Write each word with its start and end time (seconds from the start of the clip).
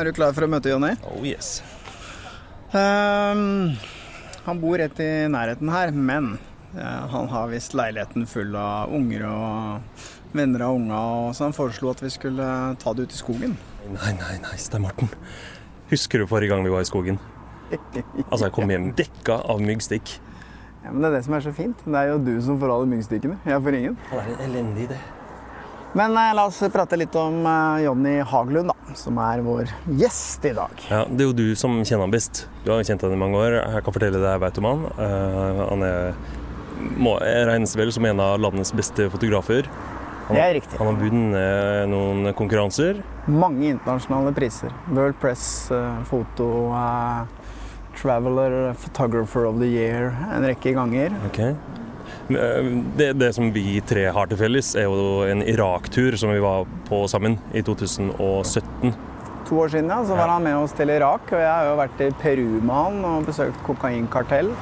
Er 0.00 0.08
du 0.08 0.14
klar 0.16 0.32
for 0.32 0.46
å 0.46 0.48
møte 0.48 0.70
Jonny? 0.70 0.94
Oh 1.12 1.20
yes. 1.28 1.58
Um, 2.72 3.74
han 4.46 4.60
bor 4.62 4.78
rett 4.80 4.96
i 5.04 5.08
nærheten 5.28 5.68
her, 5.68 5.92
men 5.92 6.38
eh, 6.72 7.02
han 7.12 7.28
har 7.28 7.50
visst 7.50 7.76
leiligheten 7.76 8.24
full 8.30 8.56
av 8.56 8.94
unger 8.96 9.26
og 9.28 10.06
venner 10.32 10.64
av 10.64 10.78
unga, 10.78 11.02
så 11.36 11.50
han 11.50 11.56
foreslo 11.56 11.92
at 11.92 12.00
vi 12.00 12.08
skulle 12.14 12.48
ta 12.80 12.94
det 12.96 13.10
ut 13.10 13.12
i 13.12 13.20
skogen. 13.20 13.58
Nei, 13.90 14.14
nei, 14.22 14.38
nei, 14.40 14.56
Stein 14.62 14.86
Morten. 14.86 15.12
Husker 15.92 16.24
du 16.24 16.30
forrige 16.30 16.54
gang 16.54 16.64
vi 16.64 16.72
var 16.72 16.86
i 16.86 16.88
skogen? 16.88 17.20
Altså, 17.74 18.46
jeg 18.46 18.56
kom 18.56 18.72
hjem 18.72 18.90
dekka 18.96 19.36
av 19.52 19.60
myggstikk. 19.60 20.16
Ja, 20.86 20.94
men 20.94 21.02
Det 21.04 21.10
er 21.10 21.18
det 21.18 21.24
som 21.28 21.36
er 21.36 21.44
så 21.44 21.52
fint. 21.52 21.84
Det 21.84 22.00
er 22.00 22.14
jo 22.14 22.20
du 22.24 22.34
som 22.40 22.56
får 22.62 22.72
alle 22.72 22.88
myggstikkene. 22.94 23.36
Jeg 23.44 23.68
får 23.68 23.82
ingen. 23.82 24.00
Det 24.08 24.22
er 24.22 24.32
en 24.32 24.44
elendig 24.48 24.88
idé. 24.88 25.02
Men 25.92 26.16
eh, 26.16 26.32
la 26.38 26.48
oss 26.48 26.64
prate 26.72 26.96
litt 26.96 27.14
om 27.18 27.42
eh, 27.44 27.84
Jonny 27.84 28.20
Haglund, 28.32 28.69
som 28.98 29.18
er 29.22 29.42
vår 29.44 29.70
gjest 30.00 30.44
i 30.48 30.52
dag. 30.56 30.82
Ja, 30.90 31.04
Det 31.08 31.24
er 31.24 31.30
jo 31.30 31.36
du 31.36 31.56
som 31.58 31.78
kjenner 31.82 32.06
han 32.06 32.14
best. 32.14 32.46
Du 32.64 32.72
har 32.72 32.80
jo 32.80 32.88
kjent 32.88 33.02
han 33.06 33.14
i 33.14 33.20
mange 33.20 33.38
år. 33.38 33.58
Jeg 33.60 33.84
kan 33.86 33.96
fortelle 33.96 34.20
deg 34.20 34.28
jeg 34.30 34.42
vet 34.44 34.60
om 34.62 34.68
han. 34.70 34.84
Uh, 34.98 35.62
han 35.70 35.86
er, 35.86 36.14
må, 36.98 37.16
regnes 37.20 37.76
vel 37.78 37.92
som 37.94 38.06
en 38.10 38.22
av 38.24 38.38
landets 38.40 38.72
beste 38.76 39.08
fotografer. 39.12 39.68
Han, 40.28 40.36
Det 40.36 40.44
er 40.44 40.54
riktig. 40.60 40.78
Han 40.78 40.92
har 40.92 41.00
vunnet 41.00 41.90
noen 41.90 42.32
konkurranser. 42.38 43.02
Mange 43.26 43.72
internasjonale 43.74 44.32
priser. 44.36 44.72
World 44.90 45.18
Press 45.22 45.44
uh, 45.74 46.00
Foto, 46.08 46.70
uh, 46.70 47.26
Traveler 47.98 48.72
Photographer 48.74 49.44
of 49.44 49.58
the 49.58 49.66
Year 49.66 50.14
en 50.30 50.46
rekke 50.46 50.74
ganger. 50.76 51.14
Ok. 51.28 51.42
Eh, 52.30 52.70
Det, 52.96 53.12
det 53.18 53.32
som 53.34 53.52
vi 53.52 53.80
tre 53.86 54.06
har 54.12 54.26
til 54.30 54.38
felles, 54.38 54.74
er 54.78 54.86
jo 54.88 55.22
en 55.26 55.42
Irak-tur 55.42 56.16
som 56.20 56.30
vi 56.30 56.38
var 56.42 56.66
på 56.88 57.04
sammen 57.10 57.38
i 57.54 57.62
2017. 57.62 58.94
To 59.48 59.58
år 59.64 59.68
siden 59.72 59.88
ja, 59.90 59.98
så 60.06 60.14
var 60.14 60.28
han 60.30 60.44
med 60.44 60.56
oss 60.56 60.72
til 60.78 60.90
Irak, 60.94 61.26
og 61.32 61.40
jeg 61.40 61.50
har 61.50 61.64
jo 61.66 61.78
vært 61.80 62.02
i 62.06 62.10
Peru 62.20 62.60
med 62.60 62.70
han 62.76 63.00
og 63.04 63.26
besøkt 63.26 63.58
kokainkartell. 63.66 64.52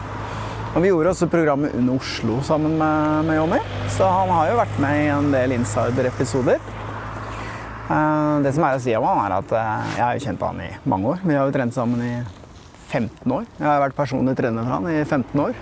Og 0.75 0.83
vi 0.85 0.89
gjorde 0.91 1.11
også 1.13 1.29
programmet 1.33 1.75
Under 1.75 1.97
Oslo 1.97 2.41
sammen 2.45 2.77
med, 2.79 3.25
med 3.29 3.37
Jonny, 3.37 3.61
så 3.93 4.09
han 4.13 4.29
har 4.33 4.51
jo 4.51 4.59
vært 4.61 4.79
med 4.81 5.01
i 5.03 5.09
en 5.13 5.31
del 5.33 5.53
insider-episoder. 5.59 6.61
Eh, 7.89 8.41
Det 8.45 8.55
som 8.55 8.65
er 8.65 8.77
å 8.77 8.81
si 8.81 8.95
om 8.97 9.05
han, 9.09 9.21
er 9.27 9.37
at 9.41 9.53
eh, 9.53 9.93
jeg 9.97 10.05
har 10.05 10.17
jo 10.19 10.25
kjent 10.27 10.45
han 10.49 10.61
i 10.65 10.71
mange 10.89 11.15
år. 11.15 11.21
Vi 11.25 11.35
har 11.37 11.49
jo 11.49 11.57
trent 11.57 11.75
sammen 11.77 12.05
i 12.05 12.15
15 12.89 13.33
år. 13.33 13.45
Jeg 13.59 13.69
har 13.69 13.83
vært 13.85 13.97
personlig 13.99 14.37
trener 14.39 14.65
for 14.65 14.79
han 14.79 14.89
i 14.93 15.03
15 15.05 15.41
år. 15.45 15.57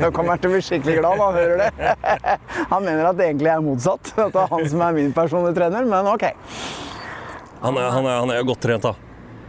Da 0.00 0.10
kommer 0.10 0.34
han 0.34 0.42
til 0.42 0.50
å 0.50 0.54
bli 0.56 0.62
skikkelig 0.64 0.98
glad 0.98 1.20
da 1.20 1.28
han 1.28 1.38
hører 1.38 1.62
det. 1.62 2.36
Han 2.72 2.84
mener 2.84 3.08
at 3.08 3.18
det 3.18 3.28
egentlig 3.30 3.52
er 3.52 3.62
motsatt. 3.64 4.12
At 4.16 4.34
det 4.34 4.42
er 4.42 4.50
han 4.52 4.68
som 4.74 4.84
er 4.84 4.98
min 4.98 5.14
personlige 5.16 5.56
trener, 5.60 5.88
men 5.88 6.10
ok. 6.12 6.26
Han 7.62 7.78
er, 7.78 7.88
han 7.94 8.06
er, 8.06 8.20
han 8.24 8.34
er 8.34 8.46
godt 8.46 8.62
trent, 8.64 8.84
da. 8.84 8.94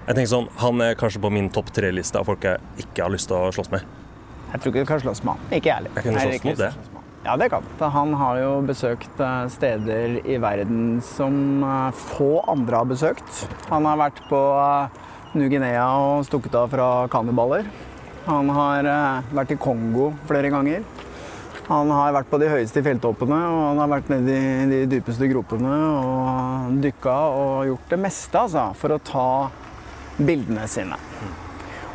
Jeg 0.03 0.17
tenker 0.17 0.31
sånn, 0.33 0.49
Han 0.59 0.81
er 0.83 0.97
kanskje 0.99 1.21
på 1.23 1.31
min 1.31 1.47
topp 1.53 1.71
tre-liste 1.75 2.19
av 2.19 2.27
folk 2.27 2.43
jeg 2.43 2.83
ikke 2.83 3.05
har 3.05 3.13
lyst 3.13 3.29
til 3.31 3.39
å 3.39 3.53
slåss 3.55 3.71
med. 3.73 3.85
Jeg 4.53 4.61
tror 4.61 4.73
ikke 4.73 4.83
du 4.83 4.89
kan 4.91 4.99
slåss 5.01 5.23
med 5.23 5.33
han. 5.33 5.47
Ikke 5.57 5.69
jeg 5.71 5.77
heller. 5.79 5.95
Jeg 5.95 6.05
kunne 6.07 6.25
slåss 6.27 6.43
mot 6.49 6.59
det. 6.59 6.73
Ja, 7.23 7.37
det 7.39 7.47
kan. 7.53 7.63
Han 7.79 8.11
har 8.19 8.39
jo 8.41 8.49
besøkt 8.67 9.21
eh, 9.23 9.45
steder 9.47 10.17
i 10.27 10.35
verden 10.43 10.99
som 11.07 11.63
eh, 11.63 12.01
få 12.11 12.43
andre 12.51 12.81
har 12.81 12.89
besøkt. 12.89 13.45
Han 13.69 13.87
har 13.87 14.01
vært 14.01 14.19
på 14.27 14.41
eh, 14.59 14.99
New-Guinea 15.39 15.87
og 16.03 16.27
stukket 16.27 16.57
av 16.59 16.67
fra 16.75 16.89
kannibaler. 17.13 17.63
Han 18.23 18.49
har 18.55 18.87
eh, 18.87 19.33
vært 19.35 19.51
i 19.51 19.59
Kongo 19.59 20.13
flere 20.29 20.51
ganger. 20.53 20.83
Han 21.67 21.91
har 21.91 22.13
vært 22.15 22.29
på 22.31 22.39
de 22.41 22.49
høyeste 22.51 22.83
fjelltoppene 22.83 23.37
og 23.47 23.59
han 23.69 23.79
har 23.79 23.91
vært 23.91 24.09
nede 24.11 24.35
i 24.35 24.65
de 24.71 24.79
dypeste 24.91 25.27
gropene 25.31 25.71
og 25.71 26.73
dykka 26.83 27.15
og 27.35 27.69
gjort 27.69 27.93
det 27.93 27.99
meste 28.03 28.41
altså, 28.41 28.65
for 28.79 28.95
å 28.95 28.99
ta 29.03 29.27
bildene 30.19 30.67
sine. 30.71 30.99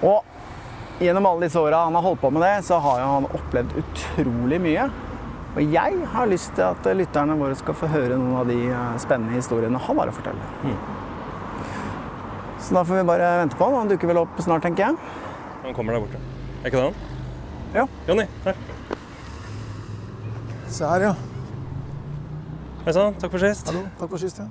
Og 0.04 1.04
gjennom 1.04 1.28
alle 1.28 1.46
disse 1.46 1.60
åra 1.60 1.84
han 1.86 1.96
har 1.96 2.06
holdt 2.06 2.22
på 2.22 2.32
med 2.32 2.44
det, 2.44 2.54
så 2.66 2.80
har 2.82 3.04
han 3.04 3.28
opplevd 3.28 3.76
utrolig 3.82 4.60
mye. 4.64 4.88
Og 5.58 5.76
jeg 5.76 6.00
har 6.12 6.30
lyst 6.30 6.52
til 6.56 6.64
at 6.68 6.88
lytterne 6.96 7.36
våre 7.40 7.56
skal 7.58 7.76
få 7.76 7.88
høre 7.92 8.16
noen 8.16 8.40
av 8.40 8.48
de 8.48 8.58
eh, 8.68 8.98
spennende 9.00 9.36
historiene 9.36 9.80
han 9.80 10.00
har 10.00 10.12
å 10.12 10.16
fortelle. 10.16 10.76
Så 12.58 12.76
da 12.76 12.84
får 12.84 13.00
vi 13.00 13.08
bare 13.08 13.32
vente 13.44 13.56
på 13.56 13.68
han. 13.68 13.80
Han 13.82 13.92
dukker 13.92 14.10
vel 14.10 14.20
opp 14.24 14.40
snart, 14.44 14.64
tenker 14.64 14.90
jeg. 14.90 15.26
Han 15.68 15.74
kommer 15.76 15.92
der 15.92 16.00
borte. 16.00 16.18
Er 16.62 16.70
ikke 16.70 16.78
det 16.78 16.84
han? 16.84 16.94
Ja. 17.74 17.82
Jonny, 18.08 18.24
her. 18.44 18.54
Se 20.72 20.84
her, 20.88 21.02
ja. 21.10 21.10
Hei 22.86 22.94
sann, 22.96 23.18
takk 23.20 23.34
for 23.34 23.42
sist. 23.42 23.68
Hallo, 23.68 23.82
takk 24.00 24.12
for 24.14 24.22
sist. 24.22 24.40
ja. 24.40 24.46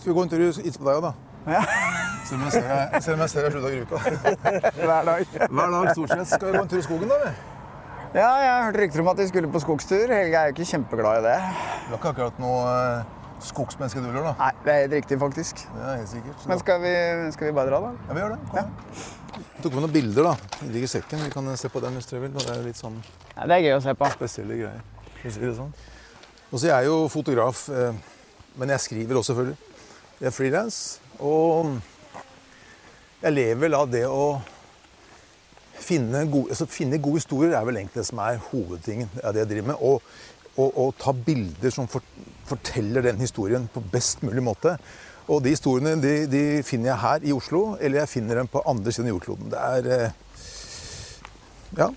Skal 0.00 0.12
vi 0.12 0.14
gå 0.16 0.22
en 0.24 0.30
tur 0.32 0.44
hit 0.64 0.78
på 0.80 0.86
deg 0.86 0.96
òg, 0.96 1.04
da? 1.10 1.12
Ja. 1.58 1.60
Selv 2.26 2.40
om 2.40 2.46
jeg 2.48 2.54
ser 2.56 2.64
deg- 2.70 3.02
selv 3.04 3.14
om 3.14 3.20
jeg 3.22 3.30
ser 3.30 3.44
deg 3.44 3.52
slutta 3.54 3.74
gruka. 3.74 3.98
Hver 4.88 5.04
dag. 5.10 5.28
Hver 5.46 5.74
dag 5.76 5.90
stort 5.92 6.10
sett. 6.16 6.30
Skal 6.32 6.48
vi 6.50 6.56
gå 6.56 6.62
en 6.64 6.72
tur 6.72 6.80
i 6.80 6.86
skogen, 6.88 7.12
da? 7.12 7.18
eller? 7.20 7.36
Ja, 8.16 8.30
jeg 8.40 8.48
har 8.50 8.64
hørt 8.70 8.78
rykter 8.80 9.02
om 9.04 9.10
at 9.12 9.20
de 9.20 9.26
skulle 9.28 9.50
på 9.52 9.60
skogstur. 9.62 10.08
Helge 10.10 10.40
er 10.40 10.48
jo 10.50 10.56
ikke 10.56 10.66
kjempeglad 10.72 11.20
i 11.20 11.26
det. 11.28 11.36
Du 11.84 11.92
har 11.92 12.00
ikke 12.00 12.10
akkurat 12.14 12.40
noe 12.42 12.64
eh, 12.72 13.15
skogsmenneske 13.44 14.00
du 14.00 14.08
lurer, 14.08 14.30
da. 14.30 14.34
Nei, 14.40 14.50
det 14.64 14.72
er 14.72 14.80
helt 14.84 14.94
riktig, 14.96 15.18
faktisk. 15.20 15.60
Det 15.74 15.84
er 15.84 15.98
helt 16.00 16.10
sikkert. 16.10 16.46
Men 16.48 16.60
skal 16.62 16.80
vi, 16.82 16.92
skal 17.34 17.48
vi 17.50 17.54
bare 17.56 17.70
dra, 17.72 17.80
da? 17.84 17.92
Ja, 18.08 18.16
vi 18.16 18.22
gjør 18.24 18.34
det. 18.34 18.38
Kom. 18.50 18.56
igjen. 18.58 19.44
Jeg 19.56 19.62
tok 19.64 19.74
med 19.76 19.84
noen 19.84 19.92
bilder, 19.92 20.28
da. 20.30 20.56
De 20.62 20.70
ligger 20.72 20.88
i 20.88 20.92
sekken. 20.94 21.24
Vi 21.26 21.32
kan 21.34 21.50
se 21.60 21.68
på 21.72 21.80
dem 21.84 21.98
hvis 21.98 22.08
dere 22.10 22.22
vil. 22.24 22.32
Det 22.36 22.48
er 22.52 22.64
litt 22.64 22.80
sånn 22.80 22.96
Ja, 23.36 23.46
det 23.46 23.58
er 23.58 23.64
gøy 23.66 23.76
å 23.76 23.82
se 23.84 23.94
på. 23.98 24.10
spesielle 24.16 24.58
greier. 24.62 24.82
Hvis 25.22 25.38
det 25.40 25.50
er 25.50 25.56
sånn. 25.58 25.72
Og 26.52 26.60
så 26.60 26.70
jeg 26.70 26.76
er 26.76 26.88
jo 26.88 27.08
fotograf, 27.12 27.68
eh, 27.68 27.92
men 28.56 28.72
jeg 28.72 28.80
skriver 28.80 29.18
også, 29.18 29.34
selvfølgelig. 29.34 29.56
Jeg 30.20 30.26
er 30.30 30.36
frilans. 30.36 30.80
Og 31.20 31.74
jeg 33.22 33.32
lever 33.32 33.60
vel 33.66 33.74
av 33.74 33.90
det 33.90 34.04
å 34.08 34.38
finne 35.86 36.22
gode, 36.30 36.54
altså 36.54 36.66
finne 36.70 36.98
gode 37.02 37.20
historier 37.20 37.56
er 37.58 37.66
vel 37.68 37.76
egentlig 37.80 38.00
det 38.00 38.08
som 38.08 38.20
er 38.24 38.40
hovedtingen 38.50 39.10
av 39.22 39.34
det 39.34 39.42
jeg 39.44 39.50
driver 39.52 39.72
med. 39.72 39.82
Og, 39.84 40.02
og, 40.56 40.70
og 40.72 40.94
ta 41.00 41.12
bilder 41.12 41.72
som 41.74 41.88
for, 41.90 42.04
forteller 42.48 43.04
den 43.06 43.20
historien 43.22 43.68
på 43.72 43.82
best 43.92 44.24
mulig 44.26 44.44
måte. 44.44 44.76
Og 45.26 45.42
de 45.42 45.52
historiene 45.54 45.96
de, 46.00 46.14
de 46.30 46.42
finner 46.66 46.92
jeg 46.92 47.02
her 47.02 47.26
i 47.26 47.34
Oslo, 47.34 47.62
eller 47.80 48.04
jeg 48.04 48.12
finner 48.12 48.40
dem 48.40 48.50
på 48.50 48.62
andre 48.68 48.94
siden 48.94 49.10
av 49.10 49.16
jordkloden. 49.16 49.52
Det 49.52 49.62
er 49.62 49.88
eh, 49.96 50.18
ja, 51.80 51.90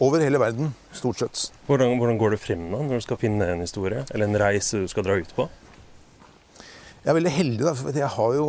over 0.00 0.24
hele 0.24 0.40
verden, 0.40 0.72
stort 0.96 1.20
sett. 1.20 1.46
Hvordan, 1.68 1.98
hvordan 2.00 2.20
går 2.20 2.34
det 2.34 2.42
frem 2.42 2.68
da, 2.72 2.80
når 2.80 3.02
du 3.02 3.04
skal 3.04 3.20
finne 3.20 3.50
en 3.52 3.64
historie? 3.64 4.06
Eller 4.14 4.30
en 4.30 4.40
reise 4.40 4.80
du 4.80 4.88
skal 4.88 5.04
dra 5.04 5.18
ut 5.20 5.34
på? 5.36 5.48
Jeg 7.00 7.12
er 7.12 7.16
veldig 7.16 7.32
heldig, 7.32 7.64
da, 7.64 7.74
for 7.76 7.96
jeg 7.96 8.12
har 8.16 8.36
jo 8.36 8.46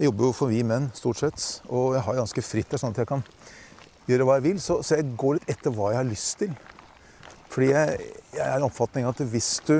jeg 0.00 0.08
jobber 0.08 0.30
jo 0.30 0.32
for 0.32 0.48
vi 0.48 0.62
menn, 0.64 0.86
stort 0.96 1.18
sett. 1.20 1.42
Og 1.68 1.92
jeg 1.92 2.00
har 2.06 2.14
ganske 2.16 2.44
fritt, 2.44 2.70
der, 2.72 2.80
sånn 2.80 2.94
at 2.94 3.02
jeg 3.02 3.08
kan 3.10 3.20
gjøre 4.08 4.24
hva 4.24 4.38
jeg 4.38 4.46
vil. 4.46 4.60
Så, 4.64 4.78
så 4.80 4.96
jeg 4.96 5.10
går 5.20 5.36
litt 5.36 5.50
etter 5.52 5.74
hva 5.76 5.90
jeg 5.92 5.98
har 6.00 6.08
lyst 6.08 6.38
til. 6.40 6.54
Fordi 7.50 7.72
jeg, 7.72 8.12
jeg 8.36 8.46
er 8.46 8.56
en 8.56 8.68
oppfatning 8.68 9.08
at 9.10 9.20
hvis 9.32 9.56
du 9.66 9.76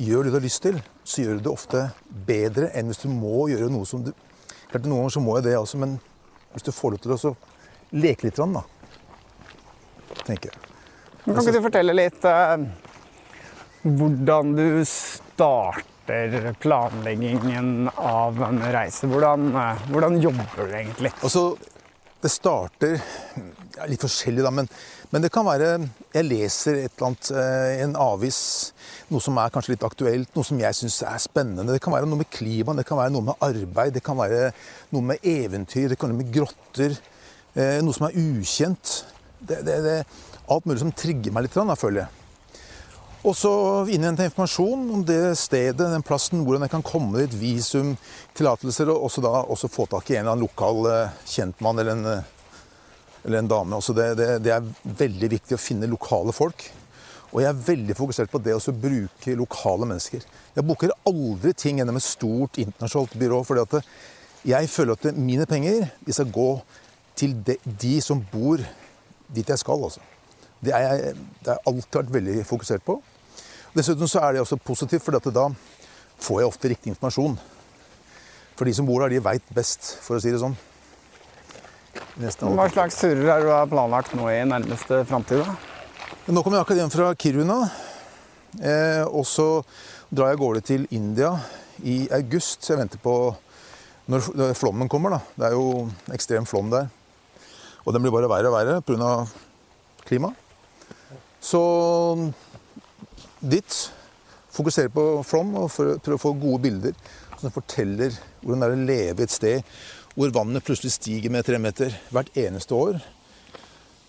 gjør 0.00 0.26
det 0.26 0.32
du 0.32 0.38
har 0.40 0.44
lyst 0.44 0.64
til, 0.64 0.80
så 1.06 1.22
gjør 1.22 1.38
du 1.38 1.46
det 1.46 1.52
ofte 1.52 1.82
bedre 2.26 2.70
enn 2.74 2.90
hvis 2.90 3.04
du 3.04 3.10
må 3.12 3.46
gjøre 3.52 3.70
noe 3.72 3.86
som 3.88 4.02
du 4.06 4.14
Klart 4.74 4.88
Noen 4.88 5.04
ganger 5.04 5.12
så 5.14 5.20
må 5.22 5.36
jeg 5.36 5.44
det 5.46 5.52
også, 5.54 5.78
men 5.78 5.92
hvis 6.50 6.64
du 6.66 6.72
får 6.74 6.94
lov 6.96 7.02
til 7.04 7.12
å 7.14 7.30
leke 7.94 8.26
litt, 8.26 8.40
da, 8.40 8.62
tenker 10.24 10.50
jeg. 10.50 10.72
Men 11.24 11.36
kan 11.36 11.44
ikke 11.44 11.52
du 11.54 11.62
fortelle 11.62 11.94
litt 11.94 12.26
eh, 12.26 12.64
hvordan 13.84 14.50
du 14.56 14.66
starter 14.88 16.50
planleggingen 16.58 17.86
av 17.94 18.42
en 18.48 18.58
reise? 18.74 19.06
Hvordan, 19.12 19.46
eh, 19.62 19.86
hvordan 19.94 20.18
jobber 20.24 20.58
du 20.58 20.74
egentlig? 20.74 21.14
Altså, 21.22 21.44
det 22.24 22.32
starter 22.34 22.98
ja, 23.76 23.86
litt 23.90 24.02
forskjellig, 24.04 24.42
da, 24.44 24.50
men, 24.54 24.68
men 25.10 25.24
det 25.24 25.30
kan 25.34 25.46
være 25.46 25.70
Jeg 26.14 26.26
leser 26.28 26.78
et 26.84 26.92
eller 26.94 27.08
annet, 27.10 27.30
eh, 27.34 27.82
en 27.84 27.96
avis, 28.00 28.38
noe 29.10 29.22
som 29.22 29.38
er 29.42 29.52
kanskje 29.54 29.74
litt 29.74 29.86
aktuelt, 29.86 30.30
noe 30.36 30.46
som 30.46 30.60
jeg 30.62 30.78
syns 30.78 31.00
er 31.06 31.22
spennende. 31.22 31.74
Det 31.74 31.82
kan 31.84 31.94
være 31.94 32.08
noe 32.10 32.22
med 32.22 32.30
klima, 32.32 32.76
det 32.78 32.86
kan 32.88 33.00
være 33.00 33.14
noe 33.14 33.28
med 33.30 33.44
arbeid, 33.44 33.94
det 33.96 34.04
kan 34.06 34.18
være 34.20 34.52
noe 34.94 35.08
med 35.12 35.26
eventyr, 35.26 35.88
det 35.90 35.98
kan 35.98 36.10
være 36.10 36.16
noe 36.16 36.24
med 36.24 36.34
grotter. 36.34 36.98
eh, 37.54 37.80
Noe 37.82 37.94
som 37.96 38.08
er 38.08 38.18
ukjent. 38.18 38.98
Det, 39.44 39.62
det, 39.66 39.80
det, 39.84 39.96
alt 40.50 40.66
mulig 40.68 40.82
som 40.82 40.92
trigger 40.94 41.34
meg 41.34 41.46
litt, 41.46 41.56
da, 41.56 41.76
føler 41.78 42.04
jeg. 42.04 42.20
Og 43.24 43.32
så 43.32 43.50
innhente 43.88 44.26
informasjon 44.28 44.82
om 44.92 45.02
det 45.08 45.32
stedet, 45.40 45.80
den 45.80 46.02
plassen, 46.04 46.42
hvordan 46.44 46.66
jeg 46.66 46.74
kan 46.74 46.84
komme 46.84 47.22
dit, 47.22 47.36
visum, 47.40 47.94
tillatelser, 48.36 48.90
og 48.92 49.06
også 49.06 49.24
da 49.24 49.30
også 49.48 49.70
få 49.72 49.86
tak 49.88 50.10
i 50.10 50.18
en 50.18 50.26
eller 50.26 50.34
annen 50.34 50.44
lokal 50.44 50.90
eh, 50.90 51.22
kjentmann 51.32 51.80
eller 51.80 51.96
en, 51.96 52.24
eller 53.24 53.40
en 53.40 53.50
dame. 53.50 53.76
Altså 53.76 53.94
det, 53.96 54.08
det, 54.20 54.30
det 54.44 54.52
er 54.54 54.72
veldig 55.04 55.30
viktig 55.38 55.56
å 55.56 55.60
finne 55.60 55.90
lokale 55.90 56.34
folk. 56.36 56.66
Og 57.34 57.40
jeg 57.42 57.50
er 57.50 57.62
veldig 57.66 57.96
fokusert 57.98 58.30
på 58.30 58.38
det 58.44 58.54
å 58.54 58.74
bruke 58.78 59.34
lokale 59.34 59.88
mennesker. 59.90 60.22
Jeg 60.54 60.66
booker 60.68 60.92
aldri 61.08 61.54
ting 61.58 61.80
gjennom 61.80 61.98
et 61.98 62.06
stort 62.06 62.60
internasjonalt 62.62 63.16
byrå, 63.18 63.40
fordi 63.48 63.80
jeg 64.46 64.70
føler 64.70 64.94
at 64.94 65.18
mine 65.18 65.46
penger 65.50 65.88
de 66.04 66.14
skal 66.14 66.30
gå 66.30 66.50
til 67.18 67.34
de, 67.46 67.56
de 67.64 67.96
som 68.04 68.20
bor 68.30 68.62
dit 69.34 69.50
jeg 69.50 69.58
skal. 69.58 69.82
altså. 69.88 70.04
Det 70.62 70.72
har 70.72 70.84
jeg 70.84 71.16
alltid 71.66 71.98
vært 71.98 72.14
veldig 72.14 72.44
fokusert 72.46 72.86
på. 72.86 73.00
Dessuten 73.74 74.08
så 74.08 74.22
er 74.22 74.36
det 74.36 74.44
også 74.44 74.60
positivt, 74.62 75.02
for 75.02 75.18
da 75.18 75.48
får 76.22 76.40
jeg 76.40 76.52
ofte 76.52 76.70
riktig 76.70 76.92
informasjon. 76.92 77.34
For 78.54 78.68
de 78.68 78.76
som 78.76 78.86
bor 78.86 79.02
der, 79.02 79.16
de 79.16 79.24
veit 79.24 79.50
best, 79.54 79.96
for 80.04 80.16
å 80.16 80.22
si 80.22 80.30
det 80.30 80.38
sånn. 80.42 80.54
Hva 82.14 82.68
slags 82.70 82.94
turer 83.00 83.26
har 83.26 83.42
du 83.42 83.70
planlagt 83.72 84.12
nå 84.14 84.28
i 84.30 84.44
nærmeste 84.46 85.00
framtid? 85.08 85.40
Nå 86.30 86.42
kommer 86.44 86.60
jeg 86.60 86.62
akkurat 86.62 86.78
hjem 86.78 86.92
fra 86.92 87.08
Kiruna. 87.18 87.56
Eh, 88.62 89.02
og 89.02 89.24
så 89.26 89.64
drar 90.14 90.30
jeg 90.30 90.38
av 90.38 90.42
gårde 90.44 90.62
til 90.62 90.84
India 90.94 91.32
i 91.82 92.04
august. 92.14 92.62
Så 92.62 92.74
jeg 92.74 92.84
venter 92.84 93.02
på 93.02 93.16
når 94.06 94.54
flommen 94.54 94.90
kommer. 94.92 95.16
da. 95.16 95.20
Det 95.34 95.48
er 95.48 95.56
jo 95.58 95.88
ekstrem 96.14 96.46
flom 96.46 96.70
der. 96.70 96.86
Og 97.82 97.90
den 97.96 98.06
blir 98.06 98.14
bare 98.14 98.30
verre 98.30 98.52
og 98.52 98.56
verre 98.60 98.78
pga. 98.86 99.26
klimaet. 100.06 100.38
Så 101.42 101.64
dit. 103.42 103.80
Fokusere 104.54 104.86
på 104.86 105.24
flom 105.26 105.50
og 105.58 105.72
prøve 105.74 106.14
å 106.14 106.22
få 106.22 106.30
gode 106.38 106.62
bilder 106.62 106.94
som 107.40 107.50
forteller 107.50 108.14
hvordan 108.38 108.60
det 108.62 108.68
er 108.68 108.74
å 108.76 108.84
leve 108.86 109.26
et 109.26 109.34
sted 109.34 109.64
hvor 110.14 110.30
vannet 110.34 110.64
plutselig 110.64 110.94
stiger 110.94 111.32
med 111.34 111.46
tre 111.46 111.58
meter 111.58 111.94
hvert 112.14 112.30
eneste 112.38 112.76
år. 112.76 113.00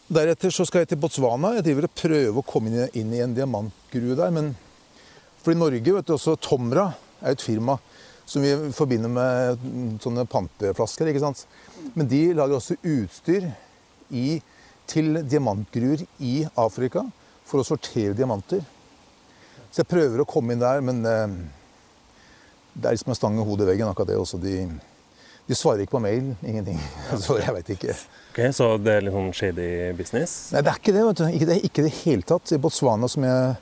Deretter 0.05 0.53
så 0.53 0.67
skal 0.69 0.83
jeg 0.83 0.91
til 0.91 1.01
Botswana. 1.01 1.55
Jeg 1.57 1.65
driver 1.65 1.87
og 1.87 1.97
prøver 1.97 2.37
å 2.37 2.45
komme 2.45 2.69
inn 2.69 2.99
inn 3.01 3.13
i 3.15 3.23
en 3.25 3.33
diamantgrue 3.33 4.17
der. 4.17 4.33
Men 4.33 4.51
i 5.45 5.57
Norge 5.57 5.95
vet 5.95 6.05
du 6.05 6.13
også 6.13 6.37
Tomra 6.41 6.91
er 7.21 7.33
et 7.33 7.41
firma 7.41 7.79
som 8.25 8.41
vi 8.41 8.53
forbinder 8.73 9.09
med 9.09 9.65
sånne 10.01 10.25
panteflasker. 10.29 11.09
ikke 11.09 11.21
sant? 11.21 11.45
Men 11.93 12.09
de 12.09 12.21
lager 12.37 12.57
også 12.57 12.77
utstyr 12.81 13.49
i, 14.13 14.41
til 14.89 15.21
diamantgruer 15.25 16.05
i 16.21 16.39
Afrika 16.57 17.05
for 17.45 17.61
å 17.61 17.67
sortere 17.67 18.17
diamanter. 18.17 18.63
Så 19.69 19.83
jeg 19.83 19.91
prøver 19.91 20.21
å 20.21 20.29
komme 20.29 20.53
inn 20.53 20.61
der, 20.61 20.81
men 20.85 21.01
eh, 21.05 21.37
det 22.73 22.89
er 22.89 22.97
liksom 22.97 23.13
en 23.13 23.17
stang 23.17 23.37
i 23.37 23.45
hodet 23.45 23.67
i 23.67 23.73
veggen, 23.73 23.89
akkurat 23.89 24.09
det 24.09 24.17
også. 24.21 24.41
De, 24.41 24.55
de 25.45 25.55
svarer 25.57 25.83
ikke 25.85 25.95
på 25.97 26.01
mail. 26.03 26.31
Ingenting. 26.41 26.79
Så 27.21 27.37
jeg 27.43 27.53
veit 27.53 27.69
ikke. 27.75 27.95
Ok, 28.31 28.39
Så 28.57 28.69
det 28.81 28.95
er 28.97 29.05
litt 29.05 29.13
sånn 29.15 29.31
shady 29.37 29.67
business? 29.97 30.35
Nei, 30.55 30.63
det 30.65 30.71
er 30.73 30.79
ikke 30.81 30.95
det. 30.95 31.03
vet 31.09 31.19
du. 31.21 31.25
Ikke 31.37 31.49
det, 31.51 31.57
ikke 31.69 31.85
det 31.85 31.93
hele 32.03 32.25
tatt. 32.25 32.53
I 32.55 32.61
Botswana, 32.61 33.09
som 33.11 33.27
jeg 33.27 33.55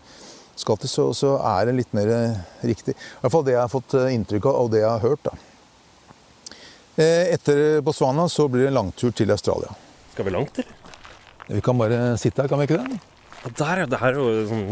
skal 0.63 0.77
til, 0.79 0.91
så, 0.91 1.07
så 1.17 1.33
er 1.49 1.67
det 1.69 1.75
litt 1.81 1.95
mer 1.97 2.11
eh, 2.13 2.37
riktig. 2.69 2.93
I 2.95 3.23
hvert 3.25 3.33
fall 3.35 3.43
det 3.47 3.55
jeg 3.57 3.61
har 3.63 3.71
fått 3.73 3.95
eh, 3.99 4.11
inntrykk 4.15 4.47
av, 4.51 4.59
og 4.63 4.71
det 4.75 4.83
jeg 4.83 4.89
har 4.91 5.03
hørt. 5.03 5.27
da. 5.27 5.35
Eh, 6.95 7.33
Etter 7.33 7.81
Botswana 7.83 8.27
så 8.29 8.45
blir 8.53 8.67
det 8.67 8.71
en 8.71 8.77
langtur 8.79 9.11
til 9.17 9.33
Australia. 9.33 9.73
Skal 10.13 10.27
vi 10.29 10.35
langt, 10.35 10.59
eller? 10.61 10.79
Vi 11.49 11.59
kan 11.65 11.75
bare 11.81 12.13
sitte 12.21 12.45
her, 12.45 12.47
kan 12.53 12.61
vi 12.61 12.69
ikke 12.69 12.79
det? 12.85 12.99
Og 13.43 13.55
der, 13.59 13.81
ja. 13.83 13.87
Det 13.91 13.99
her 13.99 14.13
er 14.15 14.21
jo 14.21 14.43
sånn 14.47 14.67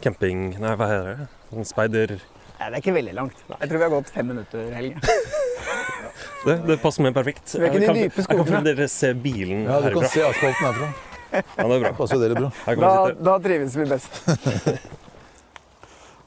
camping... 0.00 0.46
Nei, 0.62 0.76
hva 0.80 0.86
heter 0.88 1.08
det? 1.10 1.26
Sånn 1.50 1.66
speider... 1.68 2.14
Nei, 2.60 2.68
det 2.70 2.70
er 2.70 2.80
ikke 2.80 2.94
veldig 2.96 3.12
langt. 3.18 3.42
Jeg 3.50 3.68
tror 3.68 3.80
vi 3.82 3.84
har 3.84 3.92
gått 3.92 4.14
fem 4.14 4.30
minutter, 4.30 4.70
Helge. 4.78 5.00
Det, 6.44 6.54
det 6.66 6.76
passer 6.80 7.04
meg 7.04 7.12
perfekt. 7.14 7.54
er 7.58 7.66
ikke 7.68 7.78
de 7.78 7.84
Jeg 7.84 7.90
kan, 7.90 7.98
dype 8.00 8.24
jeg 8.38 8.46
kan 8.48 8.64
dere 8.64 8.86
se 8.88 9.10
bilen 9.14 9.64
Ja, 9.66 9.80
Du 9.84 9.90
kan 9.90 10.02
herfra. 10.02 10.08
se 10.14 10.22
asfalten 10.24 10.66
herfra. 10.66 10.88
Ja, 11.30 11.42
det 11.68 11.74
er 11.76 11.82
bra. 11.84 11.90
Passer 11.98 12.22
dere 12.22 12.34
bra. 12.38 12.50
Da, 12.80 12.92
da 13.28 13.34
trives 13.44 13.76
vi 13.76 13.84
best. 13.90 14.20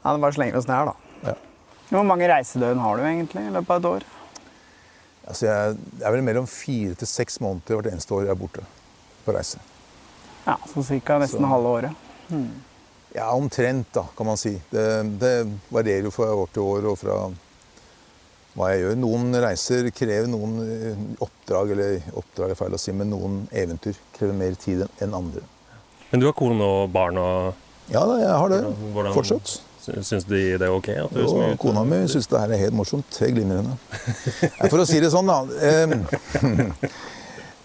Ja, 0.04 0.12
det 0.12 0.20
bare 0.20 0.34
slenger 0.36 0.58
oss 0.60 0.66
ned 0.68 0.76
her, 0.76 0.90
da. 0.90 1.30
Ja. 1.30 1.32
Hvor 1.88 2.02
mange 2.04 2.26
reisedøgn 2.28 2.80
har 2.82 2.98
du 3.00 3.04
egentlig 3.08 3.40
i 3.48 3.52
løpet 3.54 3.70
av 3.72 3.78
et 3.80 3.86
år? 3.88 4.02
Altså, 5.24 5.46
jeg, 5.48 5.78
det 5.96 6.04
er 6.04 6.12
vel 6.12 6.24
mellom 6.26 6.48
fire 6.50 6.98
til 7.00 7.08
seks 7.08 7.38
måneder 7.40 7.78
hvert 7.78 7.88
eneste 7.88 8.12
år 8.12 8.26
jeg 8.26 8.34
er 8.34 8.40
borte 8.42 8.64
på 9.24 9.32
reise. 9.32 9.62
Ja, 10.44 10.58
Så 10.68 10.84
ca. 10.84 11.16
nesten 11.22 11.40
Så- 11.40 11.48
halve 11.48 11.72
året. 11.78 11.94
Ja, 13.14 13.30
omtrent, 13.32 13.88
da, 13.96 14.02
kan 14.18 14.26
man 14.28 14.36
si. 14.36 14.52
Det, 14.70 14.84
det 15.22 15.32
varierer 15.72 16.04
jo 16.10 16.12
fra 16.12 16.28
år 16.36 16.52
til 16.52 16.62
år 16.68 16.90
og 16.92 16.98
fra 17.00 17.16
hva 18.54 18.70
jeg 18.72 18.82
gjør. 18.84 18.96
Noen 19.02 19.34
reiser 19.42 19.88
krever 19.94 20.28
noen 20.30 20.54
eh, 20.62 21.02
oppdrag, 21.24 21.72
eller 21.74 22.00
oppdrag 22.20 22.52
er 22.54 22.58
feil 22.58 22.76
å 22.76 22.80
si, 22.80 22.92
men 22.94 23.10
noen 23.10 23.40
eventyr 23.52 23.96
krever 24.16 24.34
mer 24.38 24.54
tid 24.60 24.84
enn 25.02 25.14
andre. 25.18 25.42
Men 26.12 26.22
du 26.22 26.26
har 26.28 26.36
kone 26.38 26.62
og 26.62 26.90
barn 26.94 27.18
og 27.18 27.62
Ja 27.92 28.00
da, 28.08 28.14
jeg 28.22 28.30
har 28.40 28.48
det. 28.48 28.60
Hvordan- 28.94 29.12
Fortsatt. 29.16 29.56
sy- 29.84 30.00
Syns 30.00 30.24
de 30.24 30.38
det 30.56 30.62
er 30.64 30.72
ok? 30.72 30.88
At 31.02 31.12
du 31.12 31.18
er 31.20 31.26
så 31.28 31.36
mye 31.42 31.58
kona 31.60 31.82
mi 31.84 31.96
syns 32.08 32.26
det 32.30 32.38
her 32.40 32.52
er 32.54 32.62
helt 32.62 32.72
morsomt. 32.78 33.04
Tre 33.12 33.28
glimrende. 33.34 33.74
For 34.70 34.78
å 34.80 34.86
si 34.88 35.00
det 35.02 35.10
sånn, 35.12 35.26
da. 35.28 35.42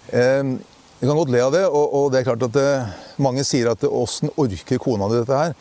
Um, 0.10 0.60
Vi 1.00 1.08
kan 1.08 1.16
godt 1.16 1.30
le 1.32 1.40
av 1.46 1.54
det, 1.54 1.62
og, 1.70 1.94
og 1.96 2.10
det 2.12 2.20
er 2.20 2.26
klart 2.28 2.42
at 2.44 2.52
det, 2.58 2.66
mange 3.24 3.46
sier 3.48 3.70
at 3.72 3.86
åssen 3.88 4.28
orker 4.36 4.82
kona 4.84 5.08
di 5.08 5.22
dette 5.22 5.38
her? 5.38 5.54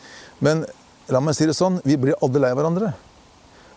Men 0.43 0.65
la 1.07 1.21
meg 1.23 1.37
si 1.37 1.45
det 1.47 1.55
sånn, 1.55 1.77
vi 1.87 1.95
blir 1.95 2.17
aldri 2.19 2.41
lei 2.43 2.51
hverandre. 2.57 2.89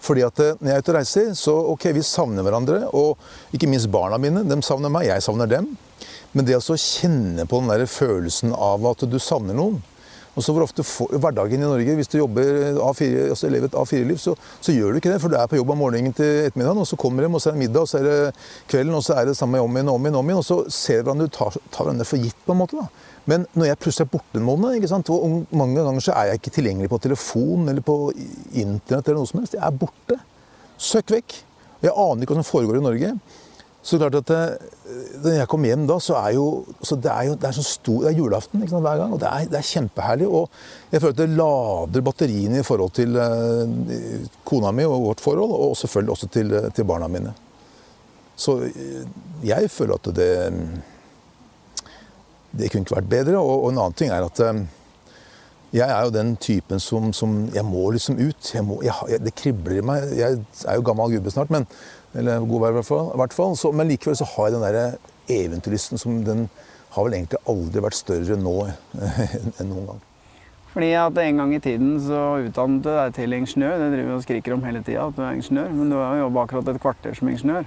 Fordi 0.02 0.24
at 0.26 0.42
eh, 0.42 0.58
når 0.58 0.70
jeg 0.70 0.80
er 0.80 0.84
ute 0.84 0.92
og 0.92 0.98
reiser, 0.98 1.30
så 1.38 1.54
ok, 1.74 1.88
vi 1.96 2.04
savner 2.06 2.46
hverandre. 2.46 2.82
Og 2.98 3.54
ikke 3.54 3.70
minst 3.70 3.90
barna 3.92 4.18
mine. 4.22 4.44
De 4.48 4.58
savner 4.66 4.92
meg, 4.92 5.08
jeg 5.10 5.24
savner 5.24 5.50
dem. 5.50 5.70
Men 6.32 6.48
det 6.48 6.58
å 6.58 6.76
kjenne 6.80 7.46
på 7.46 7.60
den 7.60 7.72
der 7.72 7.88
følelsen 7.90 8.54
av 8.56 8.84
at 8.88 9.04
du 9.06 9.18
savner 9.20 9.56
noen 9.56 9.80
og 10.32 10.44
så 10.44 10.52
hvor 10.54 10.64
ofte 10.64 10.84
for, 10.86 11.12
Hverdagen 11.12 11.60
i 11.60 11.66
Norge, 11.68 11.94
hvis 11.98 12.08
du 12.08 12.16
jobber 12.16 12.78
A4, 12.80 13.26
altså 13.34 13.50
lever 13.52 13.68
et 13.68 13.76
A4-liv, 13.76 14.16
så, 14.20 14.32
så 14.64 14.72
gjør 14.72 14.94
du 14.94 15.00
ikke 15.00 15.12
det. 15.12 15.20
For 15.20 15.32
du 15.32 15.36
er 15.36 15.50
på 15.50 15.58
jobb 15.58 15.74
om 15.74 15.82
morgenen 15.84 16.14
til 16.16 16.46
ettermiddagen, 16.46 16.80
og 16.80 16.88
så 16.88 16.96
kommer 17.00 17.24
de, 17.24 17.28
og 17.28 17.42
så 17.42 17.50
er 17.50 17.58
det 17.58 17.64
middag, 17.66 17.84
og 17.84 17.90
så 17.90 17.98
er 18.00 18.08
det 18.08 18.16
kvelden, 18.72 18.96
og 18.96 19.04
så 19.04 19.18
er 19.18 19.28
det 19.28 19.36
samme 19.36 19.60
om 19.60 19.76
igjen 19.76 19.90
og 19.92 19.98
om 20.00 20.08
igjen. 20.08 20.40
Og 20.40 20.46
så 20.46 20.58
ser 20.72 21.02
hverandre, 21.02 21.28
du 21.28 21.36
tar, 21.36 21.58
tar 21.74 21.84
hverandre 21.84 22.08
for 22.08 22.24
gitt, 22.24 22.38
på 22.46 22.56
en 22.56 22.62
måte. 22.62 22.80
da. 22.80 23.11
Men 23.30 23.46
når 23.54 23.68
jeg 23.68 23.78
plutselig 23.78 24.08
er 24.08 24.12
borte 24.16 24.40
en 24.40 24.46
måned, 24.46 24.92
og 25.14 25.54
mange 25.54 25.84
ganger 25.84 26.02
så 26.02 26.14
er 26.16 26.30
jeg 26.30 26.40
ikke 26.40 26.54
tilgjengelig 26.58 26.90
på 26.90 26.98
telefon 27.04 27.68
eller 27.70 27.84
på 27.86 27.96
internett, 28.50 29.06
eller 29.06 29.20
noe 29.20 29.30
som 29.30 29.42
helst. 29.42 29.54
Jeg 29.54 29.62
er 29.66 29.78
borte. 29.78 30.18
Søkk 30.82 31.14
vekk. 31.14 31.38
Jeg 31.82 31.94
aner 31.94 32.24
ikke 32.24 32.34
hva 32.34 32.42
som 32.42 32.50
foregår 32.50 32.80
i 32.80 32.84
Norge. 32.84 33.12
Så 33.82 33.98
klart 33.98 34.14
at 34.14 34.30
eh, 34.30 34.66
Når 35.24 35.32
jeg 35.40 35.48
kommer 35.50 35.72
hjem 35.72 35.86
da, 35.90 35.96
så 35.98 36.14
er 36.20 36.36
jo 36.36 36.46
så 36.86 36.94
Det 36.94 37.10
er 37.10 37.24
jo 37.26 37.34
det 37.34 37.48
er 37.48 37.56
så 37.56 37.64
stor, 37.66 38.04
det 38.04 38.12
er 38.12 38.20
julaften 38.20 38.62
sant, 38.68 38.84
hver 38.84 39.00
gang. 39.00 39.14
Og 39.14 39.20
det 39.22 39.30
er, 39.30 39.48
det 39.50 39.58
er 39.58 39.70
kjempeherlig. 39.70 40.28
Og 40.28 40.92
jeg 40.92 41.02
føler 41.02 41.16
at 41.16 41.22
det 41.22 41.40
lader 41.40 42.06
batteriene 42.06 42.60
i 42.60 42.66
forhold 42.66 42.94
til 42.98 43.18
eh, 43.18 44.28
kona 44.46 44.70
mi 44.74 44.86
og 44.86 45.08
vårt 45.08 45.24
forhold, 45.24 45.56
og 45.66 45.76
selvfølgelig 45.78 46.14
også 46.14 46.30
til, 46.30 46.54
til 46.74 46.86
barna 46.86 47.10
mine. 47.10 47.34
Så 48.38 48.60
eh, 48.68 49.02
jeg 49.46 49.70
føler 49.70 49.98
at 49.98 50.14
det 50.14 50.30
Det 52.52 52.68
kunne 52.70 52.84
ikke 52.86 52.98
vært 53.00 53.10
bedre. 53.12 53.38
Og, 53.40 53.64
og 53.64 53.70
en 53.72 53.78
annen 53.82 53.96
ting 53.98 54.10
er 54.12 54.26
at 54.26 54.40
eh, 54.44 54.62
jeg 55.72 55.88
er 55.88 56.02
jo 56.04 56.12
den 56.12 56.34
typen 56.36 56.80
som, 56.84 57.12
som 57.16 57.36
Jeg 57.54 57.64
må 57.64 57.86
liksom 57.94 58.18
ut. 58.20 58.50
Jeg 58.54 58.64
må, 58.68 58.80
jeg, 58.84 59.20
det 59.24 59.34
kribler 59.40 59.78
i 59.80 59.86
meg. 59.88 60.10
Jeg 60.18 60.42
er 60.68 60.76
jo 60.76 60.84
gammel 60.84 61.14
gubbe 61.16 61.32
snart, 61.32 61.50
men, 61.54 61.64
eller 62.14 62.44
god 62.44 62.66
vei 62.66 62.70
i 62.74 62.76
hvert 62.76 62.88
fall. 62.90 63.08
hvert 63.22 63.36
fall. 63.36 63.56
Så, 63.56 63.72
men 63.72 63.88
likevel 63.88 64.18
så 64.20 64.28
har 64.34 64.50
jeg 64.50 64.58
den 64.58 64.66
der 64.68 64.98
eventyrlysten 65.32 66.00
som 66.02 66.20
den 66.26 66.48
har 66.92 67.06
vel 67.06 67.14
egentlig 67.16 67.38
aldri 67.48 67.80
vært 67.80 67.96
større 67.96 68.36
nå 68.36 68.52
enn 68.68 69.52
enn 69.62 69.70
noen 69.70 69.86
gang. 69.94 70.00
Fordi 70.74 70.90
at 70.96 71.18
En 71.20 71.36
gang 71.40 71.50
i 71.56 71.60
tiden 71.60 71.94
så 72.00 72.20
utdannet 72.46 72.84
du 72.84 72.90
deg 72.92 73.14
til 73.16 73.32
ingeniør. 73.36 73.78
Det 73.80 73.88
driver 73.94 74.14
og 74.18 74.22
skriker 74.24 74.54
om 74.56 74.62
hele 74.64 74.80
tida, 74.84 75.06
at 75.08 75.16
du 75.16 75.22
er 75.24 75.38
ingeniør. 75.38 75.72
Men 75.78 75.90
du 75.92 75.96
har 76.00 76.14
jo 76.18 76.26
jobba 76.26 76.44
akkurat 76.46 76.68
et 76.72 76.80
kvarter 76.84 77.16
som 77.16 77.28
ingeniør. 77.32 77.64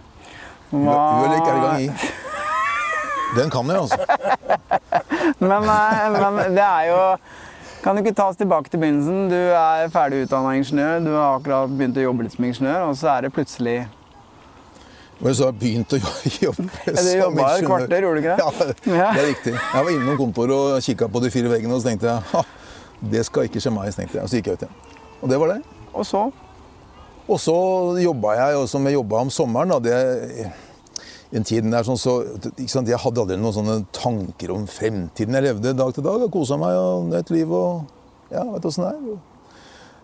Hva- 0.74 1.02
Uølik 1.22 1.50
er 1.50 1.58
i 1.58 1.66
gang 1.66 1.84
i. 1.86 1.90
Den 3.36 3.50
kan 3.54 3.72
jeg, 3.72 3.82
altså. 3.82 3.98
Men, 5.42 5.66
eh, 5.66 6.16
men 6.16 6.56
det 6.56 6.64
er 6.64 6.88
jo 6.92 7.00
Kan 7.84 7.98
du 7.98 8.02
ikke 8.04 8.14
ta 8.18 8.30
oss 8.30 8.38
tilbake 8.40 8.70
til 8.70 8.80
begynnelsen? 8.82 9.28
Du 9.30 9.36
er 9.36 9.90
ferdig 9.94 10.24
utdanna 10.26 10.56
ingeniør, 10.58 11.02
du 11.06 11.12
har 11.14 11.40
akkurat 11.40 11.74
begynt 11.74 11.98
å 12.00 12.06
jobbe 12.06 12.26
litt 12.26 12.36
som 12.38 12.48
ingeniør, 12.48 12.88
og 12.90 12.98
så 12.98 13.12
er 13.16 13.28
det 13.28 13.34
plutselig 13.36 13.80
så 15.16 15.46
har 15.46 15.54
jeg 15.54 15.60
begynt 15.62 15.94
å 15.96 15.98
jobbe 16.46 16.66
Ja, 16.86 16.94
Du 16.94 17.12
jobba 17.18 17.46
et 17.56 17.66
kvarter, 17.66 18.04
gjorde 18.04 18.20
du 18.20 18.26
ikke 18.26 18.36
det? 18.36 18.40
Ja, 18.92 19.12
det 19.16 19.22
er 19.22 19.30
riktig. 19.30 19.54
Jeg 19.56 19.86
var 19.88 19.92
innom 19.94 20.18
kontoret 20.20 20.56
og 20.56 20.84
kikka 20.84 21.08
på 21.08 21.22
de 21.24 21.32
fire 21.34 21.52
veggene, 21.54 21.72
og 21.74 21.82
så 21.82 21.90
tenkte 21.92 22.10
jeg 22.10 22.26
ha, 22.34 22.42
det 23.16 23.24
skal 23.28 23.48
ikke 23.48 23.62
skje 23.64 23.72
meg. 23.74 23.94
Så 23.94 24.02
tenkte 24.02 24.20
jeg, 24.20 24.26
og 24.26 24.32
så 24.32 24.42
gikk 24.42 24.50
jeg 24.52 24.60
ut 24.60 24.66
igjen. 24.66 24.76
Og 25.22 25.32
det 25.32 25.40
var 25.40 25.54
det. 25.54 25.58
Og 25.96 26.06
så? 26.08 26.26
Og 27.26 27.40
så 27.42 27.56
jobba 28.04 28.36
jeg, 28.38 28.60
og 28.60 28.68
som 28.70 28.86
jeg 28.86 28.98
jobba 29.00 29.24
om 29.26 29.32
sommeren 29.34 29.72
da, 29.74 29.80
det, 29.82 30.52
i 31.32 31.40
en 31.40 31.48
tiden 31.48 31.74
der 31.74 31.86
sånn, 31.88 31.98
så 31.98 32.20
Jeg 32.56 33.00
hadde 33.02 33.22
aldri 33.22 33.38
noen 33.40 33.56
sånne 33.56 33.78
tanker 33.96 34.54
om 34.54 34.68
fremtiden. 34.70 35.34
Jeg 35.34 35.48
levde 35.48 35.74
dag 35.78 35.94
til 35.94 36.06
dag 36.06 36.26
og 36.28 36.34
kosa 36.34 36.58
meg 36.62 36.78
og 36.78 37.08
nøt 37.10 37.32
livet 37.34 37.56
og 37.56 37.86
ja, 38.34 38.44
du 38.44 38.68
åssen 38.68 38.86
det 38.86 38.92
er. 38.92 39.24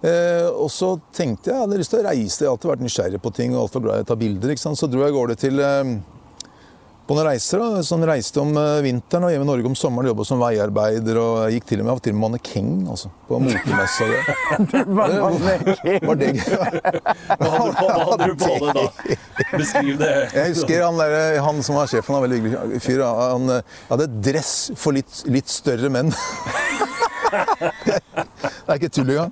Eh, 0.01 0.47
og 0.49 0.71
så 0.73 0.95
tenkte 1.13 1.51
jeg 1.51 1.55
jeg 1.55 1.65
hadde 1.65 1.77
lyst 1.77 1.93
til 1.93 2.01
å 2.01 2.07
reise. 2.07 2.39
Jeg 2.41 2.49
har 2.49 2.55
alltid 2.55 2.71
vært 2.71 2.85
nysgjerrig 2.85 3.21
på 3.21 3.33
ting 3.37 3.53
og 3.53 3.67
altfor 3.67 3.85
glad 3.85 4.01
i 4.01 4.05
å 4.05 4.09
ta 4.09 4.17
bilder. 4.17 4.55
Så 4.57 4.89
dro 4.89 5.03
jeg 5.03 5.13
av 5.13 5.17
gårde 5.17 5.37
til 5.41 5.61
eh, 5.61 5.93
på 7.11 7.17
noen 7.17 7.27
reiser. 7.27 7.59
da, 7.59 7.81
som 7.83 8.03
reiste 8.07 8.39
om 8.39 8.53
eh, 8.55 8.77
vinteren 8.85 9.25
og 9.27 9.33
hjemme 9.33 9.43
i 9.43 9.49
Norge 9.49 9.67
om 9.67 9.75
sommeren. 9.75 10.07
Jobba 10.11 10.23
som 10.27 10.39
veiarbeider 10.39 11.17
og 11.19 11.51
gikk 11.51 11.65
til 11.67 11.81
og 11.83 11.89
med, 11.89 11.99
til 12.05 12.13
og 12.13 12.19
med 12.19 12.23
mannekeng 12.23 12.69
altså, 12.91 13.11
på 13.27 13.39
motemessa. 13.43 14.07
Det 14.71 14.85
var 14.87 16.15
det 16.21 16.29
gøy. 16.37 16.47
Hva 17.41 17.49
hadde, 17.51 18.17
du- 18.21 18.31
du 18.31 18.35
på 18.39 18.53
deg 18.63 18.77
da? 18.77 18.85
Beskriv 19.57 19.97
det. 19.99 20.11
Jeg 20.35 20.53
husker 20.55 20.85
han, 20.85 20.99
der, 21.01 21.39
han 21.43 21.61
som 21.65 21.75
var 21.79 21.91
sjefen, 21.91 22.13
han 22.15 22.21
var 22.21 22.27
veldig 22.29 22.41
hyggelig 22.45 22.81
fyr. 22.85 23.03
Han 23.05 23.57
eh, 23.57 23.75
hadde 23.91 24.07
dress 24.23 24.53
for 24.79 24.95
litt, 24.95 25.23
litt 25.31 25.51
større 25.51 25.91
menn. 25.91 26.13
Det 28.61 28.69
er 28.69 28.77
ikke 28.77 28.91
tull 28.93 29.09
engang. 29.11 29.31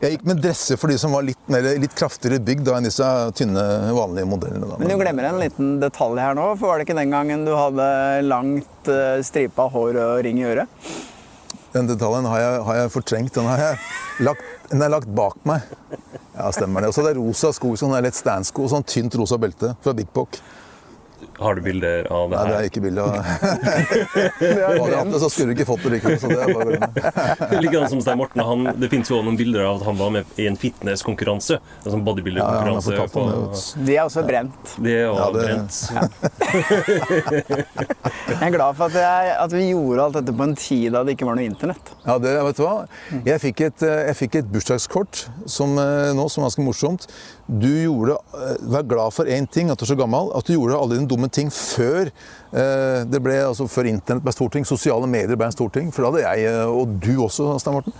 Jeg 0.00 0.14
gikk 0.14 0.24
med 0.28 0.40
dresser 0.42 0.78
for 0.80 0.92
de 0.92 0.96
som 1.00 1.12
var 1.12 1.24
litt, 1.26 1.40
mer, 1.50 1.66
litt 1.82 1.94
kraftigere 1.98 2.40
bygd 2.44 2.70
enn 2.72 2.88
disse 2.88 3.08
tynne, 3.36 3.64
vanlige 3.96 4.28
modellene. 4.30 4.78
Men 4.80 4.92
du 4.92 4.96
glemmer 5.00 5.28
en 5.28 5.40
liten 5.42 5.76
detalj 5.82 6.22
her 6.22 6.38
nå. 6.38 6.46
For 6.56 6.70
var 6.70 6.80
det 6.80 6.88
ikke 6.88 6.98
den 6.98 7.12
gangen 7.12 7.44
du 7.48 7.52
hadde 7.56 7.88
langt 8.26 8.90
uh, 8.90 9.18
stripa 9.26 9.68
hår 9.72 10.00
og 10.04 10.12
ring 10.26 10.40
i 10.40 10.46
øret? 10.48 10.88
Den 11.74 11.90
detaljen 11.90 12.28
har 12.30 12.40
jeg, 12.40 12.62
har 12.68 12.80
jeg 12.82 12.92
fortrengt. 12.94 13.34
Den, 13.36 13.50
har 13.50 13.64
jeg 13.64 14.24
lagt, 14.24 14.46
den 14.70 14.84
er 14.84 14.94
lagt 14.94 15.10
bak 15.14 15.36
meg. 15.48 15.66
Ja, 16.32 16.48
stemmer 16.54 16.84
det. 16.84 16.92
Og 16.92 16.96
så 16.96 17.04
er 17.04 17.10
det 17.10 17.18
rosa 17.18 17.52
sko, 17.56 17.74
sånn 17.76 17.96
Let's 17.98 18.24
Dance-sko 18.24 18.64
og 18.64 18.72
sånn 18.72 18.86
tynt 18.88 19.18
rosa 19.20 19.40
belte 19.40 19.74
fra 19.84 19.94
Big 19.96 20.08
Pock. 20.14 20.40
Har 21.38 21.54
du 21.54 21.60
bilder 21.62 22.06
av 22.12 22.30
det 22.32 22.38
her? 22.38 22.44
Nei, 22.44 22.50
det 22.50 22.58
er 22.58 22.62
ikke 22.70 22.80
bilde 22.82 23.02
av 23.02 23.08
Hadde 23.18 24.90
jeg 24.90 24.98
hatt 24.98 25.12
det, 25.12 25.20
så 25.22 25.28
skulle 25.30 25.46
du 25.52 25.56
ikke 25.56 25.66
fått 25.68 25.82
det 25.86 25.90
likevel. 25.96 26.18
Så 26.18 26.26
det 26.32 26.38
er 26.42 26.46
bare 26.54 26.66
å 26.66 26.68
glemme. 27.62 27.88
Som 27.92 28.00
Stein 28.02 28.18
Morten. 28.18 28.40
Han, 28.44 28.60
det 28.82 28.88
finnes 28.92 29.08
jo 29.10 29.14
også 29.20 29.26
noen 29.28 29.38
bilder 29.38 29.62
av 29.68 29.74
at 29.78 29.84
han 29.88 29.96
var 30.00 30.10
med 30.18 30.24
i 30.42 30.44
en 30.50 30.58
fitnesskonkurranse. 30.58 31.54
En 31.60 31.64
sånn 31.86 31.92
Ja, 31.92 31.98
ja, 32.00 32.04
bodybuilder-konkurranse. 32.08 32.90
om 33.22 33.26
det. 33.78 33.84
De 33.86 33.92
er 33.96 34.02
også 34.08 34.22
brent. 34.26 34.64
det 34.82 34.94
er 34.98 35.06
også 35.12 35.22
Ja, 35.22 35.26
det- 35.30 35.46
brent. 35.46 35.72
Jeg 38.28 38.44
er 38.44 38.52
glad 38.54 38.76
for 38.78 38.84
at, 38.88 38.96
jeg, 38.98 39.32
at 39.42 39.52
vi 39.54 39.62
gjorde 39.70 40.04
alt 40.04 40.16
dette 40.18 40.34
på 40.36 40.44
en 40.46 40.54
tid 40.58 40.92
da 40.94 41.02
det 41.06 41.14
ikke 41.16 41.26
var 41.28 41.38
noe 41.38 41.46
internett. 41.48 41.92
Ja, 42.06 42.14
det, 42.22 42.34
vet 42.48 42.58
du 42.60 42.64
hva? 42.64 42.74
Jeg 43.26 43.42
fikk 43.42 43.62
et, 43.66 43.84
eh, 43.86 44.02
jeg 44.10 44.18
fikk 44.20 44.38
et 44.42 44.50
bursdagskort 44.52 45.14
som, 45.50 45.74
eh, 45.80 46.10
nå 46.16 46.24
som 46.30 46.44
er 46.44 46.48
ganske 46.50 46.66
morsomt. 46.66 47.02
Du 47.48 47.68
gjorde, 47.68 48.12
eh, 48.12 48.56
Vær 48.60 48.82
glad 48.84 49.14
for 49.16 49.24
én 49.24 49.46
ting, 49.48 49.70
at 49.70 49.80
du 49.80 49.84
er 49.86 49.88
så 49.88 49.96
gammel, 49.96 50.28
at 50.36 50.44
du 50.44 50.52
gjorde 50.52 50.76
alle 50.76 50.98
dine 50.98 51.08
dumme 51.08 51.30
ting 51.32 51.48
før 51.48 52.10
eh, 52.10 53.04
det 53.08 53.20
ble, 53.24 53.38
altså 53.40 53.64
før 53.72 53.88
internett 53.88 54.24
ble 54.26 54.34
stor 54.36 54.50
ting, 54.52 54.66
sosiale 54.68 55.08
medier 55.08 55.38
ble 55.38 55.48
en 55.48 55.54
stor 55.56 55.70
ting. 55.72 55.88
For 55.94 56.04
da 56.04 56.10
hadde 56.10 56.24
jeg, 56.26 56.50
eh, 56.50 56.68
og 56.68 56.98
du 57.00 57.14
også, 57.24 57.46
Stein 57.62 57.78
Morten, 57.78 57.96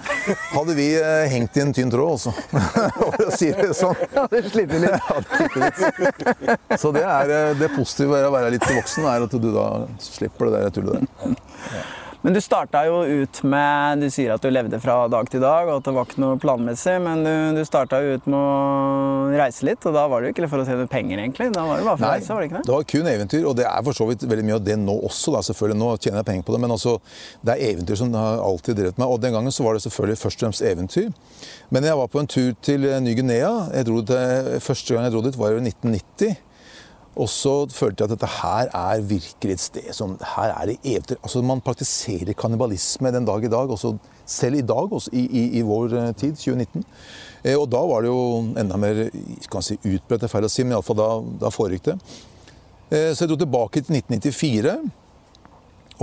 hadde 0.52 0.76
vi 0.76 0.88
hengt 1.32 1.56
i 1.56 1.64
en 1.64 1.72
tynn 1.72 1.92
tråd, 1.94 2.18
altså. 2.18 2.34
For 3.14 3.24
å 3.24 3.36
si 3.38 3.48
det 3.56 3.70
sånn. 3.78 3.96
Det 4.32 4.42
slitt 4.50 4.74
litt. 4.76 5.80
Så 6.76 6.92
det 6.92 7.06
er 7.08 7.54
det 7.56 7.70
positive 7.72 8.18
ved 8.18 8.26
å 8.28 8.34
være 8.34 8.52
litt 8.52 8.66
voksen, 8.68 9.08
er 9.08 9.24
at 9.24 9.38
du 9.40 9.48
da 9.54 9.70
slipper 10.02 10.52
det 10.52 10.66
der 10.66 10.76
tullet 10.76 11.00
der. 11.00 11.88
Men 12.22 12.34
du 12.34 12.40
starta 12.42 12.80
jo 12.88 13.02
ut 13.06 13.40
med 13.46 14.02
Du 14.02 14.08
sier 14.10 14.32
at 14.34 14.42
du 14.42 14.50
levde 14.50 14.80
fra 14.82 14.96
dag 15.10 15.28
til 15.30 15.42
dag, 15.42 15.68
og 15.68 15.78
at 15.78 15.86
det 15.86 15.94
var 15.94 16.08
ikke 16.08 16.22
noe 16.22 16.38
planmessig, 16.42 16.96
men 17.04 17.22
du, 17.22 17.30
du 17.54 17.62
starta 17.66 18.00
ut 18.02 18.26
med 18.26 18.38
å 18.38 19.36
reise 19.38 19.68
litt, 19.68 19.86
og 19.86 19.94
da 19.94 20.06
var 20.10 20.22
det 20.22 20.30
jo 20.30 20.34
ikke 20.34 20.50
for 20.50 20.64
å 20.64 20.66
tjene 20.66 20.88
penger, 20.90 21.22
egentlig. 21.22 21.50
Da 21.54 21.62
var 21.68 21.78
det 21.78 21.86
bare 21.86 22.00
for 22.00 22.08
å 22.08 22.12
reise, 22.16 22.32
var 22.34 22.42
det 22.42 22.50
ikke 22.50 22.58
det? 22.58 22.64
det 22.66 22.74
var 22.74 22.88
kun 22.94 23.10
eventyr, 23.12 23.46
og 23.46 23.54
det 23.60 23.68
er 23.70 23.86
for 23.86 24.00
så 24.00 24.08
vidt 24.10 24.26
veldig 24.26 24.48
mye 24.48 24.58
av 24.58 24.66
det 24.66 24.78
nå 24.82 24.96
også. 25.08 25.36
Da, 25.36 25.44
selvfølgelig. 25.46 25.78
Nå 25.78 25.92
tjener 26.02 26.20
jeg 26.22 26.30
penger 26.32 26.48
på 26.48 26.56
det, 26.56 26.62
men 26.64 26.74
altså, 26.74 26.96
det 27.46 27.54
er 27.54 27.64
eventyr 27.70 28.02
som 28.02 28.18
har 28.18 28.42
alltid 28.48 28.80
drevet 28.82 28.98
meg. 28.98 29.14
Og 29.14 29.22
den 29.22 29.38
gangen 29.38 29.54
så 29.54 29.68
var 29.68 29.78
det 29.78 29.84
selvfølgelig 29.86 30.22
først 30.24 30.42
og 30.42 30.48
fremst 30.48 30.66
eventyr. 30.72 31.14
Men 31.74 31.86
jeg 31.86 32.02
var 32.02 32.10
på 32.10 32.22
en 32.24 32.32
tur 32.34 32.50
til 32.66 32.90
Ny-Guinea. 33.06 33.54
Jeg 33.78 33.86
dro 33.86 34.02
til, 34.10 34.52
første 34.64 34.94
gang 34.94 35.06
jeg 35.06 35.14
dro 35.14 35.24
dit, 35.28 35.38
var 35.38 35.54
i 35.54 35.62
1990. 35.62 36.47
Og 37.18 37.26
så 37.30 37.52
følte 37.74 38.04
jeg 38.04 38.08
at 38.08 38.14
dette 38.14 38.30
her 38.30 38.68
er 38.78 39.02
virkelig 39.02 39.56
et 39.56 39.62
sted 39.62 39.88
som 39.96 40.14
Her 40.36 40.52
er 40.54 40.70
det 40.70 40.76
eventyr. 40.84 41.18
Altså, 41.18 41.42
man 41.42 41.62
praktiserer 41.64 42.36
kannibalisme 42.38 43.10
den 43.14 43.26
dag 43.26 43.44
i 43.44 43.50
dag. 43.50 43.70
Også, 43.74 43.96
selv 44.26 44.60
i 44.60 44.62
dag, 44.62 44.92
også, 44.92 45.10
i, 45.12 45.24
i, 45.26 45.44
i 45.58 45.64
vår 45.66 45.96
eh, 45.98 46.12
tid, 46.14 46.36
2019. 46.38 46.84
Eh, 47.42 47.56
og 47.58 47.66
da 47.72 47.82
var 47.90 48.04
det 48.04 48.12
jo 48.12 48.22
enda 48.60 48.78
mer 48.78 49.02
kan 49.50 49.66
si, 49.66 49.78
utbredt, 49.82 50.22
det 50.22 50.28
er 50.28 50.32
feil 50.32 50.46
å 50.46 50.52
si, 50.52 50.64
men 50.64 50.76
iallfall 50.76 50.98
da, 51.00 51.10
da 51.42 51.52
foregikk 51.54 51.90
det. 51.90 51.98
Eh, 52.88 53.10
så 53.12 53.24
jeg 53.24 53.32
dro 53.32 53.42
tilbake 53.42 53.82
til 53.82 53.98
1994. 53.98 54.78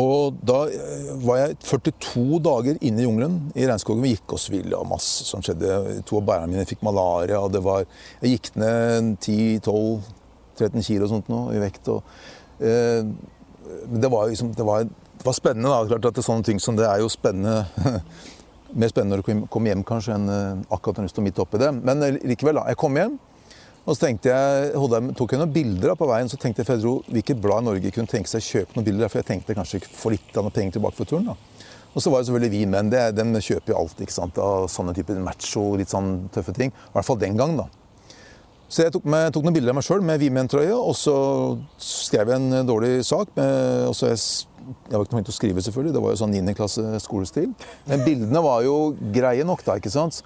Og 0.01 0.35
da 0.43 0.57
eh, 0.67 1.11
var 1.23 1.39
jeg 1.39 1.57
42 1.63 2.41
dager 2.43 2.79
inne 2.83 2.99
i 3.03 3.07
jungelen 3.07 3.39
i 3.55 3.63
regnskogen. 3.69 4.03
Vi 4.03 4.17
gikk 4.17 4.35
oss 4.35 4.49
ville 4.51 4.75
og 4.75 4.89
masse 4.91 5.23
som 5.27 5.43
skjedde. 5.45 6.01
To 6.09 6.19
av 6.19 6.27
bærerne 6.27 6.51
mine 6.51 6.67
fikk 6.67 6.83
malaria. 6.83 7.39
og 7.39 7.53
det 7.55 7.63
var, 7.63 7.87
Jeg 8.21 8.35
gikk 8.35 8.55
ned 8.59 9.15
10-12-13 10.55 10.87
kilo 10.87 11.07
og 11.07 11.11
sånt 11.11 11.31
nå, 11.31 11.41
i 11.55 11.61
vekt. 11.61 11.91
Og, 11.93 12.15
eh, 12.59 13.03
det 13.91 14.11
var, 14.11 14.29
liksom, 14.31 14.53
det, 14.57 14.65
var, 14.65 14.87
det 14.87 15.27
var 15.27 15.37
spennende. 15.37 15.69
da, 15.69 15.83
klart 15.91 16.09
at 16.09 16.17
det 16.17 16.23
er 16.23 16.29
sånne 16.29 16.47
ting 16.47 16.61
som 16.61 16.79
det 16.79 16.87
er 16.89 17.03
jo 17.03 17.11
spennende 17.11 17.65
Mer 18.75 18.89
spennende 18.91 19.15
når 19.15 19.21
du 19.23 19.45
kommer 19.47 19.71
hjem 19.71 19.85
kanskje 19.87 20.17
enn 20.17 20.25
eh, 20.27 20.63
akkurat 20.73 20.97
når 20.99 21.07
du 21.07 21.11
står 21.13 21.23
midt 21.23 21.37
oppi 21.39 21.61
det. 21.61 21.69
Men 21.79 22.01
eh, 22.03 22.17
likevel, 22.27 22.57
da. 22.59 22.65
Jeg 22.73 22.79
kom 22.81 22.97
hjem. 22.99 23.13
Og 23.85 23.93
så 23.93 24.09
jeg, 24.09 24.71
tok 25.15 25.35
jeg 25.35 25.39
noen 25.39 25.53
bilder 25.53 25.91
av 25.93 25.99
på 25.99 26.07
veien, 26.09 26.27
så 26.27 26.39
tenkte 26.41 26.63
jeg 26.63 26.67
for 26.67 26.75
jeg 26.75 26.83
dro, 26.83 26.93
hvilket 27.05 27.39
blad 27.39 27.61
i 27.61 27.67
Norge 27.67 27.91
kunne 27.93 28.09
tenke 28.09 28.31
seg 28.31 28.41
å 28.41 28.47
kjøpe 28.47 28.75
noen 28.75 28.87
bilder, 28.87 29.11
for 29.13 29.21
jeg 29.21 29.27
tenkte 29.29 29.55
kanskje 29.55 29.83
få 29.85 30.11
litt 30.15 30.33
av 30.33 30.47
noen 30.47 30.55
penger 30.55 30.79
tilbake 30.79 30.97
for 30.97 31.11
turen. 31.11 31.29
da. 31.29 31.35
Og 31.93 32.03
så 32.03 32.11
var 32.11 32.19
det 32.19 32.27
selvfølgelig 32.27 32.51
vi 32.51 32.65
menn, 32.67 32.89
det, 32.91 33.03
dem 33.15 33.31
kjøper 33.37 33.71
jo 33.71 33.77
alt 33.79 34.01
ikke 34.03 34.15
sant, 34.17 34.39
av 34.41 34.65
sånne 34.73 34.95
typer 34.97 35.21
macho, 35.23 35.67
litt 35.79 35.93
sånn 35.93 36.25
tøffe 36.33 36.55
ting. 36.57 36.73
I 36.73 36.95
hvert 36.97 37.07
fall 37.07 37.21
den 37.21 37.37
gang, 37.39 37.55
da. 37.61 37.69
Så 38.69 38.81
jeg 38.85 38.91
tok, 38.95 39.05
med, 39.05 39.29
tok 39.35 39.43
noen 39.45 39.53
bilder 39.55 39.71
av 39.75 39.77
meg 39.77 39.85
sjøl 39.85 40.01
med 40.05 40.19
Vimen-trøye, 40.23 40.73
og 40.73 40.95
så 40.97 41.13
skrev 41.81 42.31
jeg 42.33 42.41
en 42.41 42.65
dårlig 42.67 42.95
sak. 43.05 43.29
Med, 43.37 43.85
og 43.91 43.93
så 43.97 44.09
jeg, 44.09 44.17
jeg 44.89 44.97
var 44.97 45.05
ikke 45.05 45.19
noe 45.19 45.27
til 45.27 45.35
å 45.35 45.37
skrive, 45.37 45.61
selvfølgelig, 45.67 45.93
det 45.95 46.01
var 46.05 46.15
jo 46.15 46.21
sånn 46.23 46.33
9. 46.33 46.55
klasse 46.57 46.85
skolestil. 47.03 47.51
Men 47.85 48.01
bildene 48.07 48.41
var 48.43 48.65
jo 48.65 48.79
greie 49.13 49.45
nok, 49.45 49.61
da. 49.67 49.77
ikke 49.77 49.93
sant? 49.93 50.23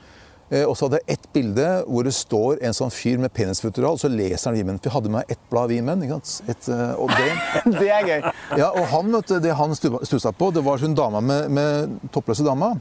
Eh, 0.50 0.63
Og 0.65 0.74
så 0.79 0.88
hadde 0.88 1.01
jeg 1.03 1.17
ett 1.19 1.27
bilde 1.36 1.65
hvor 1.86 2.08
det 2.08 2.13
står 2.15 2.63
en 2.65 2.74
sånn 2.74 2.89
fyr 2.96 3.19
med 3.22 3.29
penisfutteral, 3.36 4.00
og 4.00 4.01
så 4.01 4.10
leser 4.10 4.50
han 4.50 4.55
Vimen. 4.58 4.79
For 4.79 4.88
jeg 4.89 4.96
hadde 4.96 5.12
med 5.12 5.19
meg 5.19 5.34
ett 5.36 5.43
blad 5.51 5.69
Vimen. 5.69 6.05
ikke 6.08 6.17
sant? 6.24 6.50
Et, 6.55 6.69
eh, 6.74 6.93
og 6.96 7.12
det, 7.13 7.27
Det 7.84 7.89
er 7.91 8.08
gøy. 8.08 8.31
ja, 8.63 8.69
og 8.72 8.88
han, 8.96 9.12
vet 9.19 9.29
du, 9.29 9.36
det 9.43 9.58
han 9.60 9.75
stu- 9.77 10.00
stussa 10.08 10.31
på, 10.34 10.50
det 10.55 10.63
var 10.65 10.79
hun 10.81 10.96
dama 10.98 11.19
med, 11.22 11.51
med 11.53 12.00
toppløse 12.15 12.48
dama. 12.48 12.72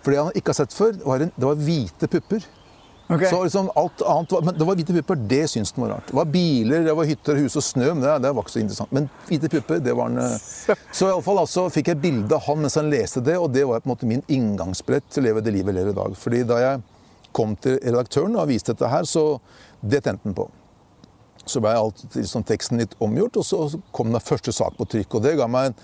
For 0.00 0.14
det 0.14 0.22
han 0.22 0.32
ikke 0.38 0.54
har 0.54 0.60
sett 0.62 0.72
før, 0.78 0.94
var, 1.04 1.26
en, 1.26 1.34
det 1.36 1.50
var 1.50 1.58
hvite 1.66 2.08
pupper. 2.14 2.46
Ok. 3.08 3.22
Så 3.30 3.44
liksom 3.44 3.70
alt 3.74 4.02
annet 4.02 4.32
var, 4.32 4.42
Men 4.42 4.58
det 4.58 4.64
var 4.68 4.76
hvite 4.76 4.92
pupper, 4.92 5.16
det 5.30 5.44
syntes 5.48 5.72
han 5.76 5.84
var 5.86 5.94
rart. 5.94 6.10
Det 6.10 6.16
var 6.16 6.24
biler, 6.28 6.82
det 6.84 6.92
var 6.96 7.08
hytter, 7.08 7.38
hus 7.40 7.56
og 7.56 7.64
snø, 7.64 7.86
men 7.94 8.02
det, 8.04 8.16
det 8.24 8.32
var 8.36 8.44
ikke 8.44 8.52
så 8.52 8.60
interessant. 8.60 8.92
Men 8.92 9.08
hvite 9.30 9.48
pupper, 9.52 9.80
det 9.84 9.94
var 9.96 10.10
han 10.10 10.20
eh. 10.20 10.82
Så 10.92 11.08
i 11.08 11.12
alle 11.14 11.24
fall 11.24 11.40
altså, 11.40 11.64
fikk 11.72 11.88
jeg 11.94 12.00
bilde 12.02 12.36
av 12.36 12.44
han 12.44 12.60
mens 12.60 12.76
han 12.76 12.90
leste 12.92 13.22
det, 13.24 13.38
og 13.40 13.48
det 13.54 13.64
var 13.68 13.80
på 13.80 13.88
en 13.88 13.94
måte 13.94 14.10
min 14.10 14.24
inngangsbrett 14.28 15.08
til 15.08 15.24
å 15.24 15.28
leve 15.30 15.44
det 15.44 15.54
livet 15.56 15.72
jeg 15.72 15.78
lever 15.80 15.96
i 15.96 15.98
dag. 16.02 16.18
Fordi 16.20 16.42
da 16.50 16.60
jeg 16.60 16.84
kom 17.38 17.56
til 17.64 17.78
redaktøren 17.80 18.36
og 18.36 18.50
viste 18.50 18.74
dette 18.74 18.92
her, 18.92 19.08
så 19.08 19.24
det 19.80 20.02
tente 20.04 20.28
han 20.28 20.36
på. 20.36 20.44
Så 21.48 21.62
ble 21.64 21.72
alt 21.78 22.04
liksom, 22.12 22.44
teksten 22.44 22.82
litt 22.82 22.92
omgjort, 23.00 23.40
og 23.40 23.48
så 23.48 23.80
kom 23.96 24.12
den 24.12 24.20
første 24.24 24.52
sak 24.52 24.76
på 24.76 24.84
trykk. 24.84 25.16
Og 25.16 25.24
det 25.24 25.38
ga 25.40 25.48
meg 25.48 25.70
en, 25.70 25.78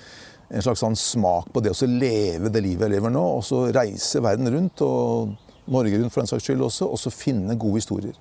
en 0.58 0.66
slags 0.66 0.84
sånn 0.84 0.98
smak 0.98 1.48
på 1.54 1.64
det 1.64 1.72
å 1.72 1.88
leve 1.88 2.52
det 2.52 2.60
livet 2.66 2.84
jeg 2.84 2.98
lever 2.98 3.16
nå, 3.16 3.24
og 3.38 3.40
så 3.48 3.64
reise 3.72 4.20
verden 4.20 4.52
rundt, 4.52 4.84
og 4.84 5.32
Norge 5.66 6.00
rundt 6.00 6.12
for 6.12 6.22
den 6.22 6.30
saks 6.30 6.44
skyld 6.44 6.64
også, 6.64 6.88
og 6.90 7.00
så 7.00 7.12
finne 7.14 7.56
gode 7.60 7.80
historier. 7.80 8.16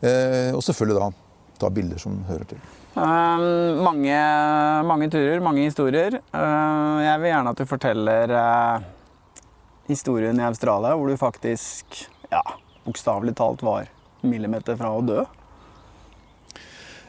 Eh, 0.00 0.54
og 0.54 0.62
selvfølgelig 0.62 1.00
da 1.00 1.08
ta 1.58 1.70
bilder 1.74 1.98
som 1.98 2.20
hører 2.28 2.46
til. 2.46 2.60
Um, 2.98 3.82
mange, 3.82 4.18
mange 4.86 5.08
turer, 5.10 5.42
mange 5.42 5.66
historier. 5.66 6.20
Uh, 6.32 6.98
jeg 7.04 7.22
vil 7.22 7.32
gjerne 7.32 7.52
at 7.52 7.60
du 7.60 7.66
forteller 7.68 8.34
uh, 8.34 8.86
historien 9.90 10.38
i 10.38 10.46
Australia, 10.46 10.94
hvor 10.94 11.10
du 11.10 11.18
faktisk, 11.18 12.04
ja, 12.30 12.42
bokstavelig 12.86 13.36
talt 13.38 13.62
var 13.66 13.90
millimeter 14.22 14.78
fra 14.78 14.92
å 14.94 15.02
dø. 15.02 15.22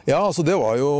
Ja, 0.06 0.22
altså 0.24 0.42
det 0.46 0.56
var 0.58 0.78
jo 0.80 0.90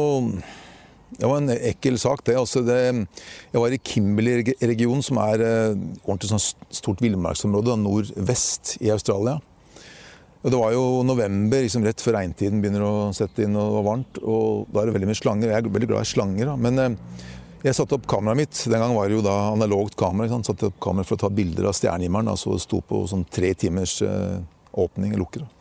det 1.18 1.26
var 1.26 1.40
en 1.40 1.52
ekkel 1.52 1.98
sak, 2.00 2.22
det. 2.26 2.36
Altså 2.38 2.62
det 2.64 2.78
jeg 2.80 3.60
var 3.60 3.74
i 3.74 3.80
Kimberley-regionen, 3.90 5.02
som 5.04 5.18
er 5.22 5.42
eh, 5.44 5.78
ordentlig 6.04 6.30
sånn 6.30 6.42
stort 6.80 7.02
villmarksområde 7.02 7.76
nordvest 7.80 8.76
i 8.84 8.92
Australia. 8.94 9.38
Og 10.40 10.48
Det 10.54 10.56
var 10.56 10.72
jo 10.72 11.02
november, 11.04 11.60
liksom 11.60 11.84
rett 11.84 12.00
før 12.00 12.16
regntiden 12.16 12.62
begynner 12.62 12.86
å 12.86 12.92
sette 13.16 13.44
inn 13.44 13.58
og 13.60 13.74
var 13.80 13.88
varmt. 13.90 14.22
Og 14.22 14.70
da 14.72 14.80
er 14.80 14.88
det 14.88 14.96
veldig 14.96 15.10
mye 15.10 15.20
slanger. 15.20 15.52
Jeg 15.52 15.60
er 15.66 15.74
veldig 15.74 15.90
glad 15.90 16.06
i 16.06 16.12
slanger. 16.14 16.48
Da. 16.48 16.56
Men 16.56 16.80
eh, 16.80 17.26
jeg 17.66 17.76
satte 17.76 17.98
opp 17.98 18.08
kameraet 18.08 18.40
mitt. 18.40 18.62
Den 18.72 18.80
gang 18.80 18.96
var 18.96 19.10
det 19.10 19.18
jo 19.18 19.26
da 19.26 19.36
analogt 19.50 19.98
kamera. 20.00 20.30
ikke? 20.30 20.46
Satte 20.48 20.70
opp 20.70 20.80
kamera 20.80 21.08
for 21.08 21.18
å 21.18 21.24
ta 21.26 21.32
bilder 21.34 21.68
av 21.68 21.76
stjernehimmelen. 21.76 22.32
Altså 22.32 22.54
det 22.54 22.64
sto 22.64 22.80
på 22.80 23.02
sånn 23.10 23.26
tre 23.28 23.52
timers 23.58 23.98
eh, 24.06 24.38
åpning, 24.80 25.12
lukker. 25.20 25.44
da. 25.44 25.59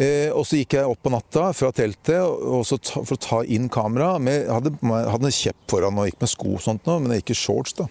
Eh, 0.00 0.30
og 0.32 0.46
så 0.48 0.56
gikk 0.56 0.78
jeg 0.78 0.88
opp 0.88 1.02
på 1.04 1.12
natta 1.12 1.50
fra 1.52 1.68
teltet 1.76 2.16
for 2.22 3.14
å 3.16 3.20
ta 3.20 3.42
inn 3.44 3.68
kamera. 3.72 4.14
Jeg 4.24 4.48
hadde, 4.48 4.72
hadde 4.82 5.28
en 5.28 5.36
kjepp 5.36 5.64
foran 5.70 6.00
og 6.00 6.08
gikk 6.08 6.22
med 6.22 6.32
sko 6.32 6.54
og 6.56 6.62
sånt 6.64 6.88
nå, 6.88 6.98
men 7.02 7.12
jeg 7.12 7.24
gikk 7.24 7.34
i 7.34 7.40
shorts. 7.42 7.76
da. 7.82 7.88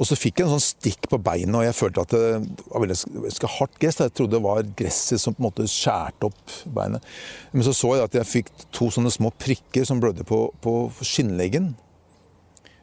Og 0.00 0.06
så 0.08 0.16
fikk 0.16 0.40
jeg 0.40 0.46
en 0.46 0.54
sånn 0.54 0.64
stikk 0.64 1.10
på 1.12 1.18
beinet, 1.20 1.52
og 1.58 1.66
jeg 1.66 1.76
følte 1.76 2.04
at 2.06 2.14
det 2.14 2.22
var 2.70 2.84
veldig 2.86 3.50
hardt 3.58 3.74
gress. 3.82 3.98
Jeg 4.00 4.14
trodde 4.16 4.38
det 4.38 4.46
var 4.46 4.70
gresset 4.78 5.20
som 5.20 5.36
på 5.36 5.42
en 5.42 5.48
måte 5.50 5.66
skjærte 5.68 6.30
opp 6.30 6.54
beinet. 6.72 7.04
Men 7.52 7.66
så 7.66 7.74
så 7.76 7.92
jeg 7.98 8.08
at 8.08 8.16
jeg 8.16 8.30
fikk 8.30 8.54
to 8.72 8.88
sånne 8.94 9.12
små 9.12 9.32
prikker 9.36 9.84
som 9.88 10.00
blødde 10.00 10.24
på, 10.28 10.46
på 10.64 10.76
skinnleggen. 11.04 11.74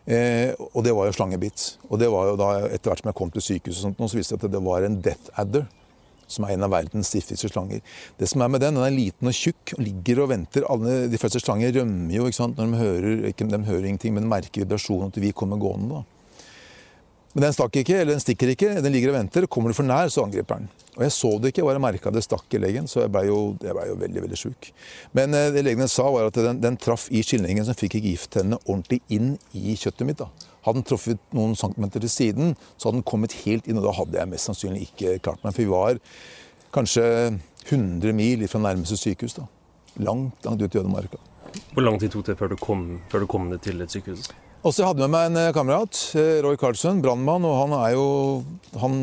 Eh, 0.06 0.54
og 0.70 0.84
det 0.86 0.94
var 0.94 1.10
jo 1.10 1.16
slangebitt. 1.18 1.66
Og 1.90 1.98
det 2.04 2.12
var 2.14 2.30
jo 2.30 2.38
da, 2.40 2.52
etter 2.70 2.92
hvert 2.92 3.02
som 3.02 3.10
jeg 3.10 3.20
kom 3.24 3.34
til 3.34 3.48
sykehuset, 3.48 3.82
og 3.82 3.98
sånt, 3.98 4.14
så 4.14 4.20
viste 4.20 4.38
det 4.38 4.52
at 4.52 4.58
det 4.60 4.66
var 4.68 4.86
en 4.86 5.02
death 5.10 5.34
adder 5.42 5.66
som 6.28 6.46
er 6.46 6.56
en 6.56 6.68
av 6.68 6.74
verdens 6.76 7.14
giftigste 7.16 7.50
slanger. 7.52 7.82
Det 8.20 8.30
som 8.30 8.44
er 8.44 8.52
med 8.52 8.64
den, 8.64 8.78
den 8.78 8.86
er 8.88 8.94
liten 8.96 9.32
og 9.32 9.36
tjukk 9.38 9.78
og 9.78 9.84
ligger 9.84 10.24
og 10.26 10.32
venter. 10.34 10.68
Alle, 10.72 11.00
de 11.12 11.22
fleste 11.22 11.42
slanger 11.44 11.74
rømmer 11.80 12.20
jo 12.20 12.28
ikke 12.28 12.42
sant? 12.42 12.60
når 12.60 12.70
de 12.70 12.84
hører, 12.84 13.26
ikke, 13.32 13.50
de 13.52 13.64
hører 13.70 13.90
ingenting, 13.90 14.16
men 14.18 14.30
merker 14.30 14.64
vibrasjonen 14.64 15.14
til 15.16 15.28
vi 15.28 15.34
kommer 15.36 15.60
gående. 15.62 16.02
da. 16.02 16.06
Men 17.38 17.44
den 17.46 17.54
stakk 17.54 17.76
ikke, 17.78 18.00
eller 18.02 18.16
den 18.16 18.22
stikker 18.24 18.50
ikke. 18.50 18.70
Den 18.82 18.96
ligger 18.96 19.12
og 19.12 19.20
venter. 19.20 19.46
Kommer 19.46 19.70
du 19.70 19.78
for 19.78 19.86
nær, 19.86 20.10
så 20.10 20.24
angriper 20.26 20.58
den. 20.58 20.72
Og 20.98 21.04
jeg 21.06 21.14
så 21.14 21.30
det 21.38 21.52
ikke, 21.52 21.62
jeg 21.62 21.70
bare 21.70 21.82
merka 21.84 22.10
det 22.10 22.24
stakk 22.26 22.56
i 22.58 22.62
leggen, 22.64 22.88
så 22.90 23.04
jeg 23.04 23.12
blei 23.14 23.28
jo, 23.28 23.52
ble 23.62 23.84
jo 23.92 23.98
veldig 24.02 24.24
veldig 24.24 24.40
sjuk. 24.42 24.72
Men 25.14 25.38
eh, 25.38 25.52
det 25.54 25.62
legene 25.68 25.86
sa, 25.92 26.08
var 26.10 26.32
at 26.32 26.40
den, 26.42 26.64
den 26.64 26.80
traff 26.82 27.06
i 27.14 27.22
skillingen, 27.22 27.68
så 27.68 27.76
fikk 27.78 28.00
ikke 28.00 28.16
gifttennene 28.16 28.58
ordentlig 28.64 29.04
inn 29.14 29.36
i 29.54 29.76
kjøttet 29.78 30.10
mitt. 30.10 30.24
da. 30.24 30.32
Hadde 30.68 30.82
den 30.82 30.88
truffet 30.88 31.22
noen 31.36 31.56
centimeter 31.56 32.04
til 32.04 32.12
siden, 32.12 32.58
så 32.76 32.90
hadde 32.90 33.00
den 33.00 33.08
kommet 33.08 33.38
helt 33.46 33.70
inn, 33.70 33.80
og 33.80 33.88
da 33.88 33.96
hadde 33.96 34.20
jeg 34.20 34.32
mest 34.34 34.52
sannsynlig 34.52 34.90
ikke 34.90 35.18
klart 35.24 35.46
meg. 35.46 35.56
For 35.56 35.64
vi 35.64 35.72
var 35.72 36.02
kanskje 36.76 37.06
100 37.70 38.14
mil 38.14 38.44
fra 38.52 38.62
nærmeste 38.62 39.00
sykehus. 39.00 39.38
da. 39.40 39.48
Langt, 40.04 40.46
langt 40.46 40.62
ut 40.62 40.76
i 40.76 40.80
ødemarka. 40.80 41.18
Hvor 41.74 41.82
lang 41.82 42.00
tid 42.00 42.12
tok 42.14 42.28
det 42.28 42.38
før 42.38 42.52
du 42.52 42.60
kom, 42.60 43.02
før 43.10 43.24
du 43.24 43.28
kom 43.32 43.50
ned 43.50 43.64
til 43.64 43.82
et 43.82 43.92
sykehus? 43.92 44.30
Og 44.66 44.74
så 44.74 44.88
hadde 44.88 45.04
jeg 45.04 45.10
med 45.10 45.16
meg 45.16 45.30
en 45.30 45.40
eh, 45.48 45.54
kamerat, 45.56 46.00
eh, 46.18 46.40
Roy 46.44 46.58
Karlsson, 46.60 47.02
brannmann, 47.02 47.46
og 47.48 47.60
han 47.62 47.76
er 47.78 47.94
jo 47.96 48.08
Han 48.82 48.98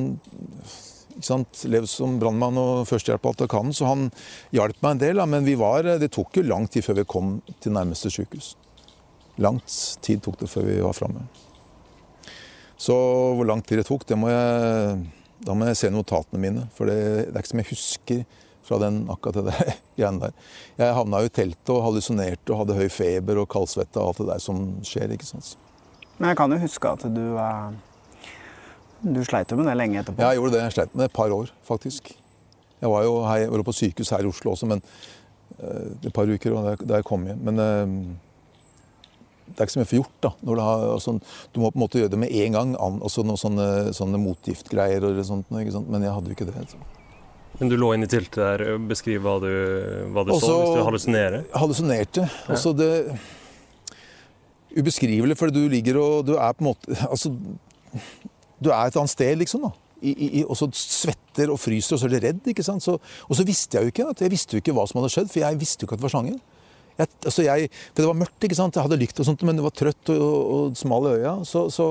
ikke 1.14 1.26
sant, 1.28 1.62
levde 1.70 1.88
som 1.88 2.18
brannmann 2.18 2.58
og 2.58 2.88
førstehjelp 2.90 3.26
alt 3.30 3.44
han 3.44 3.50
kan, 3.52 3.72
så 3.72 3.86
han 3.86 4.08
hjalp 4.54 4.80
meg 4.82 4.96
en 4.96 5.02
del. 5.02 5.20
Da, 5.20 5.26
men 5.30 5.46
vi 5.46 5.54
var, 5.58 5.86
det 6.00 6.10
tok 6.12 6.40
jo 6.40 6.46
lang 6.46 6.66
tid 6.68 6.84
før 6.84 6.98
vi 7.00 7.06
kom 7.08 7.36
til 7.62 7.74
nærmeste 7.76 8.10
sykehus. 8.12 8.54
Langt 9.42 9.78
tid 10.04 10.22
tok 10.26 10.40
det 10.42 10.50
før 10.50 10.66
vi 10.66 10.80
var 10.82 10.96
framme. 10.96 11.24
Så 12.84 12.94
hvor 13.36 13.46
lang 13.48 13.62
tid 13.64 13.80
det 13.80 13.86
tok, 13.88 14.04
det 14.08 14.16
må 14.20 14.28
jeg, 14.28 14.96
da 15.46 15.54
må 15.56 15.68
jeg 15.70 15.78
se 15.80 15.92
notatene 15.92 16.40
mine. 16.42 16.64
For 16.76 16.90
det, 16.90 17.30
det 17.30 17.32
er 17.32 17.40
ikke 17.40 17.52
som 17.54 17.62
jeg 17.62 17.70
husker 17.70 18.24
fra 18.64 18.78
den, 18.82 18.98
akkurat 19.12 19.38
det 19.38 19.44
der 19.48 19.72
greiene 19.96 20.26
der. 20.26 20.34
Jeg 20.80 20.96
havna 20.98 21.22
jo 21.22 21.30
i 21.30 21.34
teltet 21.38 21.72
og 21.72 21.82
hallusinerte 21.86 22.52
og 22.52 22.62
hadde 22.62 22.76
høy 22.78 22.90
feber 22.92 23.40
og 23.40 23.48
kaldsvette 23.52 24.00
og 24.00 24.12
alt 24.12 24.20
det 24.20 24.28
der 24.32 24.44
som 24.44 24.60
skjer. 24.84 25.14
ikke 25.16 25.28
sant? 25.28 25.54
Men 26.18 26.32
jeg 26.32 26.40
kan 26.40 26.52
jo 26.52 26.60
huske 26.62 26.92
at 26.96 27.06
du 27.10 27.24
eh, 27.42 27.72
Du 29.04 29.24
sleit 29.26 29.50
jo 29.50 29.58
med 29.60 29.68
det 29.68 29.78
lenge 29.80 30.00
etterpå. 30.00 30.22
Ja, 30.22 30.32
jeg 30.32 30.40
gjorde 30.40 30.56
det. 30.56 30.62
Jeg 30.64 30.76
sleit 30.76 30.94
med 30.94 31.04
det 31.04 31.08
et 31.10 31.16
par 31.16 31.32
år, 31.36 31.50
faktisk. 31.64 32.12
Jeg 32.80 32.92
var 32.92 33.04
jo 33.04 33.16
her, 33.24 33.40
jeg 33.46 33.50
var 33.52 33.64
på 33.64 33.76
sykehus 33.76 34.12
her 34.12 34.24
i 34.24 34.28
Oslo 34.28 34.52
også, 34.52 34.68
men 34.68 34.80
uh, 35.60 35.90
et 36.04 36.12
par 36.12 36.28
uker 36.28 36.56
da 36.84 36.98
jeg 36.98 37.06
kom 37.08 37.24
hjem. 37.28 37.42
Men 37.48 37.60
uh, 37.60 38.33
det 39.44 39.60
er 39.60 39.68
ikke 39.68 39.74
så 39.74 39.82
mye 39.82 39.90
for 39.90 40.00
gjort. 40.00 40.18
da. 40.24 40.30
Du, 40.40 40.52
har, 40.56 40.84
altså, 40.94 41.16
du, 41.52 41.60
må 41.60 41.70
på 41.70 41.78
en 41.78 41.84
måte 41.84 42.00
gjøre 42.00 42.12
det 42.14 42.20
med 42.24 42.32
en 42.32 42.56
gang. 42.56 42.74
Også 42.80 43.24
noen 43.26 43.40
sånne, 43.40 43.68
sånne 43.96 44.20
motgiftgreier 44.22 45.04
og 45.04 45.20
sånt. 45.28 45.50
Men 45.52 46.06
jeg 46.06 46.14
hadde 46.16 46.32
jo 46.32 46.36
ikke 46.38 46.48
det. 46.48 46.64
Så. 46.72 46.80
Men 47.60 47.70
du 47.70 47.76
lå 47.78 47.92
inne 47.94 48.08
i 48.08 48.10
teltet 48.10 48.40
der. 48.40 48.64
Beskriv 48.90 49.22
hva 49.22 49.36
du, 49.42 49.50
hva 50.14 50.24
du 50.26 50.34
Også, 50.34 50.48
så 50.48 50.58
hvis 50.62 50.74
du 50.74 50.84
hallusinerer. 50.88 51.46
Hallusinerte. 51.54 52.26
Ja. 52.26 52.56
Også 52.56 52.74
det 52.76 52.90
Ubeskrivelig, 54.74 55.36
for 55.38 55.52
du 55.54 55.60
ligger 55.70 56.00
og 56.00 56.24
Du 56.26 56.32
er 56.34 56.50
på 56.50 56.64
en 56.64 56.72
måte 56.72 56.96
Altså, 57.06 57.30
du 58.58 58.72
er 58.72 58.88
et 58.88 58.96
annet 58.98 59.12
sted, 59.12 59.36
liksom. 59.38 59.68
da. 59.68 59.70
I, 60.04 60.12
i, 60.40 60.40
og 60.42 60.56
så 60.58 60.66
svetter 60.76 61.52
og 61.52 61.60
fryser, 61.60 61.94
og 61.94 62.00
så 62.00 62.08
er 62.08 62.12
du 62.12 62.26
redd. 62.26 62.40
ikke 62.50 62.64
sant? 62.66 62.82
Så, 62.82 62.96
og 62.98 63.36
så 63.38 63.44
visste 63.46 63.78
jeg 63.78 63.86
jo 63.86 63.92
ikke 63.92 64.08
jeg 64.20 64.32
visste 64.32 64.56
jo 64.56 64.62
ikke 64.62 64.74
hva 64.76 64.84
som 64.88 65.00
hadde 65.00 65.12
skjedd, 65.14 65.30
for 65.32 65.44
jeg 65.44 65.60
visste 65.60 65.84
jo 65.84 65.88
ikke 65.88 65.96
at 65.96 66.02
det 66.02 66.06
var 66.08 66.14
slanger. 66.16 66.40
Jeg, 66.94 67.10
altså 67.26 67.42
jeg, 67.42 67.70
for 67.90 68.02
det 68.04 68.10
var 68.10 68.20
mørkt, 68.20 68.44
ikke 68.46 68.58
sant? 68.58 68.76
jeg 68.76 68.86
hadde 68.86 69.00
lykt, 69.00 69.18
og 69.18 69.26
sånt, 69.26 69.42
men 69.46 69.58
det 69.58 69.64
var 69.64 69.74
trøtt 69.74 70.12
og, 70.14 70.20
og, 70.20 70.52
og 70.54 70.76
smal 70.78 71.08
i 71.10 71.16
øya. 71.20 71.32
Så, 71.48 71.66
så, 71.74 71.88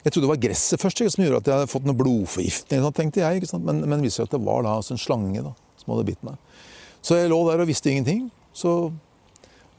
jeg 0.00 0.14
trodde 0.14 0.26
det 0.26 0.32
var 0.32 0.42
gresset 0.42 0.82
først 0.82 1.02
som 1.04 1.24
gjorde 1.24 1.42
at 1.42 1.50
jeg 1.50 1.58
hadde 1.58 1.70
fått 1.70 1.86
noe 1.86 1.98
blodforgiftning. 1.98 2.88
tenkte 2.96 3.22
jeg, 3.22 3.40
ikke 3.40 3.50
sant? 3.52 3.66
Men, 3.68 3.84
det 3.84 4.00
viste 4.02 4.22
seg 4.22 4.30
at 4.30 4.34
det 4.38 4.42
var 4.46 4.64
da, 4.66 4.78
altså 4.80 4.96
en 4.96 5.02
slange 5.02 5.44
da, 5.44 5.54
som 5.80 5.94
hadde 5.94 6.08
bitt 6.08 6.26
meg. 6.26 6.40
Så 7.04 7.20
jeg 7.20 7.30
lå 7.32 7.38
der 7.48 7.62
og 7.62 7.70
visste 7.70 7.92
ingenting. 7.92 8.26
Så 8.56 8.92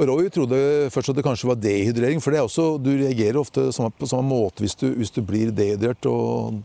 Roy 0.02 0.32
trodde 0.34 0.90
først 0.90 1.12
at 1.12 1.18
det 1.20 1.26
kanskje 1.26 1.50
var 1.52 1.60
dehydrering, 1.62 2.22
for 2.24 2.34
også, 2.34 2.72
du 2.82 2.90
reagerer 2.96 3.38
ofte 3.38 3.68
på 3.70 4.10
samme 4.10 4.26
måte 4.32 4.64
hvis 4.64 4.74
du, 4.80 4.88
hvis 4.98 5.14
du 5.14 5.22
blir 5.26 5.52
dehydrert 5.54 6.08
og 6.10 6.62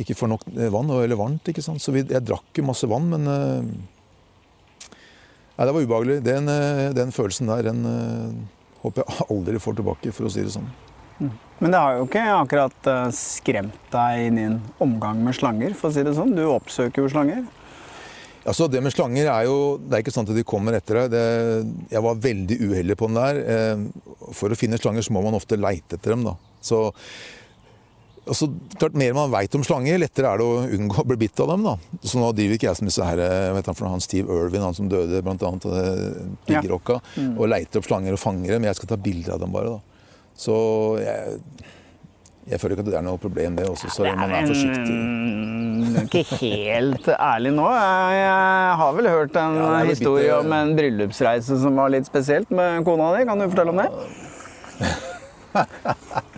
ikke 0.00 0.16
får 0.18 0.30
nok 0.32 0.46
vann 0.72 0.90
eller 0.96 1.18
varmt. 1.18 1.50
ikke 1.50 1.62
sant? 1.62 1.82
Så 1.82 1.94
vi, 1.94 2.02
jeg 2.02 2.24
drakk 2.26 2.56
jo 2.56 2.66
masse 2.66 2.88
vann, 2.90 3.06
men 3.12 3.30
uh, 3.30 3.70
Nei, 5.60 5.68
det 5.68 5.76
var 5.76 5.84
ubehagelig. 5.84 6.18
Den, 6.24 6.48
uh, 6.48 6.86
den 6.96 7.12
følelsen 7.12 7.50
der, 7.52 7.66
den 7.68 7.84
uh, 7.84 8.80
håper 8.80 9.04
jeg 9.04 9.28
aldri 9.28 9.60
får 9.60 9.76
tilbake, 9.76 10.14
for 10.16 10.24
å 10.24 10.32
si 10.32 10.40
det 10.40 10.54
sånn. 10.56 10.70
Mm. 11.20 11.34
Men 11.60 11.74
det 11.74 11.84
har 11.84 11.98
jo 11.98 12.06
ikke 12.08 12.26
akkurat 12.32 12.90
skremt 13.12 13.90
deg 13.92 14.26
inn 14.30 14.38
i 14.40 14.46
en 14.48 14.60
omgang 14.80 15.20
med 15.20 15.36
slanger, 15.36 15.76
for 15.76 15.92
å 15.92 15.94
si 15.94 16.04
det 16.06 16.16
sånn. 16.16 16.32
Du 16.32 16.46
oppsøker 16.48 17.04
jo 17.04 17.12
slanger. 17.12 17.44
Altså, 18.48 18.70
det 18.72 18.80
med 18.80 18.92
slanger 18.94 19.28
er 19.28 19.44
jo 19.44 19.56
Det 19.76 19.98
er 19.98 20.04
ikke 20.04 20.14
sant 20.14 20.30
at 20.32 20.38
de 20.38 20.46
kommer 20.48 20.76
etter 20.76 21.02
deg. 21.02 21.10
Det, 21.12 21.24
jeg 21.92 22.04
var 22.06 22.22
veldig 22.24 22.56
uheldig 22.70 22.96
på 22.96 23.10
den 23.10 23.18
der. 23.20 23.40
Eh, 23.54 24.30
for 24.36 24.52
å 24.52 24.58
finne 24.58 24.80
slanger 24.80 25.04
så 25.04 25.14
må 25.14 25.22
man 25.24 25.36
ofte 25.36 25.60
leite 25.60 25.98
etter 25.98 26.14
dem. 26.14 26.24
da. 26.30 26.36
Så 26.64 26.88
altså, 28.30 28.48
klart, 28.78 28.96
Mer 28.98 29.16
man 29.16 29.32
veit 29.34 29.54
om 29.58 29.64
slanger, 29.66 29.98
lettere 30.00 30.30
er 30.30 30.40
det 30.40 30.46
å 30.46 30.62
unngå 30.78 31.02
å 31.02 31.08
bli 31.10 31.18
bitt 31.24 31.42
av 31.42 31.52
dem. 31.52 31.66
da. 31.66 31.74
Så 32.02 32.20
nå 32.20 32.30
driver 32.36 32.56
ikke 32.56 32.70
jeg 32.70 32.80
som 32.80 32.90
disse 32.90 33.06
her, 33.06 33.22
eh, 33.26 33.50
vet 33.56 33.68
han, 33.70 33.82
han 33.94 34.04
Steve 34.04 34.30
Irwin, 34.30 34.64
han 34.64 34.76
som 34.76 34.88
døde 34.90 35.20
annet 35.20 35.66
av 35.66 35.76
piggrokka, 36.48 37.00
ja. 37.02 37.26
mm. 37.26 37.34
og 37.36 37.52
leiter 37.52 37.82
opp 37.82 37.90
slanger 37.90 38.16
og 38.16 38.22
fanger 38.22 38.56
dem. 38.56 38.70
Jeg 38.70 38.80
skal 38.80 38.94
ta 38.94 39.00
bilder 39.10 39.36
av 39.36 39.44
dem 39.44 39.52
bare. 39.54 39.76
da. 39.76 40.16
Så 40.40 40.56
jeg 41.02 41.40
jeg 42.50 42.58
føler 42.58 42.74
ikke 42.74 42.82
at 42.86 42.88
det 42.90 42.96
er 42.98 43.04
noe 43.06 43.20
problem, 43.20 43.56
det 43.58 43.66
også, 43.68 43.90
så 43.94 44.06
man 44.16 44.32
er 44.34 44.48
forsiktig. 44.48 44.94
Er 45.90 46.06
ikke 46.08 46.38
helt 46.40 47.06
ærlig 47.14 47.52
nå. 47.54 47.66
Jeg 47.70 48.72
har 48.80 48.96
vel 48.96 49.08
hørt 49.10 49.36
en 49.38 49.58
ja, 49.60 49.68
historie 49.86 50.32
om 50.34 50.54
en 50.56 50.72
bryllupsreise 50.78 51.60
som 51.62 51.78
var 51.78 51.92
litt 51.94 52.08
spesielt 52.10 52.50
med 52.50 52.82
kona 52.88 53.12
di. 53.14 53.22
Kan 53.28 53.38
du 53.38 53.46
fortelle 53.52 53.74
om 53.76 53.80
det? 53.84 53.90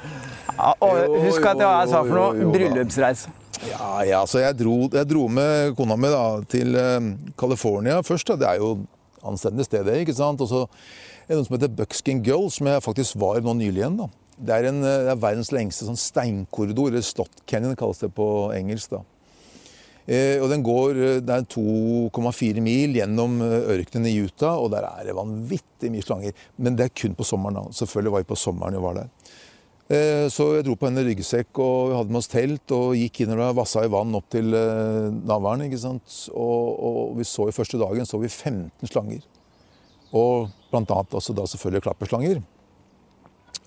Ja, 0.63 0.73
og 0.79 1.17
husk 1.25 1.47
at 1.51 1.59
jeg 1.59 1.91
sa 1.91 2.01
for 2.07 2.15
noe 2.15 2.51
bryllupsreise. 2.55 3.33
Ja, 3.67 3.89
ja, 4.07 4.21
så 4.27 4.41
jeg 4.43 4.57
dro, 4.59 4.77
jeg 4.91 5.07
dro, 5.11 5.27
med 5.31 5.75
kona 5.79 5.97
mi 5.99 6.11
da, 6.11 6.23
til 6.51 6.75
uh, 6.79 7.13
California 7.39 8.01
først. 8.07 8.31
Da. 8.31 8.39
Det 8.39 8.49
er 8.49 8.63
jo 8.63 8.73
anstendig 9.27 9.67
sted, 9.67 9.87
det. 9.87 10.01
ikke 10.03 10.17
sant? 10.19 10.43
Og 10.43 10.51
så 10.51 10.65
er 11.27 11.35
det 11.35 11.41
noe 11.41 11.49
som 11.49 11.57
heter 11.59 11.75
Buckskin 11.79 12.23
Girl, 12.27 12.49
som 12.51 12.71
jeg 12.71 12.85
faktisk 12.85 13.19
var 13.23 13.43
nå 13.43 13.55
nylig 13.59 13.83
igjen. 13.83 13.99
da. 13.99 14.11
Det 14.43 14.55
er, 14.55 14.69
en, 14.71 14.83
det 14.83 15.13
er 15.13 15.23
verdens 15.23 15.53
lengste 15.55 15.87
sånn 15.87 15.99
steinkorridor, 15.99 16.91
eller 16.91 17.07
Slott 17.07 17.43
Canyon 17.47 17.79
kalles 17.79 18.03
det 18.03 18.11
på 18.15 18.27
engelsk. 18.55 18.95
da. 18.95 19.03
Eh, 20.11 20.43
og 20.43 20.49
den 20.51 20.65
går 20.67 20.99
eh, 20.99 21.21
det 21.23 21.35
er 21.35 21.45
2,4 21.55 22.63
mil 22.65 22.97
gjennom 22.99 23.37
eh, 23.45 23.69
ørkenen 23.77 24.09
i 24.11 24.17
Utah, 24.25 24.59
og 24.59 24.73
der 24.75 24.89
er 24.89 25.07
det 25.07 25.15
vanvittig 25.15 25.93
mye 25.95 26.07
slanger. 26.07 26.47
Men 26.59 26.79
det 26.79 26.89
er 26.89 26.97
kun 27.05 27.15
på 27.19 27.27
sommeren. 27.27 27.61
da. 27.61 27.77
Selvfølgelig 27.83 28.15
var 28.17 28.25
vi 28.25 28.31
på 28.33 28.41
sommeren 28.41 28.79
vi 28.79 28.83
var 28.83 28.99
der. 28.99 29.22
Eh, 29.93 30.27
så 30.33 30.47
jeg 30.57 30.65
dro 30.65 30.77
på 30.79 30.89
en 30.89 31.03
ryggsekk 31.05 31.59
og 31.61 31.91
vi 31.91 31.97
hadde 31.99 32.15
med 32.15 32.21
oss 32.23 32.31
telt 32.33 32.73
og 32.73 32.95
gikk 32.97 33.23
inn 33.25 33.35
og 33.35 33.43
vassa 33.59 33.83
i 33.85 33.91
vann 33.93 34.15
opp 34.17 34.31
til 34.33 34.55
eh, 34.57 35.11
navlen. 35.29 35.67
ikke 35.67 35.81
sant? 35.83 36.15
Og, 36.33 36.69
og, 36.73 37.01
vi 37.19 37.27
så 37.29 37.49
i 37.49 37.53
første 37.53 37.81
dagen 37.83 38.09
så 38.09 38.21
vi 38.23 38.31
15 38.31 38.89
slanger. 38.89 39.27
Og 40.17 40.49
annet 40.73 41.19
også 41.19 41.37
da 41.37 41.45
selvfølgelig 41.49 41.85
klapperslanger. 41.85 42.41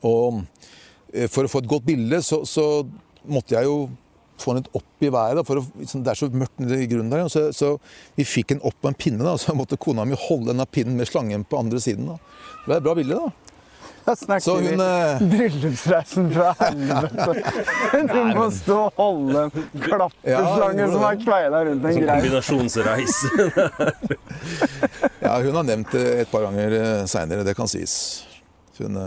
Og 0.06 0.42
eh, 1.14 1.30
for 1.30 1.46
å 1.46 1.52
få 1.52 1.62
et 1.62 1.70
godt 1.70 1.86
bilde, 1.92 2.22
så, 2.26 2.42
så 2.50 2.66
måtte 3.30 3.60
jeg 3.60 3.70
jo 3.70 3.86
få 4.42 4.56
den 4.56 4.64
litt 4.64 4.74
opp 4.82 5.06
i 5.06 5.14
været. 5.14 5.46
å, 5.46 5.64
liksom, 5.78 6.02
Det 6.04 6.12
er 6.16 6.24
så 6.24 6.34
mørkt 6.34 6.60
nede 6.64 6.82
i 6.82 6.90
grunnen 6.90 7.14
der. 7.14 7.30
Så, 7.30 7.52
så, 7.54 7.76
vi 8.18 8.26
fikk 8.26 8.56
den 8.56 8.66
opp 8.66 8.82
på 8.82 8.90
en 8.90 8.98
pinne, 8.98 9.22
da, 9.22 9.38
så 9.38 9.54
måtte 9.54 9.78
kona 9.78 10.10
mi 10.10 10.18
holde 10.26 10.56
denne 10.56 10.66
pinnen 10.66 10.98
med 10.98 11.10
slangen 11.12 11.46
på 11.46 11.62
andre 11.62 11.82
siden. 11.86 12.10
da. 12.10 12.18
Det 12.18 12.72
ble 12.72 12.82
et 12.82 12.88
bra 12.90 12.98
bilde, 12.98 13.22
da. 13.28 13.45
Da 14.06 14.16
snakker 14.16 14.44
så 14.46 14.56
hun, 14.60 14.68
vi 14.68 14.74
eh, 14.74 15.24
bryllupsreisen 15.32 16.30
fra 16.34 16.52
helvete. 16.60 17.54
Du 18.14 18.20
må 18.38 18.46
stå 18.54 18.78
og 18.84 19.00
holde 19.00 19.48
klappeslangen 19.82 20.84
ja, 20.84 20.92
som 20.92 21.06
har 21.08 21.18
kveila 21.24 21.64
rundt 21.66 21.90
en 21.90 21.98
greie. 21.98 22.22
Kombinasjonsreise. 22.22 23.32
ja, 25.26 25.34
hun 25.42 25.58
har 25.58 25.68
nevnt 25.72 25.92
det 25.96 26.06
et 26.22 26.32
par 26.32 26.46
ganger 26.46 26.78
eh, 26.78 27.04
seinere, 27.10 27.48
det 27.48 27.58
kan 27.58 27.72
sies. 27.72 27.98
Hun, 28.78 29.00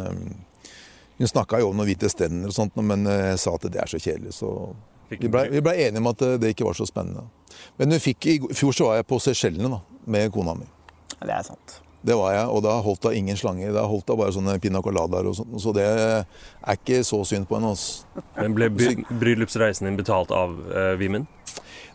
hun 1.19 1.31
snakka 1.31 1.63
jo 1.63 1.71
om 1.71 1.79
noen 1.79 1.91
hvite 1.91 2.11
stender 2.11 2.51
og 2.51 2.57
sånt, 2.57 2.77
men 2.79 3.07
jeg 3.07 3.33
eh, 3.35 3.41
sa 3.41 3.55
at 3.59 3.67
det 3.71 3.83
er 3.83 3.91
så 3.91 4.03
kjedelig, 4.03 4.35
så 4.39 4.53
vi 5.09 5.29
blei 5.33 5.61
ble 5.65 5.75
enige 5.87 6.03
om 6.03 6.11
at 6.11 6.23
eh, 6.25 6.37
det 6.41 6.53
ikke 6.53 6.67
var 6.69 6.77
så 6.77 6.87
spennende. 6.89 7.25
Men 7.81 7.97
fikk, 8.03 8.27
i 8.29 8.39
fjor 8.55 8.77
så 8.77 8.91
var 8.91 9.01
jeg 9.01 9.09
på 9.09 9.21
Seychellene 9.23 9.81
med 10.07 10.33
kona 10.35 10.55
mi. 10.59 10.69
Det 11.19 11.33
er 11.33 11.47
sant. 11.47 11.79
Det 12.03 12.15
var 12.15 12.31
jeg, 12.31 12.47
og 12.55 12.63
da 12.63 12.77
holdt 12.85 13.09
hun 13.09 13.17
ingen 13.19 13.39
slanger. 13.39 13.73
Da 13.75 13.83
holdt 13.91 14.11
hun 14.13 14.21
bare 14.21 14.35
sånne 14.35 14.59
pina 14.63 14.83
coladaer 14.85 15.27
og 15.27 15.35
sånt. 15.41 15.57
Så 15.63 15.73
det 15.75 15.87
er 15.89 16.77
ikke 16.77 17.01
så 17.07 17.19
synd 17.27 17.49
på 17.51 17.59
henne. 17.59 17.73
Altså. 17.75 18.23
Men 18.37 18.55
ble 18.55 18.69
bryllupsreisen 19.11 19.89
din 19.89 19.99
betalt 19.99 20.31
av 20.35 20.55
uh, 20.71 20.93
Vimen? 21.01 21.27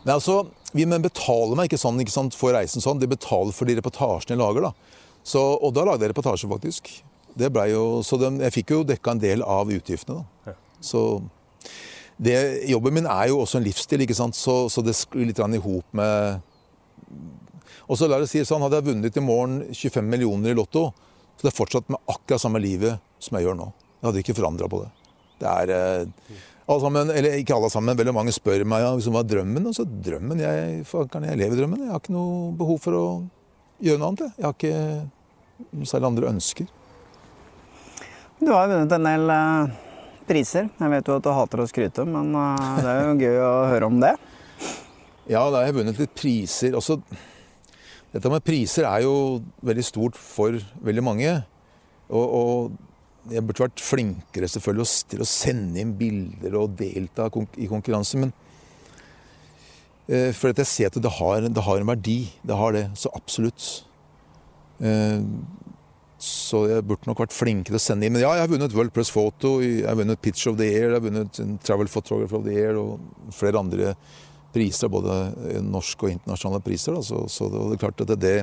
Nei, 0.04 0.12
altså, 0.12 0.42
Vimen 0.76 1.04
betaler 1.04 1.56
meg 1.56 1.70
ikke 1.70 1.80
sånn 1.80 2.02
ikke 2.04 2.12
sant, 2.12 2.36
for 2.36 2.52
reisen 2.56 2.84
sånn. 2.84 3.00
De 3.00 3.08
betaler 3.08 3.56
for 3.56 3.70
de 3.70 3.78
reportasjene 3.80 4.36
jeg 4.36 4.42
lager. 4.42 4.68
da. 4.68 5.00
Så, 5.24 5.40
og 5.40 5.72
da 5.72 5.86
lagde 5.88 6.04
jeg 6.04 6.12
reportasje, 6.12 6.50
faktisk. 6.50 6.92
Det 7.34 7.48
ble 7.50 7.70
jo, 7.72 7.84
så 8.06 8.20
de, 8.20 8.28
jeg 8.44 8.54
fikk 8.60 8.74
jo 8.76 8.82
dekka 8.86 9.14
en 9.14 9.22
del 9.22 9.46
av 9.46 9.72
utgiftene. 9.72 10.20
da. 10.20 10.52
Ja. 10.52 10.58
Så 10.84 11.00
det, 12.20 12.36
Jobben 12.70 12.94
min 12.94 13.08
er 13.08 13.30
jo 13.32 13.40
også 13.42 13.58
en 13.58 13.64
livsstil, 13.64 14.04
ikke 14.04 14.16
sant? 14.16 14.36
Så, 14.36 14.66
så 14.68 14.84
det 14.84 14.94
sklir 14.98 15.32
litt 15.32 15.40
i 15.40 15.62
hop 15.64 15.96
med 15.96 16.44
Og 17.88 17.98
så 18.00 18.08
la 18.08 18.20
oss 18.22 18.32
si 18.32 18.42
sånn, 18.46 18.62
hadde 18.64 18.80
jeg 18.80 18.88
vunnet 18.88 19.16
i 19.18 19.24
morgen 19.24 19.60
25 19.70 20.06
millioner 20.08 20.54
i 20.54 20.56
Lotto, 20.56 20.88
så 21.36 21.44
det 21.44 21.52
jeg 21.52 21.58
fortsatt 21.58 21.90
med 21.92 22.00
akkurat 22.08 22.40
samme 22.40 22.62
livet 22.62 23.02
som 23.22 23.36
jeg 23.36 23.48
gjør 23.48 23.58
nå. 23.58 23.70
Jeg 24.00 24.08
hadde 24.08 24.22
ikke 24.24 24.36
forandra 24.38 24.68
på 24.70 24.82
det. 24.84 24.90
Det 25.42 25.48
er, 25.50 25.70
eh, 25.74 26.42
Alle 26.64 26.80
sammen, 26.80 27.10
eller 27.10 27.34
ikke 27.36 27.54
alle 27.54 27.68
sammen, 27.68 27.96
veldig 27.96 28.14
mange 28.16 28.32
spør 28.32 28.62
meg 28.64 28.80
ja, 28.80 28.94
liksom, 28.96 29.12
hva 29.12 29.20
er 29.20 29.28
drømmen. 29.28 29.66
Altså, 29.68 29.84
drømmen, 29.84 30.38
jeg, 30.40 30.84
kan 31.12 31.26
jeg 31.28 31.36
leve 31.36 31.58
drømmen? 31.58 31.82
Jeg 31.84 31.92
har 31.92 32.00
ikke 32.00 32.14
noe 32.14 32.54
behov 32.56 32.78
for 32.80 32.96
å 32.96 33.04
gjøre 33.84 34.00
noe 34.00 34.08
annet. 34.14 34.38
Jeg, 34.38 34.46
har 34.46 34.54
ikke 34.56 35.74
noe 35.76 35.90
særlig 35.90 36.08
andre 36.08 36.30
ønsker. 36.30 36.70
Du 38.40 38.48
har 38.54 38.70
vunnet 38.72 38.96
en 38.96 39.10
del 39.10 39.28
uh, 39.28 39.74
priser. 40.24 40.70
Jeg 40.80 40.94
vet 40.94 41.12
jo 41.12 41.18
at 41.20 41.26
du 41.26 41.30
hater 41.36 41.62
å 41.62 41.68
skryte, 41.68 42.08
men 42.08 42.32
uh, 42.32 42.80
det 42.80 42.94
er 42.94 43.04
jo 43.04 43.14
gøy 43.20 43.38
å 43.44 43.52
høre 43.74 43.92
om 43.92 44.00
det. 44.00 44.14
Ja, 45.28 45.44
da 45.44 45.60
har 45.60 45.68
jeg 45.68 45.78
vunnet 45.82 46.00
litt 46.00 46.16
priser. 46.16 46.76
Også, 46.80 46.98
dette 48.14 48.30
med 48.30 48.44
priser 48.46 48.86
er 48.86 49.02
jo 49.02 49.42
veldig 49.66 49.84
stort 49.84 50.18
for 50.18 50.54
veldig 50.86 51.02
mange. 51.04 51.32
Og, 52.14 52.24
og 52.24 53.32
jeg 53.32 53.42
burde 53.42 53.64
vært 53.64 53.82
flinkere 53.82 54.50
selvfølgelig 54.50 54.86
til 55.10 55.24
å 55.24 55.28
sende 55.28 55.82
inn 55.82 55.96
bilder 55.98 56.54
og 56.60 56.76
delta 56.78 57.26
i 57.58 57.66
konkurranse. 57.70 58.20
Men 58.22 58.30
uh, 60.06 60.30
for 60.36 60.52
at 60.52 60.62
jeg 60.62 60.70
ser 60.70 60.92
at 60.92 61.00
det 61.02 61.16
har, 61.18 61.48
det 61.48 61.66
har, 61.66 61.82
en 61.82 61.90
verdi. 61.90 62.20
Det 62.46 62.60
har 62.60 62.76
det. 62.76 62.86
Så 63.00 63.10
absolutt. 63.18 63.66
Så 66.24 66.64
jeg 66.70 66.84
burde 66.86 67.08
nok 67.08 67.20
vært 67.24 67.34
flinkere 67.34 67.74
til 67.74 67.80
å 67.80 67.82
sende 67.82 68.06
inn. 68.06 68.14
Men 68.14 68.22
ja, 68.24 68.32
jeg 68.36 68.46
har 68.46 68.52
vunnet 68.52 68.74
World 68.76 68.94
Press 68.94 69.10
Photo, 69.12 69.56
jeg 69.62 69.84
har 69.88 69.98
vunnet 69.98 70.22
Pitch 70.22 70.46
of 70.50 70.56
the 70.60 70.68
Year, 70.70 70.92
jeg 70.92 70.98
har 70.98 71.04
vunnet 71.04 71.40
Travel 71.66 71.90
Photographer 71.90 72.38
of 72.38 72.46
the 72.46 72.54
Year 72.54 72.78
og 72.80 73.32
flere 73.34 73.60
andre 73.60 73.94
priser, 74.54 74.90
både 74.92 75.60
norske 75.64 76.06
og 76.06 76.14
internasjonale 76.14 76.62
priser. 76.64 76.98
Så, 77.04 77.24
så, 77.32 77.48
det 77.52 77.76
er 77.76 77.82
klart 77.82 78.04
at 78.04 78.14
det, 78.20 78.36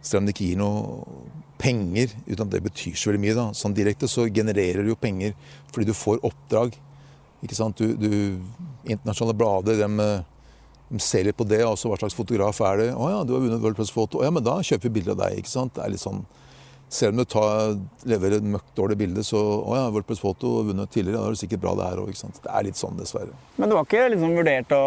selv 0.00 0.22
om 0.22 0.28
det 0.28 0.36
ikke 0.36 0.50
gir 0.52 0.60
noe 0.60 1.22
penger, 1.60 2.14
uten 2.26 2.46
at 2.46 2.52
det 2.54 2.62
betyr 2.64 2.96
så 2.96 3.10
veldig 3.10 3.22
mye, 3.24 3.36
da, 3.36 3.46
sånn 3.56 3.76
direkte, 3.76 4.08
så 4.08 4.28
genererer 4.28 4.84
det 4.84 4.92
jo 4.94 5.00
penger 5.00 5.36
fordi 5.72 5.90
du 5.90 5.96
får 5.96 6.22
oppdrag. 6.26 6.76
Ikke 7.44 7.56
sant? 7.56 7.80
Du, 7.80 7.96
du 7.96 8.88
internasjonale 8.88 9.36
blader, 9.36 9.80
de, 9.80 10.08
de 10.90 11.00
ser 11.04 11.26
litt 11.28 11.38
på 11.38 11.48
det. 11.48 11.62
også 11.64 11.92
Hva 11.92 12.00
slags 12.00 12.16
fotograf 12.16 12.60
er 12.64 12.84
det? 12.84 12.90
'Å 12.92 13.10
ja, 13.12 13.24
du 13.24 13.34
har 13.36 13.44
vunnet 13.44 13.62
World 13.64 13.80
Press 13.80 13.92
Photo.' 13.94 14.20
'Å 14.20 14.28
ja, 14.28 14.34
men 14.34 14.44
da 14.44 14.60
kjøper 14.60 14.88
vi 14.88 15.00
bilde 15.00 15.16
av 15.16 15.24
deg.' 15.24 15.40
ikke 15.40 15.52
sant? 15.52 15.74
Det 15.76 15.84
er 15.84 15.94
litt 15.96 16.04
sånn 16.04 16.24
selv 16.90 17.14
om 17.14 17.16
du 17.22 17.24
tar, 17.24 17.76
leverer 18.10 18.40
et 18.40 18.46
møkkdårlig 18.50 18.96
bilde, 18.98 19.22
så 19.22 19.38
å 19.38 19.76
ja, 19.78 19.84
WordPress 19.94 20.18
Photo 20.24 20.56
vunnet 20.66 20.90
tidligere, 20.90 21.20
da 21.20 21.28
er 21.28 21.36
det 21.36 21.40
sikkert 21.44 21.62
bra 21.62 21.74
det 21.78 21.86
her 21.86 22.00
òg. 22.02 22.10
Det 22.10 22.50
er 22.50 22.66
litt 22.66 22.80
sånn, 22.80 22.96
dessverre. 22.98 23.36
Men 23.62 23.70
du 23.70 23.76
har 23.78 23.86
ikke 23.86 24.08
liksom 24.10 24.34
vurdert 24.34 24.74
å, 24.74 24.80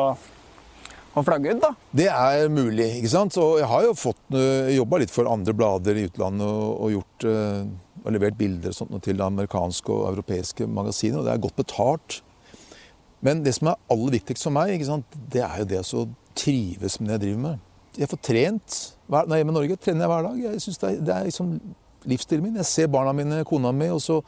å 1.14 1.24
flagge 1.26 1.54
ut, 1.54 1.62
da? 1.62 1.72
Det 1.94 2.10
er 2.10 2.50
mulig, 2.54 2.90
ikke 3.00 3.12
sant. 3.14 3.38
Og 3.42 3.60
jeg 3.62 3.70
har 3.70 3.88
jo 3.88 3.96
fått 3.98 4.38
jobba 4.74 5.02
litt 5.04 5.14
for 5.14 5.30
andre 5.30 5.56
blader 5.58 6.00
i 6.00 6.08
utlandet 6.10 6.48
og, 6.48 6.70
og 6.74 6.94
gjort 6.98 7.28
og 8.04 8.12
levert 8.12 8.38
bilder 8.40 8.74
og 8.74 8.76
sånt 8.76 8.98
til 9.06 9.22
amerikanske 9.24 9.94
og 9.94 10.08
europeiske 10.10 10.68
magasiner, 10.68 11.22
og 11.22 11.28
det 11.28 11.36
er 11.36 11.44
godt 11.46 11.60
betalt. 11.62 12.18
Men 13.24 13.44
det 13.46 13.54
som 13.56 13.70
er 13.72 13.80
aller 13.94 14.18
viktigst 14.18 14.44
for 14.44 14.56
meg, 14.56 14.84
sant, 14.84 15.16
det 15.32 15.44
er 15.46 15.62
jo 15.62 15.70
det 15.70 15.84
å 15.86 16.08
trives 16.36 17.00
med 17.00 17.10
det 17.10 17.16
jeg 17.16 17.24
driver 17.28 17.46
med. 17.46 17.70
Jeg 17.94 18.10
får 18.10 18.22
trent 18.26 18.82
når 19.06 19.22
jeg 19.22 19.36
er 19.36 19.42
hjemme 19.44 19.54
i 19.54 19.58
Norge. 19.60 19.78
trener 19.78 20.04
jeg 20.04 20.12
hver 20.12 20.28
dag. 20.28 20.38
Jeg 20.42 20.62
synes 20.66 20.82
det 20.82 20.90
er, 20.90 21.00
det 21.08 21.16
er 21.16 21.28
liksom 21.30 21.50
livsstilen 22.10 22.44
min. 22.48 22.60
Jeg 22.60 22.68
ser 22.68 22.92
barna 22.92 23.14
mine, 23.16 23.44
kona 23.48 23.72
mi, 23.76 23.90
og 23.94 24.02
så 24.04 24.20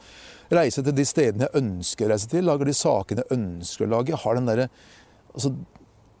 reiser 0.54 0.80
jeg 0.80 0.88
til 0.88 0.96
de 0.96 1.06
stedene 1.08 1.48
jeg 1.48 1.62
ønsker 1.62 2.06
å 2.06 2.12
reise 2.12 2.30
til. 2.30 2.46
Lager 2.46 2.70
de 2.70 2.76
sakene 2.78 3.24
jeg 3.24 3.36
ønsker 3.36 3.86
å 3.86 3.90
lage. 3.96 4.14
Jeg 4.14 4.22
har 4.22 4.38
den 4.38 4.48
derre 4.48 4.68
altså, 5.34 5.52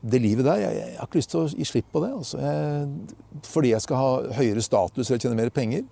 Det 0.06 0.20
livet 0.22 0.46
der, 0.46 0.60
jeg, 0.62 0.78
jeg, 0.78 0.94
har 1.00 1.08
ikke 1.08 1.18
lyst 1.18 1.32
til 1.32 1.42
å 1.42 1.48
gi 1.50 1.66
slipp 1.66 1.90
på 1.92 2.02
det. 2.04 2.12
Altså. 2.14 2.38
Jeg, 2.38 3.42
fordi 3.46 3.72
jeg 3.72 3.84
skal 3.84 4.00
ha 4.02 4.38
høyere 4.38 4.62
status 4.64 5.08
eller 5.08 5.22
tjene 5.22 5.38
mer 5.38 5.52
penger. 5.54 5.84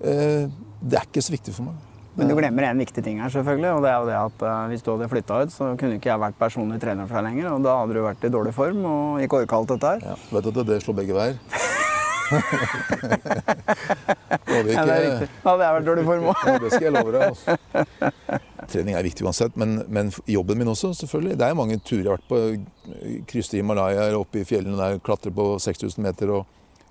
Eh, 0.00 0.48
det 0.80 1.00
er 1.00 1.08
ikke 1.08 1.24
så 1.24 1.34
viktig 1.36 1.54
for 1.56 1.68
meg. 1.68 1.86
Men 2.18 2.28
du 2.28 2.34
glemmer 2.34 2.66
en 2.66 2.80
viktig 2.82 3.04
ting 3.04 3.20
her, 3.22 3.30
selvfølgelig. 3.32 3.70
Og 3.76 3.84
det 3.84 3.92
er 3.92 3.98
jo 4.00 4.08
det 4.08 4.18
at 4.18 4.44
eh, 4.48 4.66
hvis 4.72 4.84
du 4.84 4.90
hadde 4.94 5.10
flytta 5.12 5.42
ut, 5.44 5.54
så 5.54 5.72
kunne 5.80 6.00
ikke 6.00 6.10
jeg 6.10 6.24
vært 6.24 6.40
personlig 6.40 6.80
trener 6.82 7.08
for 7.10 7.20
deg 7.20 7.30
lenger. 7.30 7.52
Og 7.54 7.64
da 7.68 7.76
hadde 7.82 7.96
du 7.96 8.02
vært 8.04 8.26
i 8.26 8.32
dårlig 8.32 8.56
form 8.56 8.84
og 8.88 9.24
ikke 9.24 9.44
orka 9.44 9.60
alt 9.60 9.74
dette 9.76 9.94
her. 9.94 10.12
Ja, 10.12 10.18
vet 10.34 10.48
du 10.48 10.52
at 10.54 10.72
det 10.72 10.82
slår 10.84 11.02
begge 11.02 11.16
veier. 11.20 11.40
ja, 12.30 12.38
det 14.46 14.66
er 14.66 15.02
riktig. 15.04 15.28
Da 15.42 15.50
hadde 15.50 15.64
jeg 15.64 15.74
vært 15.76 15.86
dårlig 15.88 16.04
form 16.06 16.24
òg. 16.30 16.36
ja, 16.46 16.54
det 16.62 16.70
skal 16.72 16.86
jeg 16.86 16.94
love 16.94 17.12
deg. 17.14 17.22
Altså. 17.30 17.48
Trening 18.70 18.94
er 18.98 19.06
viktig 19.06 19.26
uansett, 19.26 19.56
men, 19.58 19.70
men, 19.90 20.12
jobben 20.30 20.60
min 20.60 20.70
også, 20.70 20.92
selvfølgelig. 21.00 21.38
Det 21.40 21.46
er 21.46 21.58
mange 21.58 21.78
turer 21.82 22.04
jeg 22.04 22.10
har 22.12 22.18
vært 22.20 22.30
på. 22.30 22.36
Krysse 23.30 23.58
Himalaya, 23.58 24.04
oppe 24.18 24.42
i 24.42 24.46
fjellene 24.46 24.78
der, 24.78 25.00
klatrer 25.04 25.34
på 25.34 25.44
6000 25.62 26.06
meter 26.06 26.26
og 26.36 26.42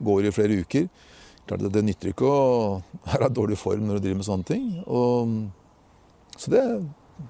går 0.04 0.28
i 0.28 0.36
flere 0.36 0.60
uker. 0.64 0.90
Klart 1.48 1.64
det, 1.66 1.72
det 1.78 1.86
nytter 1.88 2.12
ikke 2.12 2.28
å 2.28 2.44
være 3.10 3.32
i 3.32 3.38
dårlig 3.40 3.60
form 3.60 3.88
når 3.88 4.00
du 4.00 4.02
driver 4.08 4.20
med 4.22 4.30
sånne 4.30 4.50
ting. 4.50 4.68
Og, 4.86 5.38
så 6.36 6.54
det, 6.54 6.66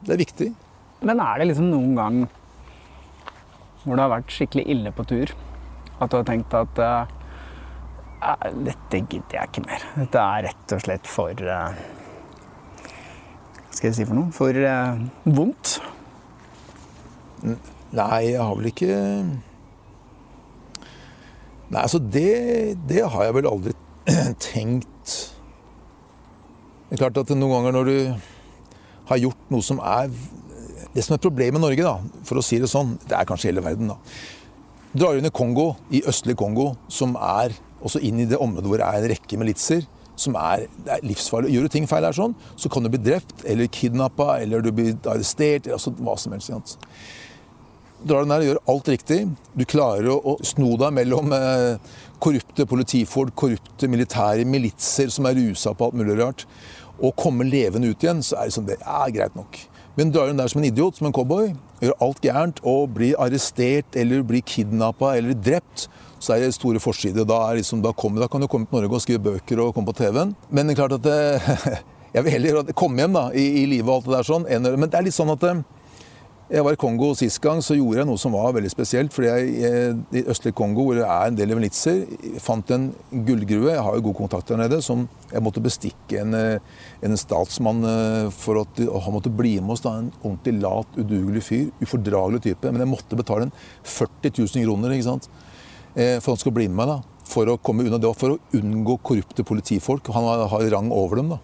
det 0.05 0.15
er 0.15 0.23
viktig. 0.25 0.49
Men 1.05 1.21
er 1.23 1.39
det 1.39 1.51
liksom 1.51 1.69
noen 1.71 1.95
gang 1.97 2.15
hvor 3.85 3.95
du 3.95 4.03
har 4.03 4.11
vært 4.11 4.33
skikkelig 4.35 4.65
ille 4.73 4.91
på 4.91 5.05
tur, 5.07 5.31
at 5.99 6.11
du 6.11 6.17
har 6.17 6.25
tenkt 6.27 6.53
at 6.55 6.81
uh, 6.83 7.18
dette 8.19 8.99
gidder 9.07 9.37
jeg 9.37 9.49
ikke 9.49 9.63
mer. 9.65 9.85
Dette 9.95 10.23
er 10.23 10.45
rett 10.49 10.73
og 10.75 10.81
slett 10.83 11.07
for 11.07 11.43
uh, 11.45 11.77
Hva 12.79 13.77
skal 13.77 13.89
jeg 13.89 13.99
si 13.99 14.07
for 14.07 14.17
noe? 14.17 14.31
For 14.35 14.55
uh, 14.59 14.99
vondt? 15.23 15.77
Nei, 17.95 18.17
jeg 18.27 18.41
har 18.41 18.57
vel 18.57 18.67
ikke 18.73 18.95
Nei, 21.69 21.83
altså 21.83 22.01
det, 22.01 22.79
det 22.89 23.05
har 23.13 23.27
jeg 23.27 23.37
vel 23.37 23.47
aldri 23.49 23.75
tenkt 24.49 25.13
Det 26.89 26.97
er 26.97 27.03
klart 27.05 27.21
at 27.21 27.31
noen 27.37 27.53
ganger 27.55 27.77
når 27.77 27.89
du 27.89 27.97
har 29.09 29.21
gjort 29.21 29.53
noe 29.53 29.65
som 29.65 29.79
er 29.79 30.11
Det 30.91 31.05
som 31.05 31.15
er 31.15 31.23
problemet 31.23 31.55
med 31.55 31.63
Norge, 31.63 31.85
da, 31.85 32.25
for 32.27 32.41
å 32.41 32.45
si 32.45 32.59
det 32.59 32.69
sånn, 32.71 32.97
det 33.07 33.15
er 33.15 33.27
kanskje 33.29 33.51
hele 33.51 33.63
verden, 33.63 33.93
da. 33.93 33.97
Drar 34.89 35.19
i 35.21 35.29
Kongo, 35.29 35.75
i 35.93 36.01
østlig 36.09 36.33
Kongo, 36.37 36.71
som 36.89 37.13
er 37.21 37.53
også 37.85 38.01
inn 38.05 38.19
i 38.21 38.27
det 38.29 38.39
området 38.39 38.69
hvor 38.69 38.81
det 38.81 38.89
er 38.89 38.99
en 39.03 39.11
rekke 39.13 39.39
militser 39.39 39.87
som 40.19 40.35
er, 40.35 40.65
det 40.83 40.97
er 40.97 41.07
livsfarlig. 41.07 41.53
Gjør 41.53 41.67
du 41.67 41.73
ting 41.73 41.87
feil 41.87 42.03
her 42.03 42.15
sånn, 42.15 42.35
så 42.59 42.71
kan 42.71 42.83
du 42.83 42.91
bli 42.91 43.01
drept 43.01 43.45
eller 43.47 43.71
kidnappa 43.71 44.35
eller 44.43 44.63
du 44.63 44.73
blir 44.75 44.97
arrestert. 45.07 45.69
altså 45.71 45.93
hva 45.95 46.17
som 46.19 46.35
helst. 46.35 46.83
Drar 47.99 48.23
du 48.23 48.31
ned 48.31 48.43
og 48.43 48.49
gjør 48.49 48.61
alt 48.73 48.91
riktig. 48.93 49.19
Du 49.55 49.65
klarer 49.67 50.11
å, 50.11 50.19
å 50.19 50.35
sno 50.47 50.75
deg 50.79 50.93
mellom 50.95 51.33
eh, 51.35 51.95
korrupte 52.23 52.67
politifolk, 52.67 53.33
korrupte 53.35 53.89
militære 53.91 54.45
militser 54.47 55.11
som 55.11 55.27
er 55.27 55.39
rusa 55.39 55.73
på 55.75 55.89
alt 55.89 55.99
mulig 55.99 56.15
rart, 56.19 56.45
og 56.99 57.15
komme 57.19 57.47
levende 57.47 57.91
ut 57.91 58.03
igjen, 58.03 58.23
så 58.23 58.39
er 58.39 58.47
det 58.47 58.55
sånn 58.55 58.67
det 58.67 58.79
er 58.79 59.15
greit 59.15 59.35
nok. 59.39 59.59
Men 59.99 60.13
drar 60.15 60.29
du 60.29 60.39
der 60.39 60.51
som 60.51 60.61
en 60.61 60.67
idiot, 60.67 60.99
som 60.99 61.09
en 61.09 61.15
cowboy, 61.15 61.51
gjør 61.83 61.95
alt 62.03 62.21
gærent 62.23 62.59
og 62.67 62.93
blir 62.95 63.19
arrestert 63.19 63.95
eller 63.99 64.23
blir 64.27 64.43
kidnappa 64.47 65.15
eller 65.19 65.35
drept, 65.35 65.89
så 66.19 66.35
er 66.35 66.43
det 66.43 66.53
store 66.55 66.81
forsider. 66.83 67.27
Da, 67.27 67.41
liksom, 67.57 67.81
da, 67.83 67.93
da, 67.93 68.27
kan 68.27 68.43
du 68.43 68.47
komme 68.51 68.67
til 68.69 68.79
Norge 68.79 68.99
og 68.99 69.03
skrive 69.03 69.23
bøker 69.31 69.63
og 69.63 69.73
komme 69.75 69.91
på 69.91 69.99
TV-en. 70.03 70.35
Men 70.49 70.67
det 70.67 70.75
er 70.75 70.81
klart 70.83 70.97
at 70.99 71.07
det, 71.07 71.79
jeg 72.15 72.25
vil 72.25 72.37
heller 72.37 72.71
komme 72.77 73.03
hjem 73.03 73.17
da, 73.17 73.27
i, 73.33 73.49
i 73.63 73.67
livet 73.71 73.89
og 73.89 73.99
alt 73.99 74.09
det 74.09 74.17
der 74.17 74.31
sånn. 74.31 74.49
Men 74.69 74.89
det 74.89 74.99
er 74.99 75.07
litt 75.07 75.17
sånn 75.17 75.33
at 75.33 75.45
eh, 75.49 75.61
jeg 76.49 76.65
var 76.65 76.73
i 76.73 76.79
Kongo 76.81 77.11
sist 77.13 77.37
gang, 77.43 77.59
så 77.61 77.75
gjorde 77.77 77.99
jeg 77.99 78.07
noe 78.09 78.17
som 78.17 78.33
var 78.33 78.55
veldig 78.55 78.71
spesielt. 78.73 79.13
fordi 79.13 79.27
jeg 79.29 79.99
I 80.17 80.23
østlige 80.33 80.55
Kongo, 80.57 80.87
hvor 80.87 80.97
det 80.97 81.05
er 81.05 81.27
en 81.29 81.35
del 81.37 81.53
militser, 81.53 81.99
fant 82.41 82.71
en 82.73 82.87
gullgrue. 83.11 83.69
Jeg 83.69 83.83
har 83.85 83.97
jo 83.97 84.07
god 84.07 84.17
kontakt 84.17 84.49
der 84.49 84.57
nede. 84.57 84.81
som 84.81 85.07
Jeg 85.31 85.43
måtte 85.45 85.61
bestikke 85.61 86.23
en, 86.23 86.33
eh, 86.33 86.59
en 87.03 87.15
statsmann 87.15 87.83
eh, 87.85 88.31
for 88.31 88.61
at 88.61 88.81
han 88.81 89.13
måtte 89.13 89.29
bli 89.29 89.59
med 89.59 89.77
oss. 89.77 89.81
da, 89.81 89.99
En 89.99 90.11
ordentlig 90.23 90.61
lat, 90.61 90.87
udugelig 90.97 91.43
fyr. 91.43 91.69
Ufordragelig 91.83 92.41
type. 92.41 92.71
Men 92.71 92.81
jeg 92.81 92.95
måtte 92.97 93.15
betale 93.15 93.43
en 93.43 93.53
40 93.83 94.33
000 94.39 94.65
kroner 94.65 94.89
ikke 94.89 95.05
sant? 95.05 95.29
Eh, 95.95 96.17
for 96.21 96.33
han 96.33 96.41
skulle 96.41 96.57
bli 96.59 96.67
med 96.69 96.81
meg. 96.81 96.87
da, 96.87 97.25
For 97.29 97.49
å 97.49 97.59
komme 97.61 97.85
unna 97.85 97.99
det, 98.01 98.09
og 98.09 98.17
for 98.17 98.35
å 98.35 98.57
unngå 98.57 98.99
korrupte 99.05 99.45
politifolk. 99.45 100.09
Han 100.15 100.27
har 100.49 100.69
rang 100.73 100.91
over 100.91 101.21
dem. 101.21 101.29
da. 101.35 101.39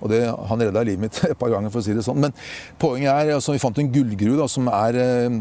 Og 0.00 0.10
det, 0.10 0.22
Han 0.48 0.60
redda 0.60 0.84
livet 0.86 1.00
mitt 1.00 1.24
et 1.30 1.38
par 1.38 1.50
ganger, 1.50 1.70
for 1.70 1.82
å 1.82 1.86
si 1.86 1.96
det 1.96 2.04
sånn. 2.06 2.20
Men 2.22 2.34
poenget 2.78 3.12
er 3.12 3.34
altså, 3.36 3.54
vi 3.54 3.62
fant 3.62 3.78
en 3.78 3.92
gullgrue 3.92 4.48
som 4.50 4.68
er 4.72 4.98
eh, 5.02 5.40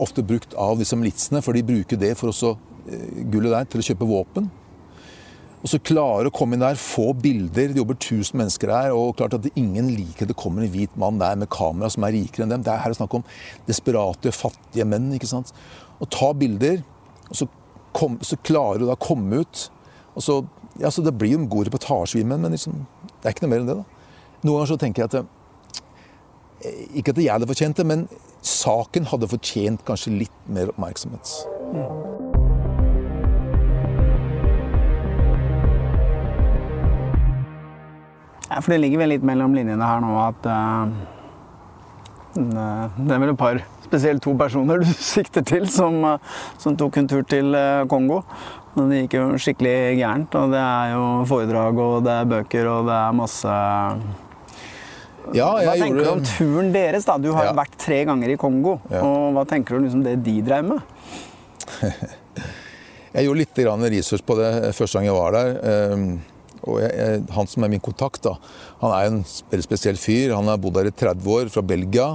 ofte 0.00 0.24
brukt 0.26 0.56
av 0.58 0.78
disse 0.80 0.96
militsene, 0.98 1.42
for 1.44 1.56
de 1.56 1.66
bruker 1.66 2.00
det 2.00 2.16
for 2.18 2.32
også, 2.32 2.56
eh, 2.88 3.22
gullet 3.30 3.54
der 3.54 3.70
til 3.70 3.82
å 3.82 3.86
kjøpe 3.90 4.08
våpen. 4.08 4.50
Og 5.60 5.68
så 5.68 5.80
klare 5.84 6.30
å 6.30 6.32
komme 6.32 6.56
inn 6.56 6.62
der, 6.62 6.78
få 6.80 7.10
bilder. 7.12 7.68
Det 7.68 7.76
jobber 7.82 7.98
1000 7.98 8.38
mennesker 8.40 8.70
her. 8.72 8.94
Og 8.96 9.12
klart 9.18 9.34
at 9.36 9.48
ingen 9.52 9.90
liker 9.92 10.28
det 10.28 10.38
kommer 10.40 10.64
en 10.64 10.72
hvit 10.72 10.94
mann 11.00 11.20
der 11.20 11.36
med 11.36 11.50
kamera 11.52 11.90
som 11.92 12.06
er 12.06 12.14
rikere 12.16 12.46
enn 12.46 12.54
dem. 12.54 12.64
Det 12.64 12.72
er 12.72 12.80
her 12.80 12.96
snakk 12.96 13.18
om 13.18 13.26
desperate, 13.68 14.32
fattige 14.32 14.88
menn. 14.88 15.10
ikke 15.18 15.28
sant? 15.28 15.52
Og 16.00 16.08
ta 16.08 16.30
bilder, 16.32 16.80
og 17.28 17.36
så, 17.36 17.48
kom, 17.96 18.18
så 18.22 18.38
klarer 18.46 18.80
du 18.80 18.88
da 18.88 18.96
å 18.96 19.00
komme 19.00 19.42
ut. 19.42 19.66
Og 20.14 20.24
så, 20.24 20.40
ja, 20.80 20.90
så 20.90 21.02
Det 21.02 21.14
blir 21.16 21.34
jo 21.34 21.42
en 21.42 21.50
god 21.50 21.70
reportasje, 21.70 22.24
men 22.24 22.42
liksom, 22.50 22.86
det 23.20 23.28
er 23.28 23.36
ikke 23.36 23.46
noe 23.46 23.54
mer 23.54 23.62
enn 23.64 23.70
det. 23.70 23.78
da. 23.82 23.84
Noen 24.42 24.56
ganger 24.56 24.72
så 24.72 24.80
tenker 24.80 25.04
jeg 25.04 25.10
at 25.10 25.18
eh, 25.20 26.84
Ikke 27.00 27.12
at 27.12 27.20
jeg 27.20 27.32
hadde 27.32 27.48
fortjent 27.50 27.76
det, 27.76 27.86
men 27.86 28.08
saken 28.40 29.08
hadde 29.10 29.28
fortjent 29.28 29.84
kanskje 29.84 30.16
litt 30.22 30.36
mer 30.48 30.72
oppmerksomhet. 30.72 31.34
Mm. 31.74 32.20
Ja, 38.50 38.58
for 38.58 38.72
det 38.74 38.80
ligger 38.82 39.04
vel 39.04 39.12
litt 39.14 39.24
mellom 39.26 39.52
linjene 39.54 39.86
her 39.86 40.00
nå 40.02 40.10
at 40.24 40.46
uh, 40.48 40.88
Det 42.34 43.10
er 43.10 43.22
vel 43.22 43.32
et 43.32 43.38
par, 43.40 43.58
spesielt 43.88 44.22
to 44.22 44.36
personer 44.38 44.82
du 44.82 44.88
sikter 45.14 45.44
til, 45.46 45.68
som, 45.70 46.02
som 46.60 46.78
tok 46.78 47.00
en 47.00 47.10
tur 47.10 47.26
til 47.28 47.56
Kongo. 47.90 48.22
Det 48.76 49.04
gikk 49.04 49.16
jo 49.18 49.28
skikkelig 49.42 49.76
gærent. 49.98 50.34
Og 50.38 50.54
det 50.54 50.62
er 50.62 50.94
jo 50.94 51.04
foredrag, 51.30 51.78
og 51.82 52.02
det 52.06 52.16
er 52.16 52.34
bøker, 52.36 52.70
og 52.70 52.90
det 52.90 52.98
er 52.98 53.16
masse 53.18 53.54
ja, 55.36 55.46
hva 55.62 55.74
tenker 55.78 56.00
gjorde... 56.00 56.06
du 56.06 56.10
om 56.10 56.24
turen 56.26 56.72
deres? 56.74 57.06
da? 57.06 57.16
Du 57.20 57.30
har 57.36 57.50
ja. 57.50 57.54
vært 57.56 57.76
tre 57.80 58.00
ganger 58.08 58.32
i 58.32 58.38
Kongo. 58.40 58.78
Ja. 58.90 59.02
og 59.04 59.36
Hva 59.36 59.44
tenker 59.48 59.76
du 59.76 59.80
om 59.80 59.86
liksom 59.86 60.04
det 60.06 60.16
de 60.26 60.36
drev 60.46 60.66
med? 60.72 60.80
jeg 63.14 63.26
gjorde 63.26 63.42
litt 63.42 63.62
research 63.94 64.26
på 64.26 64.38
det 64.40 64.50
første 64.76 64.98
gang 64.98 65.10
jeg 65.10 65.18
var 65.18 65.36
der. 65.36 65.52
Og 66.60 66.80
jeg, 66.82 67.22
han 67.32 67.48
som 67.48 67.64
er 67.64 67.72
min 67.72 67.82
kontakt, 67.84 68.22
da, 68.26 68.34
han 68.80 68.92
er 68.96 69.08
en 69.10 69.18
veldig 69.50 69.66
spesiell 69.66 69.98
fyr. 70.00 70.32
Han 70.32 70.48
har 70.48 70.60
bodd 70.60 70.78
der 70.78 70.88
i 70.88 70.94
30 70.94 71.26
år, 71.34 71.50
fra 71.52 71.62
Belgia. 71.64 72.06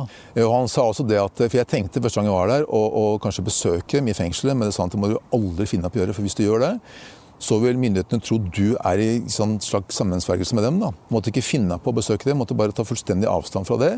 Og 0.42 0.54
han 0.56 0.72
sa 0.72 0.88
også 0.90 1.06
det 1.06 1.20
at, 1.22 1.44
For 1.44 1.60
jeg 1.60 1.70
tenkte 1.70 2.02
første 2.02 2.18
gang 2.18 2.32
jeg 2.32 2.38
var 2.40 2.50
der, 2.50 2.66
å 2.66 3.20
kanskje 3.22 3.46
besøke 3.46 4.00
dem 4.00 4.10
i 4.10 4.16
fengselet, 4.18 4.58
men 4.58 4.68
det 4.70 4.74
sa 4.74 4.82
han 4.82 4.90
at 4.90 4.98
det 4.98 5.04
må 5.04 5.12
du 5.14 5.20
aldri 5.36 5.70
finne 5.70 5.86
opp 5.86 5.98
å 5.98 6.02
gjøre. 6.02 6.16
For 6.18 6.26
hvis 6.26 6.38
du 6.40 6.42
gjør 6.48 6.66
det, 6.66 6.72
så 7.46 7.60
vil 7.62 7.78
myndighetene 7.78 8.24
tro 8.24 8.40
du 8.40 8.74
er 8.80 9.04
i 9.04 9.10
sånn 9.30 9.60
slags 9.62 10.00
sammensvergelse 10.00 10.58
med 10.58 10.66
dem. 10.66 10.82
da. 10.82 10.90
Måtte 11.14 11.30
ikke 11.30 11.46
finne 11.46 11.78
på 11.78 11.94
å 11.94 12.00
besøke 12.00 12.26
dem, 12.26 12.42
måtte 12.42 12.58
bare 12.58 12.74
ta 12.74 12.88
fullstendig 12.88 13.30
avstand 13.30 13.70
fra 13.70 13.78
det. 13.82 13.94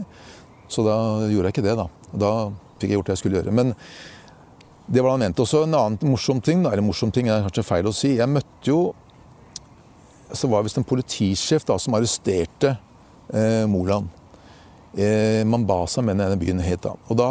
Så 0.68 0.84
da 0.84 0.98
gjorde 1.32 1.48
jeg 1.48 1.56
ikke 1.56 1.68
det, 1.70 1.78
da. 1.80 1.88
Da 2.12 2.32
fikk 2.82 2.92
jeg 2.92 3.00
gjort 3.00 3.10
det 3.10 3.16
jeg 3.16 3.24
skulle 3.24 3.40
gjøre. 3.40 3.56
Men 3.56 3.76
det 4.88 5.04
var 5.04 5.14
det 5.14 5.18
han 5.18 5.26
mente. 5.30 5.44
Også 5.44 5.64
en 5.64 5.76
annen 5.78 6.12
morsom 6.12 6.44
ting, 6.44 6.64
da, 6.66 6.74
eller 6.74 6.84
morsom 6.84 7.14
ting 7.16 7.30
er 7.32 7.46
kanskje 7.48 7.68
feil 7.68 7.88
å 7.88 7.96
si. 7.96 8.18
Jeg 8.20 8.32
møtte 8.32 8.72
jo 8.74 8.82
så 10.32 10.50
var 10.50 10.62
det 10.62 10.70
visst 10.70 10.80
en 10.82 10.88
politisjef 10.88 11.66
da, 11.68 11.78
som 11.80 11.96
arresterte 11.98 12.76
eh, 13.34 13.66
Moland. 13.70 14.10
Eh, 14.98 15.44
Mambasa, 15.48 16.02
mener 16.02 16.26
jeg 16.26 16.36
den 16.36 16.44
byen 16.44 16.66
het 16.66 16.84
da. 16.84 16.96
Og 17.08 17.20
da 17.20 17.30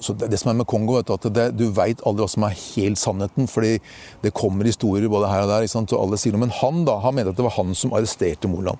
så 0.00 0.12
det, 0.12 0.30
det, 0.32 0.40
som 0.40 0.50
er 0.50 0.58
med 0.58 0.66
Kongo, 0.66 0.96
vet 0.96 1.08
du, 1.08 1.14
at 1.14 1.28
det, 1.34 1.44
du 1.58 1.68
veit 1.74 2.02
aldri 2.06 2.24
hva 2.24 2.30
som 2.30 2.46
er 2.46 2.56
helt 2.56 3.00
sannheten. 3.00 3.46
fordi 3.50 3.76
det 4.24 4.34
kommer 4.34 4.66
historier 4.66 5.08
både 5.08 5.30
her 5.30 5.44
og 5.44 5.52
der. 5.52 5.68
og 5.68 5.94
alle 6.00 6.18
sier 6.18 6.34
noe. 6.34 6.46
Men 6.46 6.56
han 6.60 6.84
da, 6.88 6.98
han 7.04 7.14
mente 7.14 7.34
at 7.34 7.38
det 7.38 7.46
var 7.46 7.56
han 7.58 7.74
som 7.78 7.94
arresterte 7.94 8.50
Moland. 8.50 8.78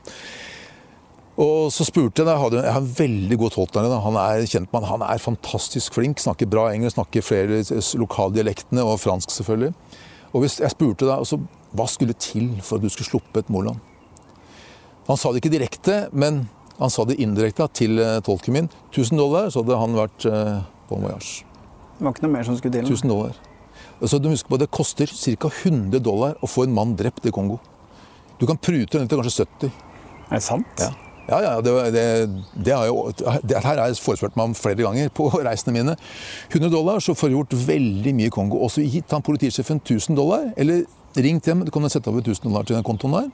Og 1.34 1.72
så 1.74 1.82
spurte 1.86 2.22
jeg, 2.22 2.30
jeg, 2.30 2.62
jeg 2.62 2.72
har 2.72 2.80
en 2.80 2.94
veldig 2.98 3.38
god 3.38 3.54
tolkner. 3.56 3.90
Han 4.04 4.18
er 4.22 4.46
kjent 4.46 4.70
med 4.72 4.86
han 4.86 5.02
er 5.02 5.22
fantastisk 5.22 5.96
flink, 5.96 6.22
snakker 6.22 6.50
bra 6.50 6.68
engelsk, 6.70 6.94
snakker 6.94 7.26
flere 7.26 7.62
lokaldialektene, 7.98 8.84
og 8.86 9.00
fransk 9.02 9.34
selvfølgelig. 9.34 9.72
Og 10.34 10.46
jeg 10.46 10.70
spurte 10.70 11.08
da, 11.08 11.18
altså, 11.18 11.40
hva 11.74 11.86
skulle 11.90 12.14
til 12.18 12.52
for 12.62 12.78
at 12.78 12.84
du 12.84 12.92
skulle 12.92 13.10
sluppet 13.10 13.50
Moland? 13.52 13.80
Han 15.08 15.18
sa 15.20 15.32
det 15.32 15.42
ikke 15.42 15.52
direkte, 15.52 15.96
men 16.16 16.46
han 16.78 16.90
sa 16.90 17.04
det 17.06 17.18
indirekte 17.22 17.66
til 17.76 17.98
eh, 18.02 18.20
tolken 18.24 18.56
min. 18.56 18.70
1000 18.92 19.20
dollar, 19.20 19.50
så 19.52 19.62
hadde 19.62 19.80
han 19.82 19.98
vært 19.98 20.26
eh, 20.30 20.62
på 20.88 21.00
voyage. 21.02 21.44
Det 21.98 22.06
var 22.06 22.14
ikke 22.14 22.24
noe 22.26 22.34
mer 22.34 22.46
som 22.46 22.56
skulle 22.58 22.78
til? 22.78 22.88
1000 22.88 23.12
dollar. 23.12 23.36
Så 24.04 24.18
du 24.18 24.28
husker 24.30 24.50
på, 24.50 24.58
Det 24.58 24.70
koster 24.74 25.10
ca. 25.10 25.50
100 25.50 26.00
dollar 26.02 26.38
å 26.42 26.50
få 26.50 26.66
en 26.66 26.74
mann 26.74 26.96
drept 26.98 27.26
i 27.26 27.32
Kongo. 27.34 27.60
Du 28.40 28.46
kan 28.46 28.58
prute 28.58 28.98
den 28.98 29.08
til 29.08 29.20
kanskje 29.20 29.44
70. 29.44 29.70
Er 30.30 30.38
det 30.38 30.46
sant? 30.46 30.82
Ja. 30.82 30.92
Ja, 31.24 31.38
ja, 31.40 31.52
det, 31.64 31.72
det, 31.94 32.02
det, 32.52 32.72
har 32.76 32.84
jo, 32.84 33.06
det 33.16 33.56
her 33.56 33.78
har 33.80 33.88
jeg 33.88 33.96
forespurt 34.04 34.34
meg 34.36 34.50
om 34.50 34.56
flere 34.58 34.84
ganger 34.84 35.08
på 35.14 35.30
reisene 35.46 35.72
mine. 35.72 35.94
100 36.50 36.68
dollar, 36.72 37.00
så 37.00 37.14
får 37.16 37.32
gjort 37.32 37.56
veldig 37.68 38.12
mye 38.16 38.28
i 38.28 38.34
Kongo. 38.34 38.60
Og 38.60 38.74
så 38.74 38.84
gitt 38.84 39.14
han 39.14 39.24
politisjefen 39.24 39.80
1000 39.80 40.18
dollar, 40.18 40.50
eller 40.60 40.84
ringt 41.16 41.46
hjem, 41.46 41.64
du 41.64 41.70
kan 41.74 41.90
sette 41.90 42.10
over 42.10 42.24
1000 42.24 42.48
dollar 42.48 42.66
til 42.66 42.76
den 42.76 42.86
kontoen 42.86 43.18
der. 43.18 43.28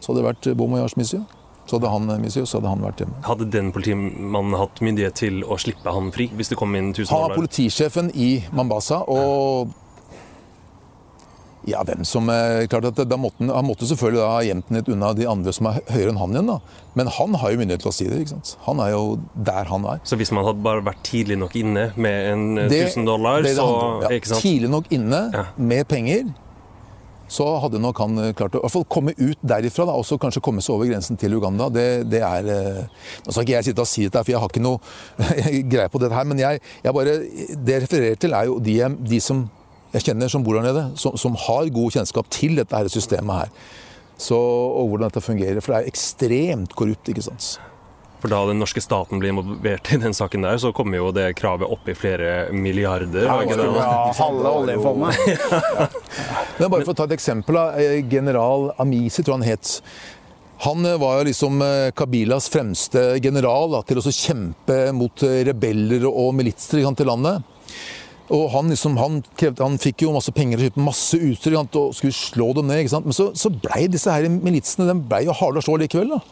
Så 0.00 0.12
hadde 0.12 0.22
det 0.22 0.28
vært 0.30 0.56
bom 0.58 0.76
og 0.76 0.84
jars 0.84 0.96
Mission. 0.96 1.26
Så 1.66 1.80
hadde 1.80 1.90
han, 1.90 2.10
eh, 2.10 2.28
så 2.30 2.60
hadde 2.60 2.68
han 2.68 2.84
vært 2.84 3.02
hjemme. 3.02 3.22
Hadde 3.26 3.48
den 3.50 3.72
politimannen 3.74 4.54
hatt 4.58 4.82
myndighet 4.84 5.18
til 5.18 5.42
å 5.44 5.58
slippe 5.58 5.90
han 5.90 6.12
fri? 6.14 6.28
hvis 6.28 6.52
det 6.52 6.58
kom 6.60 6.74
inn 6.78 6.92
1000 6.92 7.10
dollar? 7.10 7.34
Ha 7.34 7.40
politisjefen 7.40 8.12
i 8.14 8.44
Mambasa. 8.52 9.02
og 9.08 9.74
ja, 11.66 11.80
hvem 11.82 12.04
som 12.06 12.28
eh, 12.30 12.68
klart 12.70 12.84
at 12.92 13.00
da 13.10 13.16
måtte, 13.18 13.42
Han 13.42 13.66
måtte 13.66 13.88
selvfølgelig 13.90 14.22
ha 14.22 14.42
gjemt 14.46 14.68
den 14.68 14.78
litt 14.78 14.88
unna 14.88 15.12
de 15.18 15.26
andre 15.26 15.52
som 15.52 15.66
er 15.66 15.80
høyere 15.90 16.12
enn 16.12 16.20
han 16.20 16.30
igjen. 16.36 16.46
da. 16.46 16.60
Men 16.94 17.10
han 17.10 17.34
har 17.34 17.50
jo 17.50 17.58
myndighet 17.58 17.82
til 17.82 17.90
å 17.90 17.94
si 17.96 18.06
det. 18.06 18.20
ikke 18.22 18.36
sant? 18.36 18.56
Han 18.68 18.78
er 18.78 18.92
jo 18.94 19.18
der 19.34 19.64
han 19.64 19.84
er. 19.84 19.98
Så 20.04 20.16
hvis 20.16 20.30
man 20.30 20.46
hadde 20.46 20.62
bare 20.62 20.84
vært 20.86 21.02
tidlig 21.02 21.40
nok 21.42 21.56
inne 21.58 21.88
med 21.96 22.30
en 22.30 22.58
1000 22.68 23.02
eh, 23.02 23.06
dollar, 23.10 23.42
det, 23.42 23.56
det 23.56 23.58
så 23.58 24.02
ja? 24.06 24.38
Tidlig 24.38 24.70
nok 24.70 24.92
inne 24.94 25.22
ja. 25.34 25.48
med 25.58 25.88
penger 25.90 26.30
så 27.28 27.46
hadde 27.62 27.80
nok 27.82 27.98
han 28.02 28.20
eh, 28.22 28.32
klart 28.36 28.54
å 28.54 28.60
i 28.60 28.64
hvert 28.64 28.74
fall 28.76 28.86
komme 28.90 29.14
ut 29.18 29.40
derifra 29.42 29.88
og 29.90 30.04
så 30.06 30.18
kanskje 30.20 30.42
komme 30.44 30.62
seg 30.64 30.76
over 30.76 30.90
grensen 30.90 31.18
til 31.18 31.34
Uganda. 31.38 31.68
Det, 31.74 31.86
det 32.10 32.22
er 32.22 32.50
eh, 32.52 33.06
Nå 33.26 33.34
skal 33.34 33.46
ikke 33.46 33.56
jeg 33.56 33.68
sitte 33.70 33.82
og 33.82 33.90
si 33.90 34.06
dette, 34.06 34.22
for 34.22 34.34
jeg 34.34 34.42
har 34.42 34.52
ikke 34.52 34.64
noe 34.64 34.78
greie 35.72 35.90
på 35.90 36.02
dette 36.02 36.14
her. 36.14 36.28
Men 36.30 36.42
jeg, 36.42 36.62
jeg 36.84 36.96
bare, 36.96 37.18
det 37.56 37.76
jeg 37.76 37.86
refererer 37.86 38.20
til, 38.22 38.36
er 38.38 38.50
jo 38.50 38.58
de, 38.62 38.78
de, 39.10 39.22
som 39.22 39.46
jeg 39.94 40.10
kjenner 40.10 40.30
som 40.30 40.44
bor 40.46 40.58
der 40.58 40.68
nede, 40.68 40.88
som, 41.00 41.16
som 41.18 41.38
har 41.46 41.70
god 41.74 41.98
kjennskap 41.98 42.30
til 42.34 42.58
dette 42.60 42.78
her 42.78 42.90
systemet 42.92 43.46
her. 43.46 43.54
Så, 44.16 44.36
og 44.38 44.92
hvordan 44.92 45.10
dette 45.10 45.24
fungerer. 45.24 45.62
For 45.64 45.74
det 45.74 45.82
er 45.82 45.94
ekstremt 45.94 46.76
korrupt. 46.78 47.10
ikke 47.10 47.26
sant? 47.26 47.56
For 48.22 48.32
da 48.32 48.38
den 48.48 48.58
norske 48.58 48.80
staten 48.80 49.20
blir 49.20 49.34
involvert 49.34 49.90
i 49.92 49.98
den 50.00 50.14
saken 50.16 50.46
der, 50.46 50.56
så 50.58 50.72
kommer 50.74 50.98
jo 50.98 51.10
det 51.14 51.28
kravet 51.36 51.68
opp 51.68 51.88
i 51.90 51.94
flere 51.94 52.48
milliarder. 52.54 53.26
Ja, 53.28 53.36
ja 53.44 53.90
halve 54.16 54.52
oljefondet. 54.62 55.20
ja. 55.80 55.88
Men 56.56 56.70
bare 56.72 56.86
for 56.86 56.94
å 56.94 56.96
ta 56.96 57.06
et 57.08 57.16
eksempel. 57.16 57.58
Eh, 57.76 57.98
general 58.08 58.70
Amisi, 58.80 59.24
tror 59.24 59.38
han 59.38 59.46
het. 59.46 59.80
Han 60.64 60.86
eh, 60.88 60.96
var 61.00 61.26
liksom 61.28 61.60
eh, 61.62 61.90
Kabilas 61.96 62.48
fremste 62.52 63.18
general 63.22 63.74
da, 63.74 63.82
til 63.84 64.00
å 64.00 64.06
kjempe 64.08 64.78
mot 64.96 65.26
rebeller 65.48 66.08
og 66.08 66.32
militser 66.38 66.80
til 66.96 67.10
landet. 67.10 67.44
Og 68.32 68.48
han, 68.50 68.72
liksom, 68.72 68.96
han, 68.98 69.20
krevde, 69.38 69.62
han, 69.62 69.76
fikk 69.78 70.02
jo 70.02 70.14
masse 70.16 70.32
penger 70.34 70.58
og 70.58 70.66
kjøpte 70.66 70.86
masse 70.88 71.20
utstyr 71.28 71.58
og 71.60 71.92
skulle 71.94 72.16
slå 72.16 72.48
dem 72.56 72.72
ned. 72.72 72.88
Men 73.04 73.14
så, 73.14 73.28
så 73.38 73.52
blei 73.52 73.84
disse 73.92 74.10
her 74.10 74.26
militsene 74.32 74.88
de 74.88 74.96
ble 74.98 75.26
jo 75.28 75.36
harde 75.36 75.62
å 75.62 75.66
slå 75.68 75.76
likevel. 75.84 76.16
da. 76.16 76.22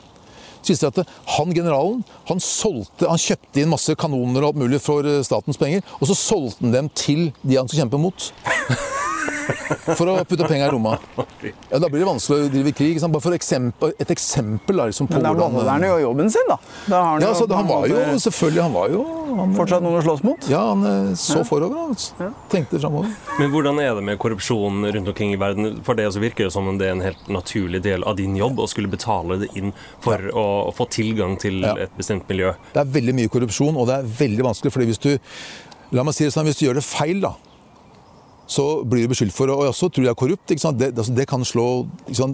Viste 0.65 0.89
det 0.89 1.05
at 1.05 1.15
han 1.37 1.53
generalen 1.53 2.01
han, 2.31 2.41
solgte, 2.41 3.05
han 3.05 3.21
kjøpte 3.21 3.61
inn 3.61 3.71
masse 3.71 3.95
kanoner 4.01 4.41
og 4.41 4.55
alt 4.55 4.63
mulig 4.65 4.81
for 4.81 5.07
statens 5.29 5.61
penger, 5.61 5.85
og 6.01 6.09
så 6.09 6.17
solgte 6.17 6.65
han 6.65 6.73
dem 6.75 6.93
til 6.97 7.29
de 7.45 7.61
han 7.61 7.69
skulle 7.69 7.85
kjempe 7.85 8.01
mot. 8.01 8.31
For 9.85 10.09
å 10.09 10.17
putte 10.29 10.47
penger 10.49 10.69
i 10.69 10.75
lomma. 10.75 10.99
Ja, 11.45 11.79
Da 11.79 11.89
blir 11.91 12.01
det 12.01 12.07
vanskelig 12.09 12.47
å 12.47 12.51
drive 12.53 12.73
krig. 12.77 13.01
Bare 13.03 13.23
for 13.23 13.37
eksempel, 13.37 13.93
et 14.01 14.11
eksempel 14.15 14.79
da, 14.81 14.87
liksom, 14.89 15.09
på 15.11 15.19
Men 15.19 15.27
da 15.27 15.33
beholder 15.37 15.71
han 15.71 15.85
jo 15.85 15.97
jobben 16.01 16.31
sin, 16.33 16.47
da. 16.49 16.57
da 16.89 17.01
ja, 17.21 17.33
så, 17.37 17.47
han 17.53 17.69
var 17.69 17.85
jo 17.91 17.99
selvfølgelig 18.23 18.63
han 18.65 18.75
var 18.75 18.95
jo 18.95 19.03
han, 19.35 19.53
Fortsatt 19.59 19.85
noen 19.85 19.99
å 19.99 20.05
slåss 20.07 20.23
mot? 20.25 20.49
Ja, 20.49 20.63
han 20.71 20.87
eh, 20.89 21.11
så 21.21 21.41
ja. 21.43 21.45
forover. 21.49 21.91
Altså. 21.91 22.31
Tenkte 22.53 22.81
framover. 22.81 23.13
Men 23.41 23.53
hvordan 23.53 23.81
er 23.83 23.93
det 23.99 24.07
med 24.09 24.21
korrupsjon 24.23 24.89
rundt 24.97 25.13
omkring 25.13 25.35
i 25.37 25.41
verden? 25.41 25.81
For 25.85 25.99
det 25.99 26.09
så 26.15 26.23
virker 26.23 26.49
det 26.49 26.55
som 26.55 26.71
om 26.71 26.81
det 26.81 26.89
er 26.89 26.97
en 26.97 27.05
helt 27.05 27.29
naturlig 27.33 27.83
del 27.85 28.07
av 28.09 28.17
din 28.21 28.39
jobb 28.39 28.63
å 28.65 28.69
skulle 28.71 28.93
betale 28.93 29.41
det 29.45 29.51
inn 29.59 29.75
for 30.05 30.17
ja. 30.17 30.33
å, 30.33 30.47
å, 30.71 30.75
få 30.75 30.89
tilgang 30.93 31.37
til 31.41 31.61
et 31.75 31.93
bestemt 31.99 32.29
miljø. 32.31 32.55
Det 32.73 32.85
er 32.85 32.95
veldig 32.97 33.19
mye 33.21 33.33
korrupsjon, 33.33 33.77
og 33.77 33.91
det 33.91 34.01
er 34.01 34.13
veldig 34.25 34.49
vanskelig. 34.49 34.73
fordi 34.75 34.93
hvis 34.93 35.05
du 35.05 35.13
La 35.95 36.03
meg 36.03 36.17
si 36.17 36.25
det 36.27 36.33
sånn, 36.35 36.49
hvis 36.49 36.59
du 36.59 36.65
gjør 36.65 36.81
det 36.81 36.83
feil, 36.83 37.21
da, 37.23 37.37
så 38.47 38.85
blir 38.85 39.05
du 39.05 39.13
beskyldt 39.13 39.35
for 39.35 39.49
Og 39.49 39.69
også 39.71 39.89
tror 39.89 40.05
jeg 40.05 40.13
er 40.13 40.19
korrupt. 40.19 40.49
Det, 40.49 40.91
altså, 40.91 41.13
det, 41.17 41.27
kan 41.29 41.45
slå 41.45 41.87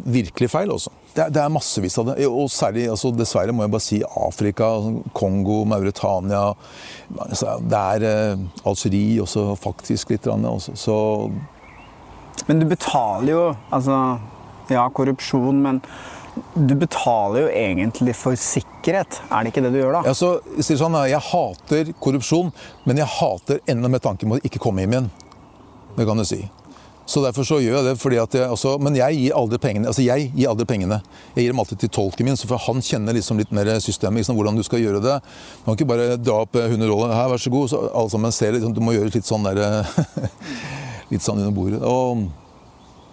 virkelig 0.05 0.51
feil 0.51 0.71
også. 0.75 0.91
Det, 1.15 1.29
det, 1.35 1.43
er 1.43 1.53
massevis 1.53 1.99
av 1.99 2.11
det. 2.11 2.27
Og 2.27 2.51
særlig, 2.51 2.89
altså, 2.91 3.13
dessverre 3.15 3.55
må 3.55 3.67
jeg 3.67 3.75
bare 3.75 3.87
si 3.87 4.01
Afrika, 4.03 4.73
altså, 4.81 5.13
Kongo, 5.15 5.63
Mauritania 5.65 6.51
altså, 7.19 7.59
Det 7.63 7.83
er 7.95 8.09
eh, 8.11 8.45
Algerie 8.67 9.23
også 9.23 9.55
faktisk 9.61 10.11
litt. 10.11 10.27
Også, 10.27 10.75
så 10.75 10.97
Men 12.49 12.61
du 12.61 12.67
betaler 12.67 13.33
jo 13.33 13.45
Altså, 13.71 14.19
ja, 14.71 14.89
korrupsjon, 14.95 15.63
men 15.63 15.83
du 16.55 16.75
betaler 16.79 17.43
jo 17.43 17.49
egentlig 17.53 18.15
for 18.17 18.39
sikkerhet, 18.39 19.19
er 19.29 19.43
det 19.43 19.51
ikke 19.51 19.65
det 19.65 19.73
du 19.75 19.81
gjør 19.81 19.97
da? 19.99 20.03
Ja, 20.07 20.15
så, 20.17 20.29
sånn, 20.63 20.95
jeg 21.11 21.21
hater 21.27 21.91
korrupsjon, 22.03 22.53
men 22.87 23.01
jeg 23.03 23.11
hater 23.19 23.59
enda 23.71 23.91
med 23.91 24.03
tanke 24.05 24.29
på 24.29 24.39
å 24.39 24.47
ikke 24.47 24.63
komme 24.63 24.85
hjem 24.85 24.95
igjen. 24.95 25.11
Det 26.01 26.07
kan 26.09 26.17
du 26.17 26.25
si. 26.25 26.41
Så 27.05 27.21
derfor 27.21 27.45
så 27.45 27.59
gjør 27.61 27.75
jeg 27.75 27.85
det. 27.85 27.99
fordi 28.01 28.17
at 28.23 28.35
jeg, 28.35 28.49
altså, 28.49 28.77
men 28.81 28.95
jeg 28.97 29.17
gir 29.19 29.35
aldri 29.37 29.59
pengene. 29.61 29.91
altså 29.91 30.01
jeg 30.01 30.31
gir 30.33 30.49
aldri 30.49 30.65
pengene. 30.65 31.01
Jeg 31.35 31.45
gir 31.45 31.53
dem 31.53 31.61
alltid 31.61 31.81
til 31.83 31.91
tolken 31.93 32.29
min, 32.29 32.39
for 32.39 32.63
han 32.65 32.81
kjenner 32.81 33.17
liksom 33.17 33.37
litt 33.37 33.53
mer 33.53 33.69
systemet. 33.85 34.23
Liksom, 34.23 34.39
hvordan 34.39 34.57
du 34.57 34.63
skal 34.65 34.81
gjøre 34.81 35.03
det. 35.05 35.19
Du 35.59 35.67
kan 35.67 35.77
ikke 35.77 35.89
bare 35.91 36.17
dra 36.17 36.39
opp 36.47 36.57
100 36.57 36.87
dollar. 36.89 37.13
Her, 37.13 37.29
vær 37.35 37.43
så 37.43 37.53
god. 37.53 37.69
så 37.69 37.83
alle 37.91 38.15
sammen 38.15 38.33
ser 38.33 38.57
liksom, 38.57 38.73
Du 38.73 38.81
må 38.81 38.95
gjøre 38.97 39.13
litt 39.13 39.29
sånn 39.29 39.45
der, 39.45 39.61
Litt 41.13 41.27
sånn 41.27 41.43
under 41.43 41.53
bordet. 41.53 41.83
Og, 41.85 42.25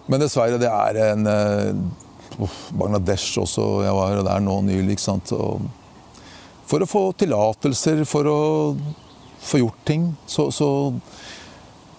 men 0.08 0.24
dessverre, 0.24 0.62
det 0.62 0.72
er 0.72 1.02
en 1.10 1.28
uh, 1.28 2.48
Bangladesh 2.72 3.42
også. 3.44 3.82
Jeg 3.84 3.98
var 4.00 4.24
der 4.30 4.46
nå 4.46 4.62
nylig. 4.70 4.96
ikke 4.96 5.08
sant? 5.10 5.36
Og, 5.36 5.68
for 6.70 6.86
å 6.86 6.88
få 6.88 7.08
tillatelser, 7.20 8.06
for 8.08 8.32
å 8.32 8.40
få 9.44 9.66
gjort 9.66 9.84
ting, 9.90 10.14
så, 10.30 10.48
så 10.54 10.70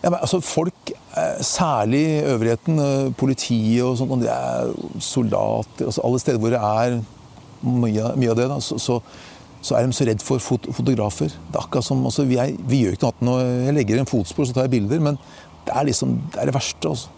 ja, 0.03 0.11
men, 0.11 0.19
altså, 0.21 0.39
folk, 0.45 0.93
eh, 1.17 1.41
særlig 1.43 2.23
øvrigheten, 2.23 2.79
eh, 2.79 3.13
politiet 3.19 3.83
og 3.83 3.97
sånt, 3.99 4.23
det 4.23 4.31
er 4.31 4.71
soldater 5.03 5.89
altså, 5.89 6.05
Alle 6.05 6.21
steder 6.23 6.39
hvor 6.39 6.55
det 6.55 6.61
er 6.63 7.01
mye, 7.67 8.13
mye 8.15 8.31
av 8.31 8.39
det, 8.39 8.47
da, 8.53 8.61
så, 8.63 8.79
så, 8.79 9.01
så 9.61 9.75
er 9.75 9.87
de 9.87 9.97
så 9.97 10.07
redd 10.07 10.23
for 10.23 10.39
fot 10.39 10.69
fotografer. 10.71 11.35
Det 11.35 11.59
er 11.59 11.65
akkurat 11.65 11.85
som, 11.85 12.05
altså, 12.07 12.25
vi, 12.31 12.39
er, 12.39 12.55
vi, 12.71 12.85
gjør 12.85 12.95
ikke 12.95 13.13
noe 13.27 13.43
Jeg 13.43 13.75
legger 13.75 14.03
en 14.03 14.11
fotspor, 14.11 14.47
så 14.47 14.55
tar 14.55 14.69
jeg 14.69 14.77
bilder, 14.77 15.03
men 15.03 15.19
det 15.67 15.75
er 15.75 15.89
liksom, 15.91 16.15
det 16.33 16.43
er 16.43 16.51
det 16.51 16.55
verste. 16.55 16.95
Altså. 16.95 17.09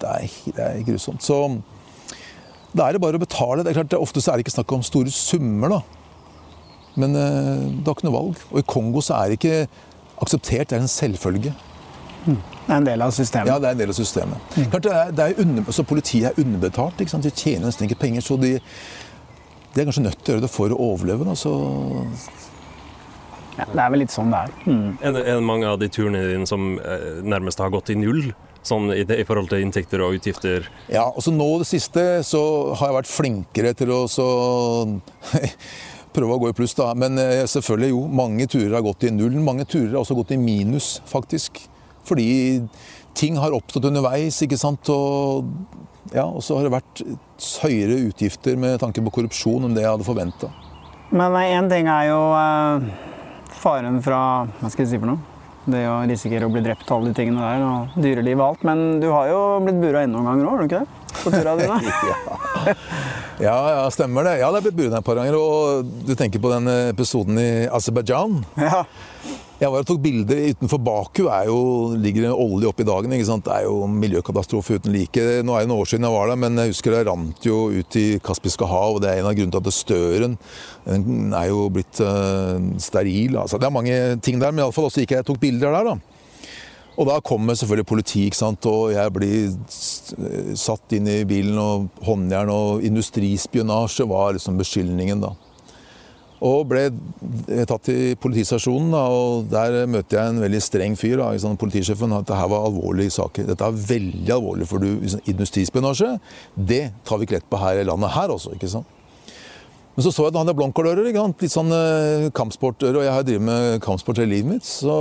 Det, 0.00 0.08
er, 0.08 0.52
det 0.56 0.64
er 0.66 0.82
grusomt. 0.86 1.22
Så 1.22 1.38
da 2.74 2.88
er 2.88 2.96
det 2.96 3.02
bare 3.02 3.16
å 3.16 3.22
betale. 3.22 3.62
Det 3.62 3.70
er 3.70 3.80
klart, 3.80 3.96
Ofte 4.02 4.20
så 4.22 4.32
er 4.32 4.38
det 4.38 4.48
ikke 4.48 4.58
snakk 4.58 4.74
om 4.74 4.84
store 4.86 5.14
summer, 5.14 5.78
da. 5.78 5.80
Men 6.98 7.14
eh, 7.16 7.64
du 7.78 7.86
har 7.86 7.94
ikke 7.94 8.08
noe 8.08 8.18
valg. 8.18 8.42
Og 8.50 8.60
i 8.60 8.66
Kongo 8.66 9.02
så 9.04 9.16
er 9.20 9.30
det 9.30 9.38
ikke 9.38 9.86
akseptert, 10.18 10.68
det 10.68 10.76
er 10.76 10.84
en 10.84 10.90
selvfølge. 10.90 11.54
Mm. 12.26 12.38
Det 12.38 12.74
er 12.74 12.76
en 12.76 12.88
del 12.88 13.04
av 13.04 13.12
systemet? 13.16 13.50
Ja, 13.50 13.58
det 13.62 13.70
er 13.70 13.76
en 13.76 13.82
del 13.82 13.92
av 13.92 13.96
systemet. 13.96 14.56
Mm. 14.56 14.70
Klart, 14.72 14.82
det 14.84 14.96
er, 14.96 15.12
det 15.12 15.26
er 15.26 15.44
under, 15.44 15.62
altså, 15.64 15.84
politiet 15.88 16.30
er 16.30 16.42
underbetalt. 16.42 17.00
ikke 17.00 17.14
sant? 17.14 17.28
De 17.28 17.32
tjener 17.32 17.68
nesten 17.68 17.88
ikke 17.88 18.00
penger. 18.02 18.24
så 18.24 18.36
de, 18.40 18.58
de, 18.58 19.80
er 19.80 19.88
kanskje 19.88 20.04
nødt 20.08 20.20
til 20.20 20.34
å 20.34 20.36
gjøre 20.36 20.46
det 20.46 20.52
for 20.52 20.74
å 20.74 20.80
overleve. 20.90 21.28
Da, 21.28 21.36
så 21.38 21.54
ja, 23.58 23.66
det 23.72 23.80
er 23.82 23.90
vel 23.90 24.04
litt 24.04 24.14
sånn 24.14 24.30
det 24.30 24.42
er. 24.44 24.52
Mm. 24.68 24.90
Er, 25.00 25.14
det, 25.16 25.22
er 25.24 25.40
det 25.40 25.46
mange 25.48 25.70
av 25.70 25.80
de 25.80 25.88
turene 25.90 26.20
dine 26.30 26.46
som 26.46 26.76
eh, 26.78 27.08
nærmest 27.26 27.62
har 27.62 27.72
gått 27.74 27.90
i 27.90 27.98
null? 27.98 28.28
Sånn 28.68 28.90
i, 28.92 29.02
i, 29.02 29.24
forhold 29.24 29.48
til 29.50 29.62
inntekter 29.64 30.02
og 30.04 30.18
utgifter? 30.18 30.66
Ja, 30.92 31.06
altså 31.08 31.32
nå 31.32 31.46
det 31.62 31.68
siste 31.70 32.04
så 32.26 32.42
har 32.76 32.90
jeg 32.90 32.98
vært 32.98 33.10
flinkere 33.10 33.72
til 33.78 33.94
å 33.94 34.02
så 34.10 34.28
prøve 36.14 36.36
å 36.36 36.42
gå 36.42 36.52
i 36.52 36.56
pluss, 36.56 36.76
da. 36.78 36.92
Men 36.98 37.18
eh, 37.22 37.46
selvfølgelig, 37.50 37.90
jo, 37.94 38.04
mange 38.20 38.46
turer 38.50 38.76
har 38.76 38.86
gått 38.86 39.08
i 39.08 39.12
null. 39.14 39.40
Mange 39.42 39.66
turer 39.68 39.96
har 39.96 40.02
også 40.04 40.18
gått 40.18 40.36
i 40.36 40.40
minus, 40.40 40.98
faktisk. 41.08 41.64
Fordi 42.08 42.28
ting 43.18 43.38
har 43.40 43.54
oppstått 43.56 43.88
underveis, 43.90 44.38
ikke 44.44 44.58
sant. 44.60 44.88
Og, 44.92 45.48
ja, 46.14 46.26
og 46.26 46.42
så 46.44 46.58
har 46.58 46.66
det 46.66 46.74
vært 46.76 47.02
høyere 47.64 47.98
utgifter 48.08 48.58
med 48.60 48.78
tanke 48.82 49.04
på 49.04 49.14
korrupsjon 49.18 49.68
enn 49.68 49.76
det 49.76 49.84
jeg 49.84 49.96
hadde 49.96 50.08
forventa. 50.08 50.52
Men 51.08 51.34
én 51.40 51.70
ting 51.70 51.88
er 51.88 52.10
jo 52.10 52.20
uh, 52.36 52.84
faren 53.56 53.96
fra 54.04 54.20
Hva 54.60 54.68
skal 54.68 54.84
jeg 54.84 54.90
si 54.92 55.00
for 55.00 55.14
noe? 55.14 55.36
Det 55.68 55.82
å 55.88 55.98
risikere 56.08 56.48
å 56.48 56.52
bli 56.52 56.62
drept 56.64 56.88
og 56.88 56.94
alle 56.98 57.10
de 57.10 57.18
tingene 57.18 57.44
der, 57.44 57.64
og 57.64 57.96
dyreliv 58.00 58.38
og 58.40 58.44
alt. 58.46 58.62
Men 58.64 59.02
du 59.02 59.10
har 59.12 59.28
jo 59.28 59.40
blitt 59.64 59.80
bura 59.82 60.04
inne 60.04 60.16
noen 60.16 60.30
ganger 60.30 60.46
òg, 60.46 60.52
har 60.52 60.62
du 60.62 60.68
ikke 60.68 60.80
det? 60.80 60.94
På 61.18 61.32
tura 61.32 61.54
dine? 61.58 61.76
ja. 62.08 62.74
ja, 63.42 63.56
ja, 63.74 63.82
stemmer 63.92 64.24
det. 64.24 64.38
Ja, 64.40 64.48
det 64.52 64.62
er 64.62 64.66
blitt 64.68 64.78
buret 64.78 64.92
inne 64.92 65.02
et 65.02 65.08
par 65.08 65.20
ganger. 65.20 65.36
Og 65.36 65.92
du 66.08 66.14
tenker 66.16 66.40
på 66.40 66.52
den 66.54 66.72
episoden 66.88 67.40
i 67.42 67.50
Aserbajdsjan? 67.68 68.40
Ja. 68.64 68.86
Jeg 69.58 69.72
var 69.74 69.82
og 69.82 69.88
tok 69.90 69.98
bilder 70.04 70.40
utenfor 70.52 70.78
Baku. 70.86 71.24
Er 71.34 71.48
jo, 71.48 71.56
ligger 71.98 72.28
det 72.28 72.30
olje 72.30 72.68
oppi 72.70 72.84
dagen. 72.86 73.10
ikke 73.10 73.26
sant? 73.26 73.42
Det 73.42 73.56
er 73.56 73.64
jo 73.66 73.88
miljøkatastrofe 73.90 74.76
uten 74.78 74.94
like. 74.94 75.24
Nå 75.42 75.56
er 75.56 75.64
det 75.64 75.70
noen 75.72 75.82
år 75.82 75.88
siden 75.90 76.06
jeg 76.06 76.14
var 76.14 76.30
der, 76.30 76.38
men 76.38 76.60
jeg 76.62 76.70
husker 76.70 76.94
det 76.94 77.00
rant 77.08 77.48
jo 77.48 77.56
ut 77.74 77.96
i 77.98 78.04
Kaspiske 78.22 78.68
hav. 78.70 78.94
og 78.94 79.02
Det 79.02 79.10
er 79.10 79.18
en 79.18 79.26
av 79.26 79.34
grunnene 79.34 79.56
til 79.56 79.72
at 79.72 79.74
støren 79.74 80.36
den 80.86 81.34
er 81.34 81.48
jo 81.50 81.64
blitt 81.74 81.98
uh, 81.98 82.54
steril. 82.78 83.34
altså 83.42 83.58
Det 83.58 83.66
er 83.66 83.74
mange 83.74 83.98
ting 84.22 84.38
der, 84.38 84.54
men 84.54 84.62
iallfall 84.62 84.92
også 84.92 85.02
gikk 85.02 85.16
jeg 85.16 85.26
tok 85.26 85.42
bilder 85.42 85.74
der. 85.74 85.90
da. 85.90 85.98
Og 86.98 87.10
da 87.10 87.18
kommer 87.18 87.58
selvfølgelig 87.58 87.86
politi, 87.86 88.24
og 88.70 88.92
jeg 88.94 89.12
blir 89.14 90.54
satt 90.54 90.94
inn 90.94 91.10
i 91.10 91.24
bilen, 91.26 91.58
og 91.58 92.06
håndjern 92.06 92.50
og 92.54 92.86
industrispionasje 92.86 94.06
var 94.06 94.38
liksom 94.38 94.58
beskyldningen, 94.58 95.26
da. 95.26 95.34
Og 96.44 96.68
ble 96.70 96.84
tatt 97.66 97.88
til 97.88 98.12
politistasjonen, 98.22 98.92
da, 98.94 99.00
og 99.10 99.48
der 99.50 99.88
møtte 99.90 100.14
jeg 100.14 100.34
en 100.34 100.42
veldig 100.42 100.60
streng 100.62 100.94
fyr. 100.98 101.18
da, 101.18 101.54
Politisjefen 101.58 102.14
at 102.14 102.28
dette 102.28 102.50
var 102.52 102.68
alvorlige 102.68 103.10
saker. 103.16 103.48
Dette 103.48 103.64
er 103.66 103.80
veldig 103.88 104.34
alvorlig, 104.36 104.68
for 104.70 104.78
du, 104.78 105.00
liksom, 105.02 105.24
industrispionasje, 105.26 106.12
det 106.54 106.92
tar 107.04 107.18
vi 107.18 107.26
ikke 107.26 107.40
lett 107.40 107.50
på 107.50 107.58
her 107.58 107.80
i 107.80 107.88
landet 107.88 108.14
her 108.14 108.30
også. 108.30 108.54
ikke 108.54 108.70
sant? 108.70 108.86
Men 109.96 110.06
så 110.06 110.12
så 110.14 110.28
jeg 110.28 110.30
at 110.30 110.38
han 110.38 110.46
hadde 110.46 110.58
blomkålører, 110.60 111.10
litt 111.10 111.50
sånn 111.50 111.74
eh, 111.74 112.28
kampsportører, 112.30 113.00
og 113.00 113.02
jeg 113.08 113.16
har 113.16 113.24
drevet 113.26 113.46
med 113.48 113.80
kampsport 113.82 114.20
hele 114.22 114.36
livet 114.36 114.52
mitt. 114.52 114.64
så 114.68 114.94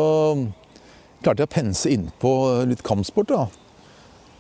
klarte 1.22 1.44
jeg 1.44 1.50
å 1.50 1.54
pense 1.54 1.90
innpå 1.92 2.32
litt 2.66 2.82
kampsport. 2.82 3.30
da. 3.30 3.46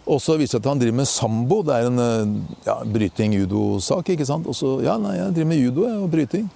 Og 0.07 0.21
så 0.23 0.37
viser 0.39 0.57
det 0.57 0.65
at 0.65 0.71
han 0.71 0.81
driver 0.81 0.97
med 0.97 1.09
sambo. 1.11 1.59
Det 1.67 1.75
er 1.75 1.89
en 1.91 2.45
ja, 2.65 2.79
bryting-judo-sak. 2.81 4.09
ikke 4.15 4.25
sant? 4.25 4.47
Og 4.47 4.55
så 4.55 4.79
Ja, 4.81 4.97
nei, 4.97 5.17
jeg 5.17 5.35
driver 5.35 5.51
med 5.51 5.61
judo 5.61 5.85
og 5.85 6.09
bryting. 6.09 6.49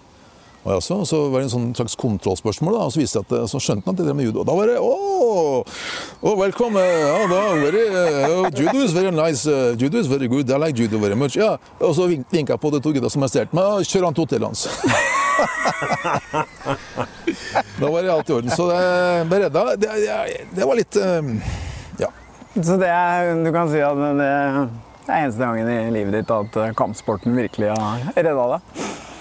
Og, 0.63 0.75
også, 0.75 0.93
og 1.01 1.07
så 1.09 1.17
var 1.33 1.41
det 1.41 1.47
en 1.47 1.53
sånn 1.55 1.71
slags 1.73 1.95
kontrollspørsmål, 1.97 2.75
da, 2.75 2.81
og 2.85 2.91
så 2.93 3.01
viste 3.01 3.17
jeg 3.17 3.25
at 3.25 3.49
så 3.49 3.57
skjønte 3.63 3.87
han 3.87 3.95
at 3.95 4.01
jeg 4.01 4.05
drev 4.07 4.17
med 4.19 4.27
judo. 4.27 4.43
Og 4.43 4.45
da 4.45 4.53
var 4.59 4.69
det 4.69 4.75
oh, 4.77 5.65
oh, 6.21 6.35
welcome, 6.37 6.77
uh, 6.77 7.25
da, 7.31 7.39
very, 7.57 7.81
uh, 7.89 8.45
Judo 8.53 8.83
is 8.85 8.93
very 8.93 9.09
nice. 9.09 9.47
Uh, 9.49 9.73
judo 9.73 9.97
is 9.97 10.07
very 10.11 10.27
good. 10.29 10.51
I 10.51 10.57
like 10.61 10.77
judo 10.77 10.99
very 11.01 11.17
much. 11.17 11.35
Yeah. 11.37 11.57
Og 11.81 11.95
så 11.97 12.05
vinka 12.11 12.53
jeg 12.53 12.61
på 12.61 12.69
de 12.75 12.81
to 12.83 12.93
gutta 12.93 13.09
som 13.09 13.25
arresterte 13.25 13.57
meg. 13.57 13.89
Kjør 13.89 14.05
han 14.05 14.13
til 14.13 14.27
hotellet 14.27 14.47
hans. 14.51 14.61
da 17.81 17.89
var 17.89 18.05
det 18.05 18.13
alt 18.13 18.29
i 18.29 18.37
orden. 18.37 18.53
Så 18.53 18.69
det 18.69 18.81
ble 19.33 19.37
redda. 19.47 19.61
Det, 19.81 19.89
det, 20.53 20.61
var 20.61 20.77
litt 20.77 20.95
Ja. 21.97 22.13
Så 22.53 22.77
det 22.77 22.91
er, 22.91 23.33
du 23.41 23.49
kan 23.55 23.71
si 23.71 23.81
at 23.81 23.97
det 23.97 24.29
er 24.29 24.67
eneste 25.09 25.41
gangen 25.41 25.65
i 25.73 25.89
livet 25.97 26.21
ditt 26.21 26.29
at 26.35 26.77
kampsporten 26.77 27.33
virkelig 27.33 27.73
har 27.73 28.11
redda 28.13 28.45
deg? 28.59 28.61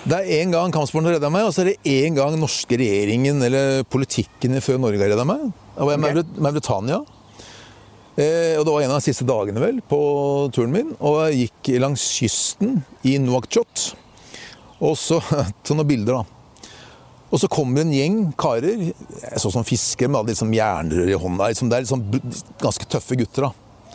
Det 0.01 0.17
er 0.17 0.41
én 0.41 0.53
gang 0.53 0.73
kampsporten 0.73 1.11
redda 1.13 1.29
meg, 1.29 1.45
og 1.45 1.53
så 1.53 1.61
er 1.61 1.75
det 1.75 1.93
én 1.93 2.15
gang 2.17 2.33
norske 2.41 2.77
regjeringen 2.81 3.43
eller 3.45 3.83
politikken 3.93 4.57
før 4.65 4.79
Norge 4.81 5.01
har 5.03 5.11
redda 5.13 5.27
meg. 5.29 5.51
Da 5.75 5.85
var 5.85 5.93
jeg 5.93 6.01
i 6.01 6.21
okay. 6.23 6.39
Mauritania. 6.41 7.01
Eh, 8.17 8.55
og 8.57 8.65
Det 8.65 8.73
var 8.73 8.85
en 8.87 8.95
av 8.95 8.97
de 8.97 9.05
siste 9.05 9.27
dagene 9.29 9.61
vel, 9.61 9.83
på 9.85 10.01
turen 10.57 10.73
min. 10.73 10.95
Og 11.05 11.19
jeg 11.29 11.51
gikk 11.51 11.73
langs 11.85 12.05
kysten 12.17 12.79
i 13.05 13.19
Nouakchott. 13.21 13.91
Og 14.81 14.97
så 14.97 15.19
til 15.67 15.77
noen 15.77 15.91
bilder, 15.91 16.23
da. 16.23 16.63
Og 17.31 17.43
så 17.43 17.51
kommer 17.53 17.85
en 17.85 17.93
gjeng 17.95 18.23
karer, 18.41 18.89
jeg 18.89 19.43
så 19.43 19.53
som 19.53 19.67
fiskere, 19.69 20.11
med 20.11 20.33
liksom 20.33 20.55
jernrør 20.57 21.13
i 21.13 21.19
hånda. 21.27 21.51
Liksom, 21.53 21.69
det 21.69 21.77
er 21.77 21.85
liksom 21.85 22.57
ganske 22.65 22.89
tøffe 22.89 23.21
gutter. 23.21 23.51
da. 23.51 23.93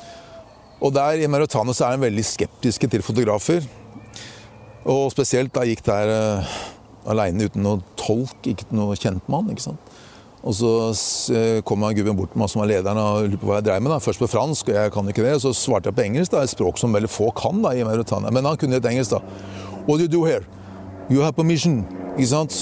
Og 0.86 0.94
der 0.94 1.26
i 1.26 1.32
Mauritania 1.34 1.74
så 1.74 1.90
er 1.90 1.98
de 1.98 2.06
veldig 2.06 2.28
skeptiske 2.30 2.92
til 2.94 3.04
fotografer. 3.04 3.66
Og 4.86 5.10
spesielt 5.14 5.54
da 5.54 5.64
jeg 5.66 5.80
gikk 5.80 5.88
der 5.88 6.12
uh, 6.14 6.58
aleine 7.10 7.48
uten 7.48 7.64
noe 7.66 7.82
tolk, 7.98 8.38
ikke 8.46 8.68
noe 8.76 8.98
kjent 9.00 9.26
mann. 9.32 9.50
ikke 9.50 9.66
sant? 9.66 9.96
Og 10.46 10.54
så 10.54 10.72
uh, 10.94 11.62
kom 11.66 11.82
han 11.88 11.96
gubben 11.98 12.18
bort 12.20 12.36
til 12.36 12.42
meg 12.44 12.52
som 12.54 12.62
var 12.62 12.70
lederen 12.70 13.02
og 13.02 13.24
lurte 13.26 13.42
på 13.42 13.50
hva 13.50 13.58
jeg 13.58 13.68
dreiv 13.70 13.82
med. 13.82 13.96
da. 13.96 14.02
Først 14.04 14.22
på 14.22 14.30
fransk, 14.30 14.70
og 14.70 14.78
jeg 14.78 14.94
kan 14.94 15.10
ikke 15.10 15.26
det. 15.26 15.34
Og 15.40 15.44
så 15.48 15.56
svarte 15.58 15.90
jeg 15.90 15.98
på 15.98 16.06
engelsk, 16.06 16.36
da, 16.36 16.44
et 16.46 16.54
språk 16.54 16.78
som 16.82 16.94
veldig 16.94 17.10
få 17.10 17.32
kan 17.38 17.66
da, 17.66 17.74
i 17.74 17.86
Mauritania. 17.88 18.34
Men 18.36 18.46
han 18.46 18.62
kunne 18.62 18.78
et 18.78 18.90
engelsk, 18.92 19.18
da. 19.18 19.24
What 19.88 19.98
do 19.98 20.06
you 20.06 20.12
do 20.12 20.22
here? 20.28 20.46
You 21.10 21.26
have 21.26 21.34
permission. 21.38 21.82
Ikke 22.14 22.30
sant? 22.36 22.60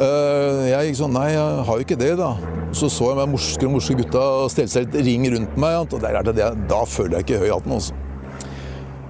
Uh, 0.00 0.64
jeg 0.70 0.88
gikk 0.88 1.02
sånn 1.02 1.12
Nei, 1.12 1.28
jeg 1.34 1.66
har 1.68 1.76
jo 1.76 1.84
ikke 1.84 2.00
det, 2.00 2.14
da. 2.20 2.32
Så 2.72 2.88
så 2.88 3.10
jeg 3.10 3.20
meg 3.20 3.28
morske 3.34 3.68
og 3.68 3.74
morske 3.76 3.98
gutta 3.98 4.24
stelle 4.48 4.72
seg 4.72 4.88
litt 4.88 5.04
ring 5.04 5.28
rundt 5.36 5.60
meg. 5.60 5.82
Og 5.84 6.00
der 6.00 6.16
er 6.16 6.32
det, 6.32 6.48
da 6.72 6.80
føler 6.88 7.20
jeg 7.20 7.28
ikke 7.28 7.44
høy 7.44 7.52
hatten. 7.52 7.76
altså. 7.76 8.01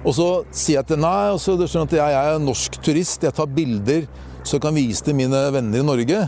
Og 0.03 0.13
så 0.17 0.27
sier 0.51 0.81
jeg 0.81 0.89
til 0.91 0.99
nei, 0.99 1.31
og 1.31 1.39
så 1.39 1.55
du 1.55 1.63
skjønner 1.63 1.87
at 1.87 1.99
jeg 2.01 2.33
er 2.33 2.43
norsk 2.43 2.79
turist, 2.83 3.23
jeg 3.23 3.35
tar 3.35 3.47
bilder 3.47 4.07
så 4.43 4.57
jeg 4.57 4.61
kan 4.65 4.75
vise 4.75 5.03
til 5.03 5.15
mine 5.15 5.39
venner 5.55 5.79
i 5.79 5.85
Norge. 5.87 6.25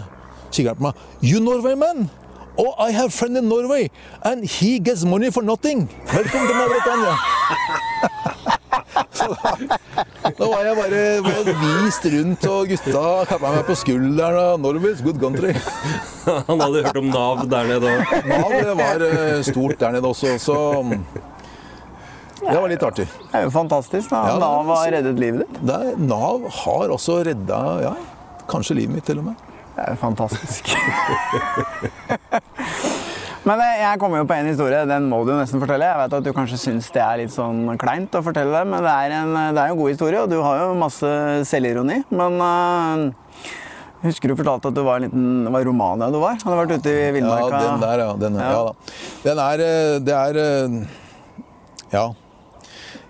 Kikker 0.51 0.71
han 0.71 0.77
på 0.79 0.85
meg. 0.87 1.01
You 1.23 1.41
Norway 1.43 1.75
man! 1.75 2.07
Oh, 2.57 2.71
I 2.79 2.91
have 2.95 3.11
friend 3.11 3.35
in 3.35 3.49
Norway, 3.49 3.89
and 4.23 4.45
he 4.45 4.79
gets 4.79 5.03
money 5.03 5.29
for 5.29 5.43
nothing. 5.43 5.89
Velkommen 6.13 6.47
til 6.47 6.55
Mauritania. 6.55 7.15
Så 9.15 9.27
da, 9.27 9.51
da, 10.37 10.45
var 10.47 10.61
jeg 10.63 10.75
bare 11.23 11.53
vist 11.59 12.05
rundt, 12.13 12.45
og 12.47 12.71
gutta 12.71 13.03
klappa 13.27 13.51
meg 13.57 13.67
på 13.67 13.75
skulderen. 13.75 14.37
og 14.39 14.59
Norway's 14.63 15.03
good 15.03 15.19
country. 15.19 15.51
Han 16.47 16.63
hadde 16.63 16.85
hørt 16.85 16.97
om 16.97 17.11
Nav 17.11 17.43
der 17.51 17.67
nede 17.73 17.91
òg? 17.91 18.15
Nav 18.31 18.55
det 18.55 18.77
var 18.79 19.05
eh, 19.09 19.43
stort 19.43 19.79
der 19.79 19.97
nede 19.97 20.07
også. 20.07 20.37
Så 20.39 20.55
det 22.51 22.59
var 22.61 22.69
litt 22.71 22.85
artig. 22.85 23.07
Det 23.07 23.39
er 23.39 23.47
jo 23.47 23.53
fantastisk. 23.55 24.09
da. 24.11 24.21
Ja, 24.29 24.37
Nav 24.41 24.69
har 24.73 24.91
reddet 24.97 25.19
livet 25.21 25.45
ditt. 25.45 25.61
Det, 25.65 25.79
Nav 26.01 26.45
har 26.61 26.93
også 26.93 27.19
redda 27.25 27.61
ja, 27.83 27.93
kanskje 28.51 28.79
livet 28.81 28.99
mitt, 28.99 29.07
til 29.07 29.21
og 29.23 29.31
med. 29.31 29.35
Det 29.75 29.83
er 29.83 29.95
jo 29.95 29.99
fantastisk. 30.05 30.71
Men 33.45 33.61
eh, 33.61 33.81
jeg 33.83 33.99
kommer 34.01 34.23
jo 34.23 34.25
på 34.29 34.33
en 34.33 34.47
historie, 34.49 34.79
den 34.89 35.05
må 35.11 35.19
du 35.25 35.33
jo 35.35 35.37
nesten 35.37 35.61
fortelle. 35.61 35.85
Jeg 35.85 35.99
vet 35.99 36.15
at 36.17 36.25
du 36.25 36.31
kanskje 36.33 36.57
syns 36.57 36.87
det 36.95 37.03
er 37.03 37.19
litt 37.21 37.33
sånn 37.33 37.75
kleint 37.81 38.17
å 38.17 38.23
fortelle 38.25 38.49
det, 38.55 38.63
men 38.71 38.81
det 38.81 38.93
er, 38.93 39.13
en, 39.19 39.35
det 39.53 39.61
er 39.61 39.69
en 39.69 39.77
god 39.77 39.91
historie, 39.93 40.23
og 40.23 40.31
du 40.31 40.39
har 40.41 40.63
jo 40.63 40.71
masse 40.81 41.11
selvironi. 41.51 41.99
Men 42.09 42.41
uh, 42.41 43.53
husker 44.01 44.33
du 44.33 44.37
fortalte 44.39 44.71
at 44.71 44.77
du 44.77 44.81
var 44.85 44.97
en 44.97 45.05
liten 45.07 45.45
Det 45.45 45.53
var 45.53 45.65
Romania 45.67 46.09
du 46.13 46.17
var? 46.23 46.39
Hadde 46.41 46.57
vært 46.63 46.75
ute 46.79 46.93
i 46.93 47.07
villmarka? 47.19 47.53
Ja, 47.53 47.69
den 47.69 47.85
der, 47.85 48.03
ja. 48.05 48.11
Den, 48.25 48.41
ja. 48.41 48.49
ja 48.49 48.61
da. 48.65 48.99
Den 49.27 49.43
er 49.45 49.65
eh, 49.69 49.95
Det 50.05 50.19
er 50.23 50.33
Ja. 51.93 52.05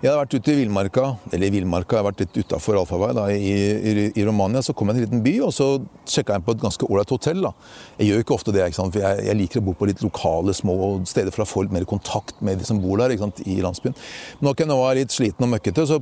Jeg 0.06 0.12
hadde 0.12 0.20
vært 0.20 0.34
ute 0.38 0.52
i 0.52 0.58
villmarka, 0.60 1.04
eller 1.34 1.50
villmarka, 1.50 1.96
jeg 1.96 1.98
har 1.98 2.04
vært 2.06 2.20
litt 2.22 2.36
utafor 2.38 2.76
allfarvei 2.78 3.32
i, 3.34 3.54
i, 3.74 4.04
i, 4.12 4.24
Romania. 4.28 4.60
Så 4.62 4.70
kom 4.78 4.92
jeg 4.92 5.00
til 5.00 5.02
en 5.02 5.08
liten 5.08 5.22
by, 5.24 5.32
og 5.42 5.50
så 5.56 5.66
sjekka 6.06 6.36
jeg 6.36 6.44
på 6.46 6.54
et 6.54 6.60
ganske 6.62 6.86
ålreit 6.86 7.10
hotell. 7.10 7.40
da. 7.42 7.50
Jeg 7.98 8.12
gjør 8.12 8.22
ikke 8.22 8.36
ofte 8.36 8.54
det, 8.54 8.60
ikke 8.62 8.78
sant? 8.78 8.94
for 8.94 9.02
jeg, 9.02 9.24
jeg, 9.26 9.38
liker 9.40 9.58
å 9.58 9.64
bo 9.66 9.74
på 9.80 9.88
litt 9.90 10.04
lokale, 10.06 10.54
små 10.54 10.76
steder 11.10 11.34
for 11.34 11.42
å 11.42 11.48
få 11.50 11.64
litt 11.66 11.74
mer 11.74 11.88
kontakt 11.90 12.38
med 12.38 12.62
de 12.62 12.68
som 12.68 12.78
bor 12.84 13.02
der 13.02 13.16
ikke 13.16 13.24
sant? 13.24 13.42
i 13.50 13.56
landsbyen. 13.64 13.96
Men 14.38 14.52
ok, 14.52 14.62
nå 14.62 14.76
nå 14.76 14.84
var 14.84 15.00
litt 15.00 15.16
sliten 15.16 15.48
og 15.48 15.50
møkkete, 15.56 15.88
så 15.90 15.98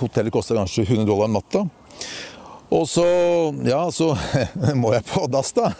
hotellet 0.00 0.34
kosta 0.34 0.58
kanskje 0.58 0.88
100 0.88 1.06
dollar 1.06 1.30
natta. 1.30 1.62
Og 2.74 2.90
så, 2.90 3.06
ja, 3.70 3.84
så 3.94 4.10
må 4.82 4.96
jeg 4.96 5.06
på 5.12 5.28
dass, 5.30 5.54
da. 5.54 5.70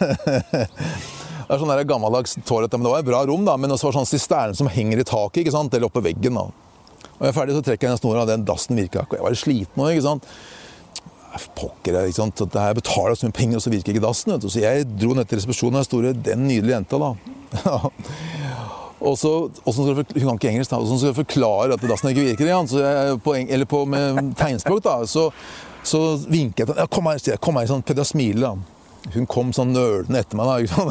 Det 1.49 1.57
er 1.57 1.61
sånn 1.65 1.87
gammeldags 1.89 2.35
toalett, 2.45 2.75
men 2.77 2.85
det 2.85 2.91
var 2.93 3.01
et 3.01 3.11
bra 3.11 3.25
rom, 3.27 3.43
da. 3.43 3.59
Men 3.59 3.75
også 3.75 3.89
var 3.89 3.99
sånn 3.99 4.07
sisterne 4.07 4.55
som 4.55 4.71
henger 4.71 5.01
i 5.01 5.09
taket, 5.11 5.43
ikke 5.43 5.57
sant? 5.59 5.75
eller 5.75 5.91
oppe 5.91 6.07
veggen. 6.07 6.39
da. 6.39 6.68
Og 7.19 7.27
jeg 7.27 7.33
er 7.33 7.35
ferdig, 7.35 7.55
så 7.57 7.65
trekker 7.67 7.87
jeg 7.87 7.97
en 7.97 7.99
snor 7.99 8.21
av 8.21 8.29
den 8.29 8.45
dassen 8.47 8.79
virka 8.79 9.03
ikke. 9.03 9.19
Jeg 9.19 9.25
var 9.27 9.37
sliten 9.41 9.83
òg, 9.83 9.91
ikke 9.91 10.07
sant. 10.07 10.27
Pokker, 11.59 11.99
ikke 12.07 12.17
sant. 12.17 12.41
Det 12.41 12.63
her 12.63 12.77
betaler 12.77 13.19
så 13.19 13.27
mye 13.27 13.35
penger, 13.35 13.59
og 13.59 13.65
så 13.65 13.73
virker 13.73 13.93
ikke 13.93 14.05
dassen. 14.07 14.33
vet 14.33 14.45
du. 14.45 14.49
Så 14.49 14.63
jeg 14.63 14.87
dro 14.95 15.13
ned 15.17 15.27
til 15.29 15.41
resepsjonen, 15.41 15.81
og 15.81 15.87
store, 15.87 16.13
den 16.15 16.47
nydelige 16.47 16.77
jenta, 16.77 17.01
da. 17.03 17.11
Og 18.99 19.15
så, 19.15 19.29
og 19.63 19.75
Hun 19.77 20.03
kan 20.03 20.33
ikke 20.35 20.49
engelsk, 20.49 20.71
da. 20.73 20.77
Og 20.81 20.89
så 20.89 20.97
skal 20.99 21.13
jeg 21.13 21.19
forklare 21.21 21.75
at 21.77 21.83
dassen 21.87 22.09
ikke 22.09 22.25
virker. 22.25 22.49
igjen, 22.49 22.67
så 22.67 22.81
jeg, 22.83 23.19
på, 23.23 23.35
eller 23.39 23.65
på 23.65 23.85
med 23.87 24.33
tegnspråk, 24.35 24.81
da. 24.83 24.97
Så, 25.07 25.29
så 25.87 26.01
vinker 26.27 26.65
jeg 26.65 26.67
til 26.67 26.73
henne. 26.73 26.83
Ja, 26.83 26.87
'Kom 26.91 27.07
her', 27.07 27.21
sier 27.21 27.33
jeg. 27.37 27.39
Kom 27.39 27.55
her, 27.55 27.69
sånn, 27.69 27.83
prøvde 27.83 28.03
å 28.03 28.09
smile. 28.11 28.41
da. 28.41 28.78
Hun 29.13 29.25
kom 29.29 29.53
sånn 29.55 29.71
nølende 29.73 30.19
etter 30.21 30.37
meg. 30.39 30.69
da? 30.69 30.83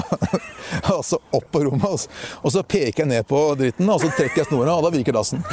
Og 0.96 1.04
så 1.06 1.18
opp 1.34 1.48
på 1.52 1.62
rommet, 1.64 1.84
altså. 1.86 2.08
og 2.42 2.52
så 2.52 2.62
peker 2.66 3.04
jeg 3.04 3.10
ned 3.10 3.26
på 3.28 3.38
dritten, 3.58 3.88
og 3.90 4.00
så 4.02 4.10
trekker 4.16 4.42
jeg 4.42 4.48
snora, 4.50 4.74
og 4.78 4.84
da 4.86 4.90
virker 4.94 5.16
dassen. 5.16 5.44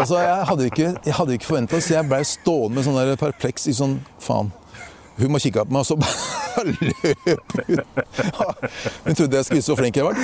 Altså, 0.00 0.16
Jeg 0.18 0.44
hadde 0.48 0.64
ikke, 0.64 0.86
jeg 1.04 1.14
hadde 1.14 1.34
ikke 1.36 1.44
forventa 1.46 1.80
så 1.80 1.92
jeg 1.94 2.08
blei 2.08 2.22
stående 2.24 2.78
med 2.78 2.86
sånn 2.86 2.96
der 2.96 3.18
perpleks 3.20 3.66
i 3.68 3.74
sånn 3.76 3.98
Faen. 4.22 4.48
Hun 5.18 5.34
må 5.34 5.40
kikke 5.42 5.66
på 5.68 5.74
meg, 5.76 5.82
og 5.82 5.88
så 5.90 5.96
bare 6.00 6.72
løp 6.72 7.52
hun. 7.58 7.82
Hun 9.04 9.18
trodde 9.18 9.36
jeg 9.36 9.44
skulle 9.44 9.60
vise 9.60 9.68
hvor 9.74 9.80
flink 9.82 10.00
jeg 10.00 10.08
var. 10.08 10.16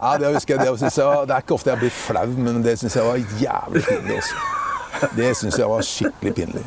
Ja, 0.00 0.16
det 0.16 0.32
husker 0.32 0.56
jeg, 0.56 0.62
det, 0.64 0.70
jeg 0.80 1.26
det 1.28 1.34
er 1.36 1.44
ikke 1.44 1.56
ofte 1.58 1.74
jeg 1.74 1.82
blir 1.84 1.92
flau, 1.92 2.26
men 2.40 2.64
det 2.64 2.78
syns 2.80 2.96
jeg 2.96 3.04
var 3.04 3.20
jævlig 3.42 3.84
fint. 3.84 4.14
også. 4.16 4.65
Det 5.16 5.32
syns 5.38 5.58
jeg 5.60 5.68
var 5.70 5.82
skikkelig 5.86 6.32
pinlig. 6.36 6.64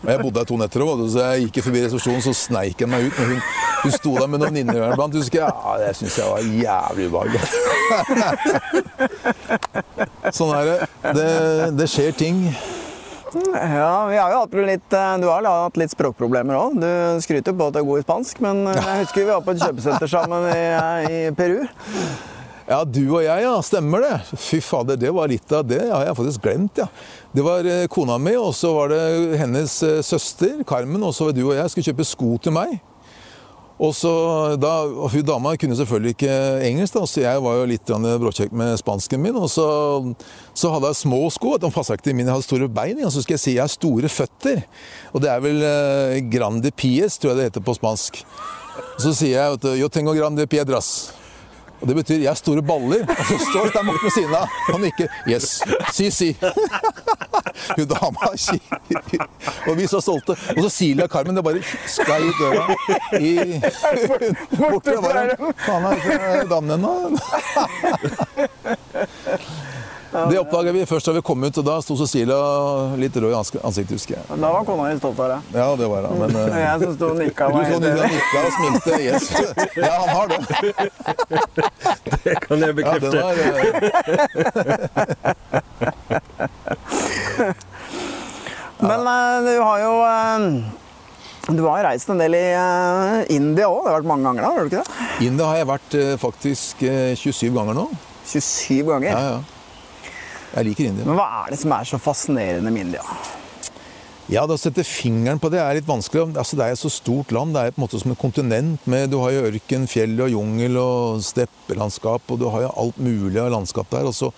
Og 0.00 0.08
Jeg 0.08 0.20
bodde 0.22 0.38
der 0.38 0.46
to 0.48 0.56
netter, 0.60 0.84
òg, 0.86 1.02
så 1.12 1.18
jeg 1.34 1.48
gikk 1.48 1.64
forbi 1.66 1.82
resepsjonen, 1.84 2.22
så 2.24 2.32
sneik 2.36 2.80
jeg 2.80 2.88
meg 2.90 3.08
ut. 3.08 3.16
Men 3.20 3.26
hun, 3.34 3.40
hun 3.84 3.92
sto 3.96 4.14
der 4.16 4.28
med 4.30 4.38
noen 4.40 4.50
venninner 4.50 4.94
blant, 4.96 5.14
Husker 5.20 5.42
jeg. 5.42 5.50
Ja, 5.50 5.72
det 5.82 5.94
syns 5.98 6.18
jeg 6.20 6.28
var 6.30 6.40
jævlig 6.64 7.04
ubehagelig. 7.10 7.42
Sånn 10.36 10.52
er 10.56 10.70
det. 10.70 10.78
det. 11.16 11.30
Det 11.80 11.88
skjer 11.90 12.14
ting. 12.16 12.44
Ja, 13.30 14.06
vi 14.10 14.16
har 14.18 14.32
jo 14.32 14.40
hatt 14.42 14.54
litt, 14.58 14.92
eh, 14.96 15.12
Du 15.22 15.28
har 15.30 15.46
hatt 15.46 15.76
litt 15.78 15.92
språkproblemer 15.92 16.56
òg. 16.58 16.80
Du 16.82 17.22
skryter 17.22 17.54
på 17.54 17.68
at 17.70 17.76
du 17.76 17.82
er 17.82 17.86
god 17.86 18.02
i 18.02 18.06
spansk, 18.06 18.40
men 18.42 18.64
eh, 18.72 18.80
jeg 18.80 19.04
husker 19.04 19.22
vi 19.22 19.30
var 19.30 19.44
på 19.46 19.54
et 19.54 19.62
kjøpesenter 19.62 20.10
sammen 20.10 20.48
i, 20.50 20.60
i 21.06 21.20
Peru. 21.38 21.60
Ja, 22.70 22.84
du 22.86 23.02
og 23.16 23.22
jeg, 23.24 23.42
ja. 23.42 23.54
Stemmer 23.66 24.04
det. 24.04 24.16
Fy 24.38 24.60
fader, 24.62 24.98
det 24.98 25.10
var 25.14 25.30
litt 25.30 25.54
av 25.54 25.66
det. 25.66 25.80
Ja, 25.88 26.04
jeg 26.04 26.12
har 26.12 26.18
faktisk 26.18 26.42
glemt, 26.44 26.78
ja. 26.78 26.86
Det 27.32 27.42
var 27.46 27.66
eh, 27.66 27.86
kona 27.86 28.16
mi, 28.18 28.34
og 28.34 28.54
så 28.58 28.72
var 28.74 28.90
det 28.90 29.02
hennes 29.38 29.74
eh, 29.86 30.00
søster, 30.02 30.64
Carmen, 30.66 31.02
og 31.06 31.14
så 31.14 31.28
var 31.28 31.36
du 31.36 31.44
og 31.44 31.54
jeg 31.54 31.70
skulle 31.70 31.92
kjøpe 31.92 32.06
sko 32.08 32.30
til 32.42 32.54
meg. 32.56 32.80
Og 33.80 33.94
så 33.96 34.10
da, 34.60 34.72
og 34.84 35.08
Hun 35.14 35.22
dama 35.24 35.54
kunne 35.56 35.76
selvfølgelig 35.78 36.10
ikke 36.16 36.32
engelsk, 36.66 36.98
da, 36.98 37.04
så 37.08 37.22
jeg 37.22 37.44
var 37.46 37.54
jo 37.56 37.68
litt 37.70 37.92
bråkjekk 38.20 38.52
med 38.52 38.74
spansken 38.76 39.22
min. 39.22 39.38
Og 39.40 39.48
så, 39.48 39.68
så 40.52 40.72
hadde 40.74 40.90
jeg 40.90 40.98
små 41.00 41.22
sko. 41.32 41.54
De 41.56 41.70
passa 41.72 41.96
ikke 41.96 42.10
til 42.10 42.18
mine, 42.18 42.28
jeg 42.28 42.36
hadde 42.36 42.48
store 42.48 42.68
bein. 42.68 43.00
Og 43.06 43.14
så 43.14 43.22
skal 43.24 43.38
jeg 43.38 43.44
si 43.44 43.54
jeg 43.54 43.64
har 43.64 43.72
store 43.72 44.10
føtter. 44.12 44.66
Og 45.14 45.24
det 45.24 45.30
er 45.32 45.46
vel 45.46 45.64
eh, 45.64 46.18
grande 46.34 46.74
pies, 46.76 47.16
tror 47.16 47.32
jeg 47.32 47.40
det 47.40 47.48
heter 47.48 47.64
på 47.64 47.78
spansk. 47.78 48.20
Så 49.00 49.14
sier 49.16 49.38
jeg 49.38 49.56
vet 49.56 49.80
yo 49.80 49.88
tengo 49.88 50.12
grande 50.18 50.44
piedras. 50.50 51.19
Og 51.80 51.88
Det 51.88 51.96
betyr 51.96 52.14
'jeg 52.14 52.30
har 52.30 52.34
store 52.34 52.62
baller'. 52.62 53.08
Og 53.08 53.24
så 53.26 53.38
står 53.50 53.68
Stein 53.68 53.86
Morten 53.86 54.04
ved 54.04 54.10
siden 54.10 54.34
av 54.34 54.48
og 54.74 54.80
nikker. 54.80 55.06
'Yes. 55.26 55.62
Si, 55.92 56.10
si'. 56.10 56.36
Hun 57.76 57.86
dama 57.86 58.18
Og 59.68 59.76
vi 59.76 59.86
så 59.86 60.00
stolte. 60.00 60.30
Og 60.56 60.62
så 60.62 60.68
Silja 60.68 61.04
og 61.04 61.10
Carmen 61.10 61.36
det 61.36 61.44
bare 61.44 61.62
sklei 61.86 62.22
ut 62.28 62.34
døra 62.40 62.74
i 63.20 63.60
Borte 64.56 64.92
fra 65.02 65.12
dem. 65.20 65.52
Faen, 65.66 65.84
er 65.84 66.40
det 66.40 66.50
damen 66.50 66.70
ennå? 66.70 67.18
Det 70.10 70.38
oppdaga 70.40 70.72
vi 70.74 70.86
først 70.90 71.06
da 71.06 71.12
vi 71.14 71.20
kom 71.22 71.44
ut, 71.44 71.58
og 71.60 71.64
da 71.66 71.76
sto 71.84 71.94
Cecilia 72.00 72.34
litt 72.98 73.14
rød 73.14 73.30
i 73.30 73.34
ansiktet, 73.38 73.94
husker 73.94 74.16
jeg. 74.16 74.24
Da 74.42 74.48
var 74.50 74.64
kona 74.66 74.88
di 74.90 74.96
stolt 74.98 75.20
av 75.22 75.28
deg. 75.36 75.40
Ja, 75.54 75.66
det 75.78 75.86
var 75.92 76.08
hun. 76.10 76.18
Men 76.24 76.30
uh, 76.34 76.58
jeg 76.64 76.80
som 76.82 76.92
sto 76.96 77.06
og 77.12 77.18
nikka. 77.20 77.46
Du 77.46 77.60
sto 77.62 77.76
og 77.78 77.82
nikka 77.86 78.38
og 78.40 78.52
smilte. 78.56 78.92
Yes. 79.04 79.24
Ja, 79.80 79.94
han 80.02 80.10
har 80.10 80.26
det. 80.30 80.38
Det 82.24 82.34
kan 82.42 82.58
jeg 82.64 82.74
bekrefte. 82.80 83.16
Ja, 83.16 83.28
uh... 83.30 83.36
Men 88.90 89.00
uh, 89.06 89.46
du 89.46 89.54
har 89.60 89.78
jo 89.84 89.92
du 91.50 91.62
har 91.64 91.84
reist 91.86 92.10
en 92.10 92.18
del 92.20 92.34
i 92.34 92.44
India 93.34 93.66
òg. 93.70 93.84
Det 93.86 93.90
har 93.92 93.96
vært 94.00 94.10
mange 94.10 94.26
ganger 94.26 94.42
da? 94.42 94.50
har 94.50 94.58
du 94.58 94.66
ikke 94.70 94.82
det? 94.82 94.90
India 95.30 95.46
har 95.48 95.56
jeg 95.62 95.68
vært 95.70 95.92
faktisk 96.22 96.74
27 97.22 97.54
ganger 97.54 97.74
nå. 97.78 97.86
27 98.26 98.90
ganger? 98.90 99.10
Ja, 99.14 99.22
ja. 99.38 99.59
Jeg 100.50 100.66
liker 100.66 100.88
India. 100.88 101.06
Men 101.06 101.18
hva 101.18 101.28
er 101.44 101.52
det 101.52 101.60
som 101.60 101.74
er 101.76 101.86
så 101.86 102.00
fascinerende 102.02 102.72
med 102.74 102.88
India? 102.88 103.04
Ja, 104.30 104.44
Å 104.46 104.56
sette 104.58 104.84
fingeren 104.86 105.40
på 105.42 105.48
det 105.50 105.58
er 105.58 105.74
litt 105.74 105.88
vanskelig. 105.88 106.36
Altså, 106.38 106.54
det 106.58 106.66
er 106.66 106.76
et 106.76 106.78
så 106.78 106.90
stort 106.92 107.32
land. 107.34 107.54
Det 107.54 107.62
er 107.62 107.72
på 107.74 107.80
en 107.80 107.84
måte 107.86 107.98
som 107.98 108.12
et 108.12 108.20
kontinent. 108.20 108.84
Med, 108.86 109.08
du 109.10 109.18
har 109.22 109.32
jo 109.34 109.46
ørken, 109.48 109.88
fjell 109.90 110.14
og 110.22 110.30
jungel 110.30 110.78
og 110.78 111.24
steppelandskap, 111.26 112.30
og 112.30 112.38
du 112.38 112.46
har 112.54 112.68
jo 112.68 112.74
alt 112.84 113.00
mulig 113.02 113.40
av 113.42 113.50
landskap 113.56 113.90
der. 113.90 114.06
Og 114.06 114.14
så 114.14 114.30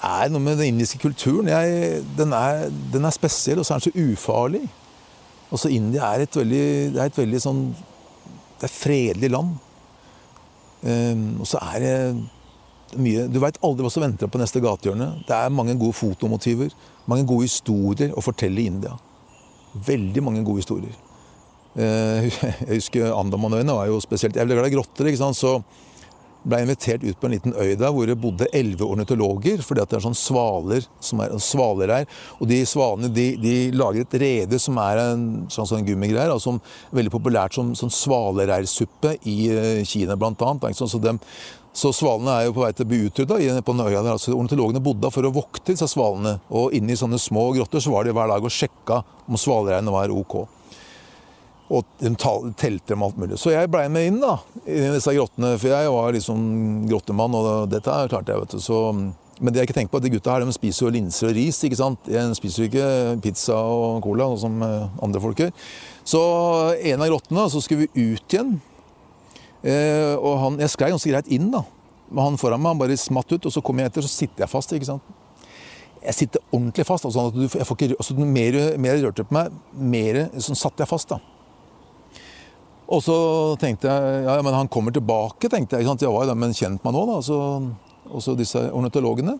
er 0.00 0.24
det 0.24 0.32
noe 0.32 0.44
med 0.44 0.56
den 0.56 0.72
indiske 0.72 1.00
kulturen. 1.02 1.50
Jeg, 1.52 2.00
den, 2.16 2.32
er, 2.32 2.70
den, 2.94 3.04
er, 3.04 3.12
spesiell, 3.12 3.60
og 3.60 3.68
så 3.68 3.76
er 3.76 3.82
den 3.82 3.90
så 3.90 4.08
ufarlig. 4.08 4.64
Også 5.52 5.68
India 5.74 6.08
er 6.14 6.24
et 6.24 6.40
veldig, 6.40 6.66
det 6.94 7.02
er 7.02 7.10
et 7.10 7.18
veldig 7.18 7.40
sånn 7.42 7.62
Det 8.60 8.68
er 8.68 8.72
fredelig 8.72 9.30
land. 9.34 9.56
Um, 10.80 11.24
og 11.42 11.48
så 11.48 11.60
er 11.74 11.82
det 11.84 11.96
mye 12.98 13.26
Du 13.30 13.38
veit 13.42 13.58
aldri 13.64 13.86
hva 13.86 13.92
som 13.92 14.04
venter 14.04 14.30
på 14.30 14.40
neste 14.40 14.62
gatehjørne. 14.62 15.12
Det 15.28 15.36
er 15.36 15.52
mange 15.54 15.76
gode 15.78 15.96
fotomotiver, 15.98 16.74
mange 17.10 17.26
gode 17.28 17.48
historier 17.48 18.14
å 18.16 18.24
fortelle 18.24 18.62
i 18.62 18.70
India. 18.70 18.96
Veldig 19.86 20.24
mange 20.26 20.42
gode 20.46 20.64
historier. 20.64 20.96
Eh, 21.78 22.26
jeg 22.66 22.80
husker 22.80 23.12
Andamanøyene 23.14 23.76
var 23.76 23.86
jo 23.86 24.00
spesielt 24.02 24.34
Jeg 24.34 24.48
ble 24.48 24.58
glad 24.58 24.72
i 24.72 24.74
grotter, 24.74 25.10
ikke 25.10 25.22
sant. 25.22 25.38
Så 25.38 25.58
ble 26.40 26.56
jeg 26.56 26.66
invitert 26.66 27.02
ut 27.04 27.18
på 27.20 27.28
en 27.28 27.34
liten 27.34 27.52
øy 27.52 27.74
der 27.76 27.92
hvor 27.92 28.08
det 28.08 28.16
bodde 28.20 28.48
elleve 28.56 28.86
ornitologer. 28.88 29.60
fordi 29.62 29.82
at 29.82 29.90
det 29.90 29.98
er 29.98 30.04
sånn 30.06 30.16
svaler 30.16 30.86
som 31.04 31.20
er 31.20 31.36
svaler 31.44 31.92
her. 31.92 32.06
Og 32.40 32.48
de 32.48 32.62
svalene 32.66 33.12
de, 33.12 33.26
de 33.40 33.54
lager 33.76 34.06
et 34.06 34.18
rede 34.22 34.60
som 34.62 34.78
er 34.80 35.02
en 35.02 35.26
sånn, 35.52 35.68
sånn 35.68 35.86
gummigreier. 35.86 36.32
Altså, 36.32 36.56
veldig 36.96 37.12
populært 37.12 37.58
som 37.58 37.74
sånn 37.76 37.92
svalereirsuppe 37.92 39.18
i 39.28 39.36
eh, 39.52 39.84
Kina 39.88 40.16
blant 40.16 40.40
annet. 40.46 40.80
Så 40.80 41.00
de, 41.02 41.18
så 41.72 41.92
svalene 41.94 42.32
er 42.34 42.48
jo 42.48 42.54
på 42.56 42.64
vei 42.64 42.72
til 42.74 42.86
å 42.86 42.90
bli 42.90 43.02
utrydda. 43.06 43.36
Altså, 44.00 44.34
ornitologene 44.34 44.82
bodde 44.82 45.10
for 45.14 45.26
å 45.26 45.34
vokte 45.34 45.70
disse 45.70 45.86
svalene. 45.90 46.40
Og 46.50 46.74
inni 46.74 46.96
sånne 46.98 47.20
små 47.22 47.50
grotter 47.54 47.82
så 47.82 47.92
var 47.94 48.06
de 48.06 48.14
hver 48.16 48.30
dag 48.32 48.46
og 48.46 48.54
sjekka 48.54 49.02
om 49.28 49.38
svalereinet 49.38 49.94
var 49.94 50.10
ok. 50.14 50.40
Og 51.70 51.86
de 52.02 52.10
telte 52.18 52.90
dem 52.90 53.04
alt 53.06 53.18
mulig. 53.20 53.38
Så 53.38 53.52
jeg 53.54 53.70
blei 53.70 53.86
med 53.92 54.08
inn 54.08 54.18
da, 54.22 54.40
i 54.66 54.88
disse 54.96 55.14
grottene. 55.14 55.54
For 55.62 55.70
jeg 55.70 55.92
var 55.94 56.16
liksom 56.16 56.40
grottemann, 56.90 57.36
og 57.38 57.68
dette 57.70 57.98
klarte 58.10 58.34
jeg, 58.34 58.42
vet 58.42 58.56
du. 58.56 58.64
Så, 58.64 58.80
men 59.38 59.54
det 59.54 59.62
jeg 59.62 59.70
ikke 59.70 59.76
tenker 59.78 59.94
på, 59.94 60.00
at 60.02 60.08
de 60.08 60.12
gutta 60.16 60.34
her 60.34 60.42
de 60.42 60.56
spiser 60.56 60.88
jo 60.88 60.94
linser 60.96 61.30
og 61.30 61.38
ris. 61.38 61.60
ikke 61.68 61.78
sant? 61.78 62.10
De 62.10 62.24
spiser 62.34 62.64
jo 62.64 62.72
ikke 62.72 62.88
pizza 63.22 63.60
og 63.62 64.02
cola, 64.02 64.26
som 64.42 64.58
andre 64.66 65.22
folk 65.22 65.44
gjør. 65.44 65.54
Så 66.02 66.24
en 66.74 67.06
av 67.06 67.12
grottene, 67.12 67.46
så 67.54 67.62
skulle 67.62 67.86
vi 67.86 68.10
ut 68.10 68.34
igjen. 68.34 68.58
Eh, 69.60 70.14
og 70.16 70.38
han, 70.44 70.60
jeg 70.62 70.72
sklei 70.72 70.90
ganske 70.92 71.12
greit 71.12 71.30
inn, 71.32 71.50
da. 71.52 71.64
Men 72.10 72.30
han 72.30 72.38
foran 72.40 72.62
meg 72.62 72.74
han 72.74 72.80
bare 72.80 72.98
smatt 72.98 73.32
ut, 73.32 73.46
og 73.46 73.54
så 73.54 73.62
kom 73.64 73.80
jeg 73.80 73.90
etter, 73.90 74.06
så 74.06 74.12
sitter 74.12 74.44
jeg 74.44 74.52
fast. 74.52 74.72
ikke 74.74 74.88
sant? 74.88 75.18
Jeg 76.00 76.16
sitter 76.16 76.42
ordentlig 76.48 76.86
fast. 76.88 77.04
Altså, 77.06 77.28
at 77.28 77.36
du, 77.36 77.44
jeg 77.44 77.68
får 77.68 77.78
ikke, 77.78 77.98
altså, 77.98 78.16
mer, 78.20 78.58
mer 78.80 78.96
jeg 78.96 79.04
rørte 79.06 79.26
på 79.28 79.36
meg, 79.36 79.60
mer 79.76 80.22
sånn 80.40 80.58
satt 80.58 80.80
jeg 80.80 80.90
fast. 80.90 81.12
da. 81.12 81.20
Og 82.90 83.04
så 83.06 83.16
tenkte 83.62 83.86
jeg 83.86 84.24
ja, 84.26 84.40
men 84.42 84.56
han 84.56 84.70
kommer 84.72 84.94
tilbake, 84.94 85.46
tenkte 85.46 85.76
jeg. 85.76 85.84
ikke 85.84 85.92
sant? 85.92 86.02
Jeg 86.08 86.14
var 86.14 86.26
jo 86.26 86.34
med 86.34 86.50
en 86.50 86.58
kjent 86.58 86.86
meg 86.86 86.96
nå, 86.96 87.04
da. 87.12 87.20
Så, 87.22 87.38
også 88.10 88.34
disse 88.38 88.62
ornitologene. 88.74 89.36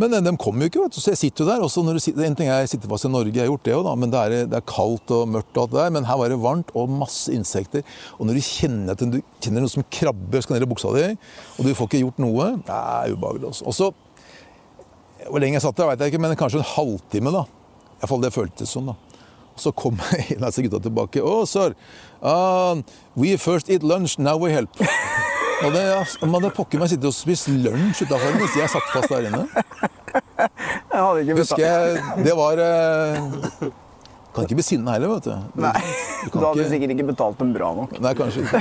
Men 0.00 0.10
de 0.26 0.32
kommer 0.40 0.64
jo 0.64 0.70
ikke, 0.72 0.80
vet 0.82 0.96
du. 0.96 1.00
Så 1.02 1.12
jeg 1.12 1.20
sitter 1.20 1.44
jo 1.44 1.50
der. 1.52 1.62
Også 1.62 1.82
når 1.86 1.98
du, 1.98 2.22
en 2.24 2.36
ting 2.38 2.48
er 2.50 2.64
Jeg 2.64 2.72
sitter 2.74 2.90
fast 2.90 3.06
i 3.06 3.10
Norge, 3.12 3.30
jeg 3.30 3.44
har 3.44 3.50
gjort 3.52 3.66
det 3.66 3.74
òg, 3.76 3.90
men 4.00 4.10
det 4.10 4.20
er, 4.20 4.46
det 4.50 4.58
er, 4.58 4.66
kaldt 4.66 5.12
og 5.14 5.28
mørkt 5.30 5.54
og 5.54 5.62
alt 5.64 5.74
det 5.74 5.80
der. 5.80 5.92
Men 5.94 6.08
her 6.08 6.18
var 6.18 6.32
det 6.32 6.40
varmt 6.42 6.72
og 6.74 6.90
masse 6.90 7.34
insekter. 7.34 7.84
Og 8.18 8.26
når 8.26 8.40
du 8.40 8.42
kjenner 8.46 8.96
at 8.96 9.04
du 9.04 9.20
kjenner 9.38 9.62
noe 9.62 9.70
som 9.72 9.86
krabber 9.86 10.42
skal 10.42 10.58
ned 10.58 10.66
i 10.66 10.70
buksa 10.70 10.90
di, 10.96 11.06
og 11.58 11.68
du 11.68 11.74
får 11.78 11.90
ikke 11.90 12.02
gjort 12.02 12.22
noe, 12.24 12.50
det 12.66 12.78
er 12.80 13.14
ubehagelig. 13.14 13.52
Også. 13.52 13.90
Og 13.94 15.30
Hvor 15.30 15.40
lenge 15.40 15.56
jeg 15.60 15.64
satt 15.64 15.78
der, 15.78 15.88
veit 15.92 16.02
jeg 16.02 16.12
ikke, 16.12 16.22
men 16.26 16.34
kanskje 16.36 16.60
en 16.60 16.72
halvtime, 16.74 17.34
da. 17.34 17.44
Iallfall 18.00 18.24
det 18.26 18.34
føltes 18.34 18.74
sånn, 18.74 18.90
da. 18.90 18.98
Og 19.54 19.62
så 19.62 19.70
kom 19.78 20.00
en 20.18 20.42
av 20.42 20.50
disse 20.50 20.66
gutta 20.66 20.82
tilbake. 20.82 21.22
Å, 21.22 21.38
oh, 21.38 21.46
sir. 21.46 21.78
Uh, 22.18 22.82
we 23.14 23.36
first 23.38 23.70
eat 23.70 23.86
lunch, 23.86 24.18
now 24.18 24.36
we 24.36 24.50
help. 24.52 24.74
Det, 25.62 25.82
ja, 25.86 26.00
man 26.26 26.34
hadde 26.42 26.50
pokker 26.56 26.80
meg 26.82 26.90
sittet 26.92 27.06
og 27.08 27.14
spist 27.16 27.48
lunsj 27.48 28.02
utafor 28.04 28.34
mens 28.36 28.56
jeg 28.58 28.68
satt 28.72 28.90
fast 28.92 29.12
der 29.12 29.28
inne. 29.30 29.44
Jeg 30.14 31.00
hadde 31.00 31.22
ikke 31.24 31.36
Husker 31.40 31.62
jeg 31.64 32.02
Det 32.26 32.34
var 32.38 32.60
eh, 32.62 33.70
Kan 34.34 34.44
ikke 34.46 34.58
bli 34.58 34.64
sinna 34.66 34.94
heller, 34.96 35.10
vet 35.14 35.26
du. 35.30 35.32
Nei, 35.62 35.72
Du 36.26 36.34
du 36.34 36.44
hadde 36.44 36.60
ikke- 36.64 36.70
sikkert 36.74 36.94
ikke 36.96 37.06
betalt 37.12 37.38
dem 37.40 37.52
bra 37.54 37.68
nok. 37.78 37.94
Nei, 38.02 38.12
kanskje 38.18 38.42
ikke. 38.44 38.60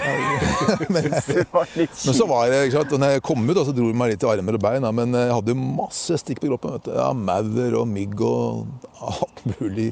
Men, 0.93 1.07
men 1.09 2.17
så 2.19 2.27
var 2.29 2.49
det, 2.53 2.59
ikke 2.69 2.83
og 2.85 2.99
når 3.01 3.15
jeg 3.15 3.23
kom 3.25 3.47
ut, 3.49 3.57
så 3.65 3.73
dro 3.73 3.87
de 3.89 3.97
meg 3.97 4.13
litt 4.13 4.23
i 4.25 4.29
armer 4.29 4.57
og 4.59 4.63
bein. 4.63 4.85
Men 5.01 5.17
jeg 5.17 5.33
hadde 5.33 5.55
masse 5.57 6.19
stikk 6.21 6.43
på 6.43 6.51
kroppen. 6.51 6.75
vet 6.77 6.85
du. 6.89 6.93
Ja, 6.97 7.09
Maur 7.17 7.79
og 7.81 7.87
mygg 7.89 8.21
og 8.21 8.67
alt 9.01 9.41
mulig 9.55 9.89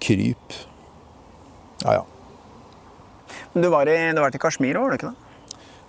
kryp. 0.00 0.56
Ja, 1.84 2.00
ja. 2.00 2.04
Men 3.52 3.64
du 3.66 3.68
var 3.72 3.88
i, 3.92 3.98
du 4.16 4.20
var 4.24 4.32
til 4.32 4.40
Kashmir 4.40 4.78
òg, 4.80 4.86
var 4.88 4.94
du 4.94 5.00
ikke 5.02 5.12
det? 5.12 5.19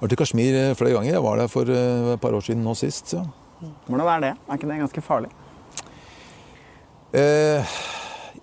Var 0.01 0.09
til 0.09 0.17
Kashmir 0.17 0.55
eh, 0.57 0.73
flere 0.77 0.95
ganger. 0.97 1.13
Jeg 1.13 1.23
var 1.23 1.37
der 1.37 1.49
for 1.51 1.69
eh, 1.69 2.13
et 2.15 2.21
par 2.21 2.33
år 2.33 2.41
siden 2.45 2.63
nå 2.65 2.73
sist. 2.77 3.13
Ja. 3.13 3.25
Hvordan 3.85 4.07
er 4.09 4.23
det? 4.23 4.31
Er 4.49 4.57
ikke 4.57 4.69
det 4.71 4.79
ganske 4.81 5.03
farlig? 5.05 5.29
Eh, 7.13 7.75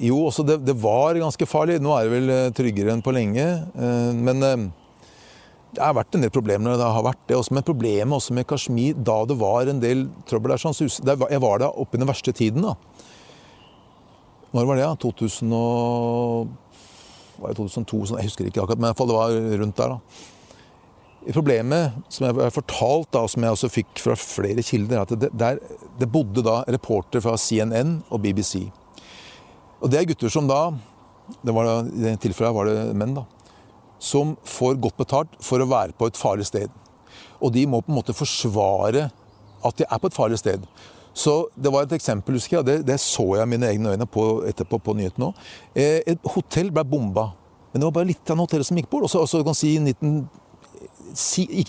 jo, 0.06 0.20
også 0.28 0.44
det, 0.46 0.60
det 0.62 0.76
var 0.78 1.18
ganske 1.18 1.48
farlig. 1.50 1.80
Nå 1.82 1.96
er 1.96 2.06
det 2.06 2.12
vel 2.14 2.30
eh, 2.34 2.50
tryggere 2.54 2.94
enn 2.94 3.02
på 3.02 3.14
lenge. 3.16 3.48
Eh, 3.74 4.12
men 4.14 4.46
eh, 4.46 4.68
det 5.74 5.82
har 5.82 5.98
vært 5.98 6.14
en 6.14 6.22
del 6.22 6.32
problemer. 6.34 6.78
Det 6.78 6.92
har 6.94 7.08
vært 7.08 7.26
det 7.26 7.40
også. 7.40 7.56
Men 7.58 7.66
problemet 7.66 8.14
også 8.20 8.38
med 8.38 8.46
Kashmir, 8.48 8.94
da 8.94 9.18
det 9.26 9.40
var 9.42 9.66
en 9.66 9.82
del 9.82 10.06
trøbbel 10.30 10.54
der 10.54 10.62
sånn, 10.62 10.78
der 11.10 11.26
Jeg 11.34 11.42
var 11.42 11.58
der 11.64 11.74
oppe 11.74 11.98
i 11.98 12.04
den 12.04 12.08
verste 12.08 12.32
tiden, 12.38 12.70
da. 12.70 12.76
Når 14.54 14.64
var 14.64 14.78
det? 14.78 14.86
da? 14.86 14.94
2000 15.02 15.50
og 15.52 16.54
var 17.42 17.50
det 17.50 17.58
2002? 17.58 18.06
sånn, 18.08 18.22
Jeg 18.22 18.30
husker 18.30 18.46
ikke 18.46 18.62
akkurat, 18.62 18.78
men 18.78 18.86
i 18.86 18.92
hvert 18.92 19.02
fall 19.02 19.10
det 19.10 19.18
var 19.18 19.40
rundt 19.64 19.76
der. 19.82 19.98
da. 19.98 20.37
Problemet 21.34 21.96
som 22.08 22.24
jeg 22.24 22.36
har 22.38 22.52
fortalt, 22.54 23.10
da, 23.12 23.24
som 23.28 23.44
jeg 23.44 23.56
også 23.56 23.68
fikk 23.72 24.00
fra 24.00 24.14
flere 24.16 24.64
kilder, 24.64 24.96
er 24.96 25.04
at 25.04 25.12
det, 25.20 25.30
der, 25.36 25.58
det 26.00 26.08
bodde 26.12 26.44
da 26.46 26.62
reportere 26.68 27.20
fra 27.24 27.36
CNN 27.36 27.98
og 28.08 28.22
BBC. 28.24 28.62
Og 29.82 29.92
det 29.92 30.00
er 30.00 30.08
gutter 30.08 30.32
som 30.32 30.48
da, 30.48 30.70
det 31.44 31.52
var 31.54 31.68
i 31.84 32.04
det 32.06 32.14
tilfellet 32.24 32.56
var 32.56 32.70
det 32.70 32.96
menn, 32.96 33.12
da, 33.18 33.26
som 34.00 34.36
får 34.46 34.78
godt 34.80 34.96
betalt 35.02 35.36
for 35.44 35.60
å 35.60 35.68
være 35.68 35.96
på 35.98 36.08
et 36.08 36.18
farlig 36.18 36.48
sted. 36.48 36.72
Og 37.44 37.52
de 37.54 37.66
må 37.68 37.82
på 37.84 37.92
en 37.92 37.98
måte 38.00 38.16
forsvare 38.16 39.08
at 39.66 39.78
de 39.78 39.84
er 39.84 40.00
på 40.00 40.08
et 40.08 40.16
farlig 40.16 40.40
sted. 40.40 40.64
Så 41.18 41.48
det 41.58 41.70
var 41.74 41.84
et 41.84 41.92
eksempel, 41.96 42.36
husker 42.38 42.60
jeg, 42.60 42.66
det, 42.66 42.76
det 42.86 42.98
så 43.02 43.24
jeg 43.40 43.50
mine 43.50 43.68
egne 43.68 43.94
øyne 43.94 44.06
på 44.06 44.26
etterpå 44.48 44.78
på 44.80 44.94
nyhetene 44.96 45.32
òg. 45.32 45.46
Eh, 45.74 46.00
et 46.14 46.28
hotell 46.34 46.70
ble 46.74 46.84
bomba. 46.86 47.32
Men 47.72 47.82
det 47.82 47.88
var 47.88 47.96
bare 47.98 48.08
litt 48.12 48.30
av 48.30 48.38
hotellet 48.38 48.68
som 48.68 48.78
gikk 48.78 48.90
bort. 48.92 49.08
Og 49.08 49.26
så, 49.28 49.42
kan 49.44 49.56
si 49.56 49.74
19 49.78 49.82
si, 49.82 49.90
ikke- 49.90 50.47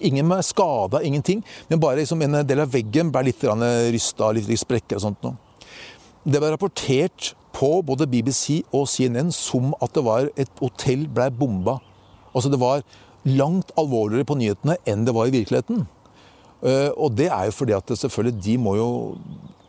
ingen 0.01 0.27
med 0.27 0.45
skada, 0.45 1.03
ingenting. 1.03 1.43
Men 1.67 1.79
bare 1.79 2.01
liksom 2.01 2.21
en 2.21 2.41
del 2.47 2.63
av 2.63 2.71
veggen 2.73 3.11
ble 3.11 3.27
litt 3.29 3.43
rysta, 3.43 4.31
litt, 4.35 4.47
litt 4.49 4.61
sprekker 4.61 4.99
og 4.99 5.05
sånt 5.07 5.23
noe. 5.25 5.37
Det 6.23 6.39
ble 6.41 6.51
rapportert 6.51 7.33
på 7.55 7.69
både 7.85 8.07
BBC 8.07 8.61
og 8.75 8.87
CNN 8.91 9.31
som 9.33 9.71
at 9.81 9.93
det 9.95 10.03
var 10.05 10.29
et 10.39 10.51
hotell 10.61 11.07
ble 11.07 11.29
bomba. 11.31 11.79
Altså 12.33 12.51
det 12.51 12.59
var 12.61 12.83
langt 13.27 13.71
alvorligere 13.79 14.27
på 14.27 14.37
nyhetene 14.39 14.77
enn 14.87 15.05
det 15.07 15.15
var 15.15 15.29
i 15.29 15.33
virkeligheten. 15.33 15.87
Eh, 16.61 16.89
og 16.95 17.15
det 17.15 17.29
er 17.31 17.47
jo 17.47 17.55
fordi 17.55 17.75
at 17.77 17.91
selvfølgelig 17.95 18.43
de 18.43 18.57
må 18.59 18.75
jo 18.75 18.89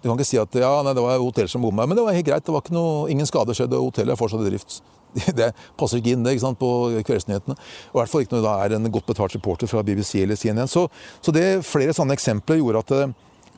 Du 0.01 0.09
kan 0.09 0.17
ikke 0.17 0.27
si 0.27 0.39
at 0.41 0.55
ja, 0.57 0.81
nei, 0.81 0.95
det 0.97 1.03
var 1.05 1.19
hotell 1.21 1.49
som 1.53 1.61
bomma, 1.61 1.85
men 1.85 1.93
det 1.93 2.03
var 2.03 2.15
helt 2.17 2.25
greit. 2.25 2.45
det 2.47 2.55
var 2.55 2.65
noe, 2.73 3.05
Ingen 3.13 3.29
skade 3.29 3.53
skjedd, 3.53 3.75
og 3.77 3.91
hotellet 3.91 4.15
er 4.15 4.17
fortsatt 4.17 4.41
i 4.41 4.49
drift. 4.49 4.79
Det 5.41 5.51
passer 5.79 6.01
ikke 6.01 6.15
inn 6.15 6.25
det 6.25 6.37
ikke 6.37 6.47
sant, 6.47 6.61
på 6.61 7.03
kveldsnyhetene. 7.07 7.57
Og 7.91 7.99
I 7.99 8.01
hvert 8.03 8.13
fall 8.13 8.25
ikke 8.27 8.37
når 8.37 8.47
det 8.47 8.55
er 8.65 8.77
en 8.79 8.93
godt 8.95 9.09
betalt 9.11 9.37
reporter 9.37 9.71
fra 9.71 9.85
BBC 9.87 10.23
eller 10.23 10.39
CNN. 10.39 10.71
Så, 10.71 10.87
så 11.21 11.35
det 11.35 11.63
flere 11.67 11.95
sånne 11.97 12.17
eksempler 12.17 12.61
gjorde 12.61 12.85
at 12.85 12.95
det 12.95 13.05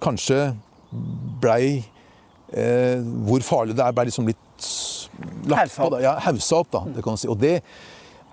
kanskje 0.03 0.39
blei 1.43 1.65
eh, 2.53 3.01
Hvor 3.27 3.45
farlig 3.47 3.77
det 3.79 3.85
er, 3.85 3.95
blei 3.97 4.09
liksom 4.11 4.29
litt 4.29 4.69
lagt 5.49 5.77
på. 5.77 5.89
Da. 5.95 6.03
Ja, 6.05 6.17
hausa 6.27 6.63
opp, 6.63 6.71
da. 6.75 6.85
Det 6.89 7.05
kan 7.05 7.17
man 7.17 7.23
si. 7.23 7.31
Og 7.31 7.41
det 7.41 7.57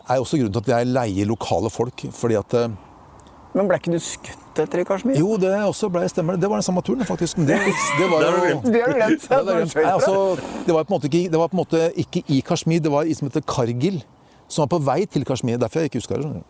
er 0.10 0.20
også 0.20 0.40
grunnen 0.40 0.56
til 0.56 0.66
at 0.66 0.72
jeg 0.74 0.92
leier 0.92 1.30
lokale 1.30 1.72
folk. 1.72 2.06
fordi 2.16 2.40
at 2.40 2.58
eh, 2.58 2.70
Men 3.54 3.70
ble 3.70 3.80
ikke 3.80 3.96
du 3.96 4.02
skutt 4.04 4.49
etter 4.64 4.82
i 4.82 4.86
Kashmir? 4.88 5.18
Jo, 5.20 5.36
det 5.42 5.52
også 5.66 5.90
ble 5.94 6.04
stemmer. 6.12 6.38
Det 6.40 6.50
var 6.50 6.62
den 6.62 6.68
samme 6.68 6.84
turen, 6.86 7.06
faktisk. 7.08 7.42
Det, 7.48 7.58
det 8.00 8.10
var 8.12 8.26
jo. 8.26 8.60
Det 8.66 8.82
har 8.84 8.94
du 8.94 9.00
glemt. 9.00 9.28
Det. 9.30 9.56
Nei, 9.76 9.86
altså, 9.92 10.14
det, 10.66 10.76
var 10.76 10.84
på 10.84 10.94
en 10.94 10.98
måte 10.98 11.10
ikke, 11.12 11.24
det 11.32 11.42
var 11.42 11.52
på 11.52 11.58
en 11.58 11.62
måte 11.64 11.86
ikke 12.04 12.24
i 12.28 12.42
Kashmir, 12.46 12.84
det 12.84 12.92
var 12.94 13.08
i 13.08 13.16
som 13.18 13.30
heter 13.30 13.46
Kargil, 13.48 14.02
som 14.48 14.66
var 14.66 14.74
på 14.76 14.82
vei 14.90 15.02
til 15.06 15.26
Kashmir. 15.28 15.60
Derfor 15.62 15.84
jeg 15.84 15.94
ikke 15.94 16.04
husker 16.04 16.24
det. 16.24 16.44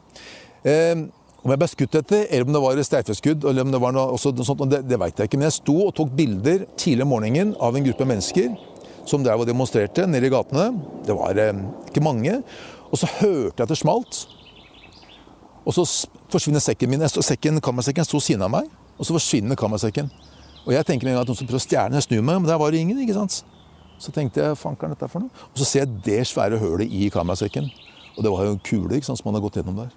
Eh, 0.70 1.06
om 1.40 1.54
jeg 1.54 1.62
ble 1.62 1.70
skutt 1.72 1.96
etter, 2.02 2.26
eller 2.28 2.50
om 2.50 2.56
det 2.56 2.64
var 2.64 2.82
streifeskudd, 2.84 3.46
eller 3.48 3.64
om 3.64 3.72
det 3.72 3.80
var 3.80 3.94
noe, 3.96 4.16
også, 4.18 4.34
sånt, 4.44 4.66
det, 4.72 4.82
det 4.90 5.00
veit 5.00 5.20
jeg 5.20 5.30
ikke. 5.30 5.40
Men 5.40 5.48
jeg 5.48 5.60
sto 5.62 5.78
og 5.86 5.94
tok 5.96 6.12
bilder 6.18 6.66
tidlig 6.80 7.06
om 7.06 7.14
morgenen 7.16 7.54
av 7.64 7.78
en 7.78 7.86
gruppe 7.86 8.08
mennesker 8.10 8.52
som 9.10 9.24
drev 9.26 9.42
og 9.42 9.48
demonstrerte 9.50 10.06
nede 10.10 10.28
i 10.28 10.34
gatene. 10.34 10.68
Det 11.08 11.16
var 11.18 11.40
eh, 11.40 11.64
ikke 11.90 12.04
mange. 12.04 12.42
Og 12.90 13.00
så 13.00 13.10
hørte 13.20 13.56
jeg 13.56 13.66
at 13.66 13.72
det 13.72 13.80
smalt. 13.80 14.26
Og 15.68 15.76
så 15.76 15.86
forsvinner 16.32 16.64
sekken 16.64 16.92
min. 16.92 17.04
Sekken, 17.10 17.62
kamerasekken 17.64 18.08
sto 18.08 18.22
siden 18.24 18.46
av 18.46 18.52
meg, 18.54 18.70
og 18.98 19.08
så 19.08 19.16
forsvinner 19.16 19.60
kamerasekken. 19.60 20.10
Og 20.66 20.74
jeg 20.76 20.86
tenker 20.88 21.10
en 21.10 21.18
gang 21.18 21.24
at 21.24 21.30
noen 21.30 21.40
som 21.40 21.48
prøver 21.50 21.62
å 21.62 21.66
stjele 21.66 21.94
den. 21.94 22.04
Snur 22.04 22.22
meg, 22.24 22.42
men 22.42 22.50
der 22.50 22.60
var 22.62 22.72
det 22.72 22.82
ingen. 22.84 23.00
ikke 23.04 23.18
sant? 23.18 23.42
Så 24.00 24.14
tenkte 24.16 24.44
jeg 24.44 24.58
fankeren 24.60 24.94
dette 24.94 25.08
er 25.08 25.12
for 25.12 25.26
noe? 25.26 25.48
Og 25.52 25.60
så 25.60 25.68
ser 25.68 25.84
jeg 25.84 26.04
det 26.06 26.20
svære 26.30 26.60
hølet 26.62 26.92
i 26.92 27.10
kamerasekken. 27.12 27.68
Og 28.16 28.24
det 28.24 28.32
var 28.32 28.46
jo 28.48 28.56
en 28.56 28.62
kule 28.64 29.00
ikke 29.00 29.10
sant, 29.10 29.20
som 29.20 29.30
han 29.30 29.38
hadde 29.38 29.48
gått 29.48 29.60
gjennom 29.60 29.82
der. 29.82 29.90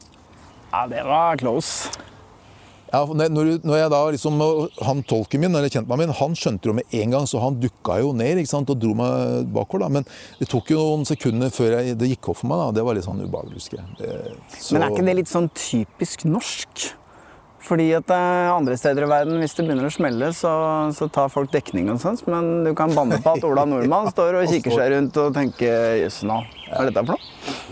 Ja, 0.73 0.87
det 0.91 1.05
var 1.07 1.39
close. 1.39 1.91
Ja, 2.93 3.01
når, 3.09 3.53
når 3.65 3.77
jeg 3.81 3.91
da 3.95 3.99
liksom, 4.13 4.41
Han 4.85 5.03
tolken 5.09 5.41
min, 5.41 5.55
eller 5.57 5.71
kjentmannen 5.73 6.11
min, 6.11 6.17
han 6.19 6.35
skjønte 6.37 6.69
jo 6.69 6.75
med 6.77 6.85
en 6.93 7.15
gang, 7.15 7.25
så 7.31 7.41
han 7.41 7.55
dukka 7.63 7.99
jo 8.03 8.11
ned 8.13 8.43
ikke 8.43 8.51
sant, 8.53 8.69
og 8.69 8.79
dro 8.83 8.93
meg 8.99 9.47
bakover. 9.55 9.87
da. 9.87 9.89
Men 9.89 10.05
det 10.39 10.49
tok 10.53 10.69
jo 10.75 10.81
noen 10.83 11.07
sekunder 11.09 11.49
før 11.55 11.79
jeg, 11.79 11.97
det 11.97 12.11
gikk 12.13 12.29
opp 12.35 12.43
for 12.43 12.51
meg. 12.53 12.61
da. 12.61 12.71
Det 12.77 12.85
var 12.85 12.99
litt 12.99 13.07
sånn 13.09 13.23
ubehagelig, 13.25 13.63
husker 13.63 13.81
jeg. 13.81 13.95
Det, 14.03 14.35
så- 14.59 14.75
Men 14.77 14.83
er 14.83 14.91
ikke 14.93 15.07
det 15.09 15.17
litt 15.23 15.33
sånn 15.33 15.49
typisk 15.57 16.27
norsk? 16.29 16.91
Fordi 17.63 17.85
at 17.95 18.11
eh, 18.11 18.51
andre 18.51 18.75
steder 18.77 19.05
i 19.07 19.09
verden, 19.09 19.39
hvis 19.39 19.55
det 19.55 19.65
begynner 19.69 19.87
å 19.87 19.93
smelle, 19.95 20.33
så, 20.35 20.51
så 20.93 21.07
tar 21.15 21.29
folk 21.31 21.53
dekning 21.55 21.89
og 21.95 22.01
sånt. 22.03 22.25
Men 22.27 22.65
du 22.67 22.75
kan 22.75 22.91
banne 22.93 23.21
på 23.23 23.37
at 23.39 23.45
Ola 23.47 23.63
Nordmann 23.65 24.11
står 24.15 24.41
og 24.43 24.51
kikker 24.51 24.75
seg 24.75 24.91
rundt 24.97 25.17
og 25.23 25.33
tenker 25.37 26.03
jøss, 26.03 26.25
nå, 26.27 26.41
hva 26.69 26.83
er 26.83 26.91
dette 26.91 27.07
for 27.07 27.15
noe? 27.15 27.71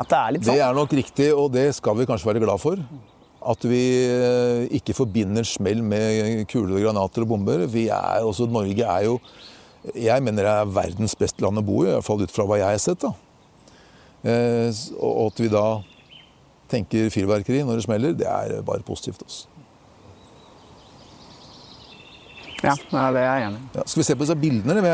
At 0.00 0.10
det 0.10 0.18
er 0.18 0.34
litt 0.34 0.42
Det 0.44 0.50
sånn. 0.52 0.60
er 0.68 0.74
nok 0.74 0.92
riktig, 0.98 1.30
og 1.32 1.48
det 1.54 1.68
skal 1.78 1.96
vi 1.96 2.04
kanskje 2.10 2.26
være 2.32 2.42
glad 2.42 2.60
for. 2.62 2.82
At 3.40 3.64
vi 3.64 3.80
eh, 4.04 4.66
ikke 4.76 4.96
forbinder 4.96 5.46
smell 5.48 5.80
med 5.82 6.44
kuler, 6.50 6.76
og 6.76 6.84
granater 6.84 7.24
og 7.24 7.30
bomber. 7.32 7.64
Vi 7.72 7.86
er, 7.88 8.20
også, 8.20 8.48
Norge 8.50 8.84
er 8.84 9.06
jo 9.06 9.16
Jeg 9.96 10.20
mener 10.20 10.44
det 10.44 10.52
er 10.52 10.72
verdens 10.76 11.16
beste 11.16 11.40
land 11.40 11.56
å 11.56 11.64
bo 11.64 11.78
i, 11.84 11.88
i 11.88 11.94
hvert 11.94 12.04
fall 12.04 12.20
ut 12.20 12.32
fra 12.34 12.44
hva 12.44 12.58
jeg 12.60 12.68
har 12.68 12.82
sett. 12.82 13.00
da. 13.00 13.14
Eh, 14.28 14.68
og 15.00 15.30
at 15.30 15.40
vi 15.40 15.48
da 15.48 15.64
tenker 16.70 17.08
fyrverkeri 17.10 17.62
når 17.64 17.80
det 17.80 17.86
smeller, 17.86 18.18
det 18.18 18.28
er 18.28 18.60
bare 18.66 18.84
positivt. 18.84 19.24
Også. 19.24 19.48
Ja, 22.60 22.74
ja, 22.92 23.06
det 23.14 23.20
er 23.20 23.38
jeg 23.38 23.44
enig 23.48 23.58
i. 23.60 23.68
Ja, 23.78 23.84
skal 23.88 24.00
vi 24.00 24.04
se 24.04 24.16
på 24.16 24.24
disse 24.26 24.36
bildene? 24.36 24.74
eller? 24.76 24.88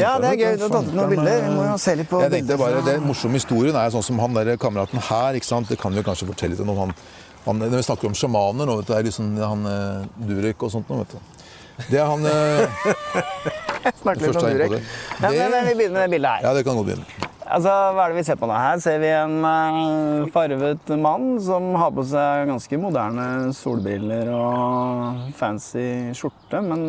Ja, 0.00 0.14
det 0.18 0.30
er 0.32 0.38
gøy. 0.40 0.56
Du 0.58 0.64
har 0.66 0.72
tatt 0.72 0.88
ut 0.88 0.96
noen 0.96 1.12
bilder. 1.12 1.44
Vi 1.44 1.52
må 1.54 1.66
jo 1.68 1.76
se 1.78 1.94
litt 2.00 2.10
på 2.10 2.22
Jeg 2.24 2.34
tenkte 2.34 2.58
bare. 2.58 2.80
Det 2.86 2.96
morsomme 3.04 3.38
historien 3.38 3.78
er 3.78 3.92
sånn 3.94 4.06
som 4.06 4.22
han 4.22 4.38
der 4.38 4.56
kameraten 4.60 5.02
her. 5.10 5.38
ikke 5.38 5.46
sant? 5.46 5.70
Det 5.70 5.78
kan 5.78 5.94
vi 5.94 6.02
kanskje 6.06 6.26
fortelle 6.32 6.58
til 6.58 6.66
noen. 6.66 6.88
Han, 6.90 6.96
han, 7.44 7.58
når 7.58 7.76
vi 7.80 7.82
snakker 7.88 8.06
om 8.10 8.14
sjamaner 8.14 8.68
nå, 8.68 8.76
vet 8.80 8.86
du, 8.86 8.92
det 8.92 8.98
er 9.00 9.06
liksom 9.08 9.32
han 9.42 9.66
eh, 9.66 10.06
Durek 10.28 10.62
og 10.62 10.70
sånt 10.74 10.88
nå, 10.92 11.00
vet 11.02 11.16
du. 11.16 11.42
Det 11.88 11.98
er 11.98 12.06
han 12.06 12.26
eh, 12.28 12.86
Snakke 14.02 14.28
litt 14.28 14.38
om 14.38 14.46
er 14.46 14.56
Durek. 14.60 14.74
det. 14.76 14.80
Ja, 15.22 15.30
men, 15.32 15.54
men 15.56 15.68
vi 15.70 15.76
begynner 15.80 15.98
med 15.98 16.04
det 16.06 16.10
bildet 16.16 16.30
her. 16.36 16.46
Ja, 16.46 16.54
det 16.56 16.64
kan 16.68 16.78
godt 16.78 16.90
begynne. 16.92 17.28
Altså, 17.52 17.72
Hva 17.92 18.04
er 18.06 18.12
det 18.12 18.16
vi 18.20 18.24
ser 18.24 18.38
på 18.40 18.46
nå? 18.48 18.54
Her 18.56 18.78
ser 18.80 19.00
vi 19.02 19.08
en 19.12 19.34
eh, 19.44 20.28
farvet 20.32 20.92
mann 21.02 21.32
som 21.42 21.72
har 21.80 21.90
på 21.96 22.04
seg 22.08 22.46
ganske 22.52 22.78
moderne 22.80 23.26
solbriller 23.56 24.30
og 24.36 25.32
fancy 25.36 25.86
skjorte, 26.16 26.62
men 26.64 26.86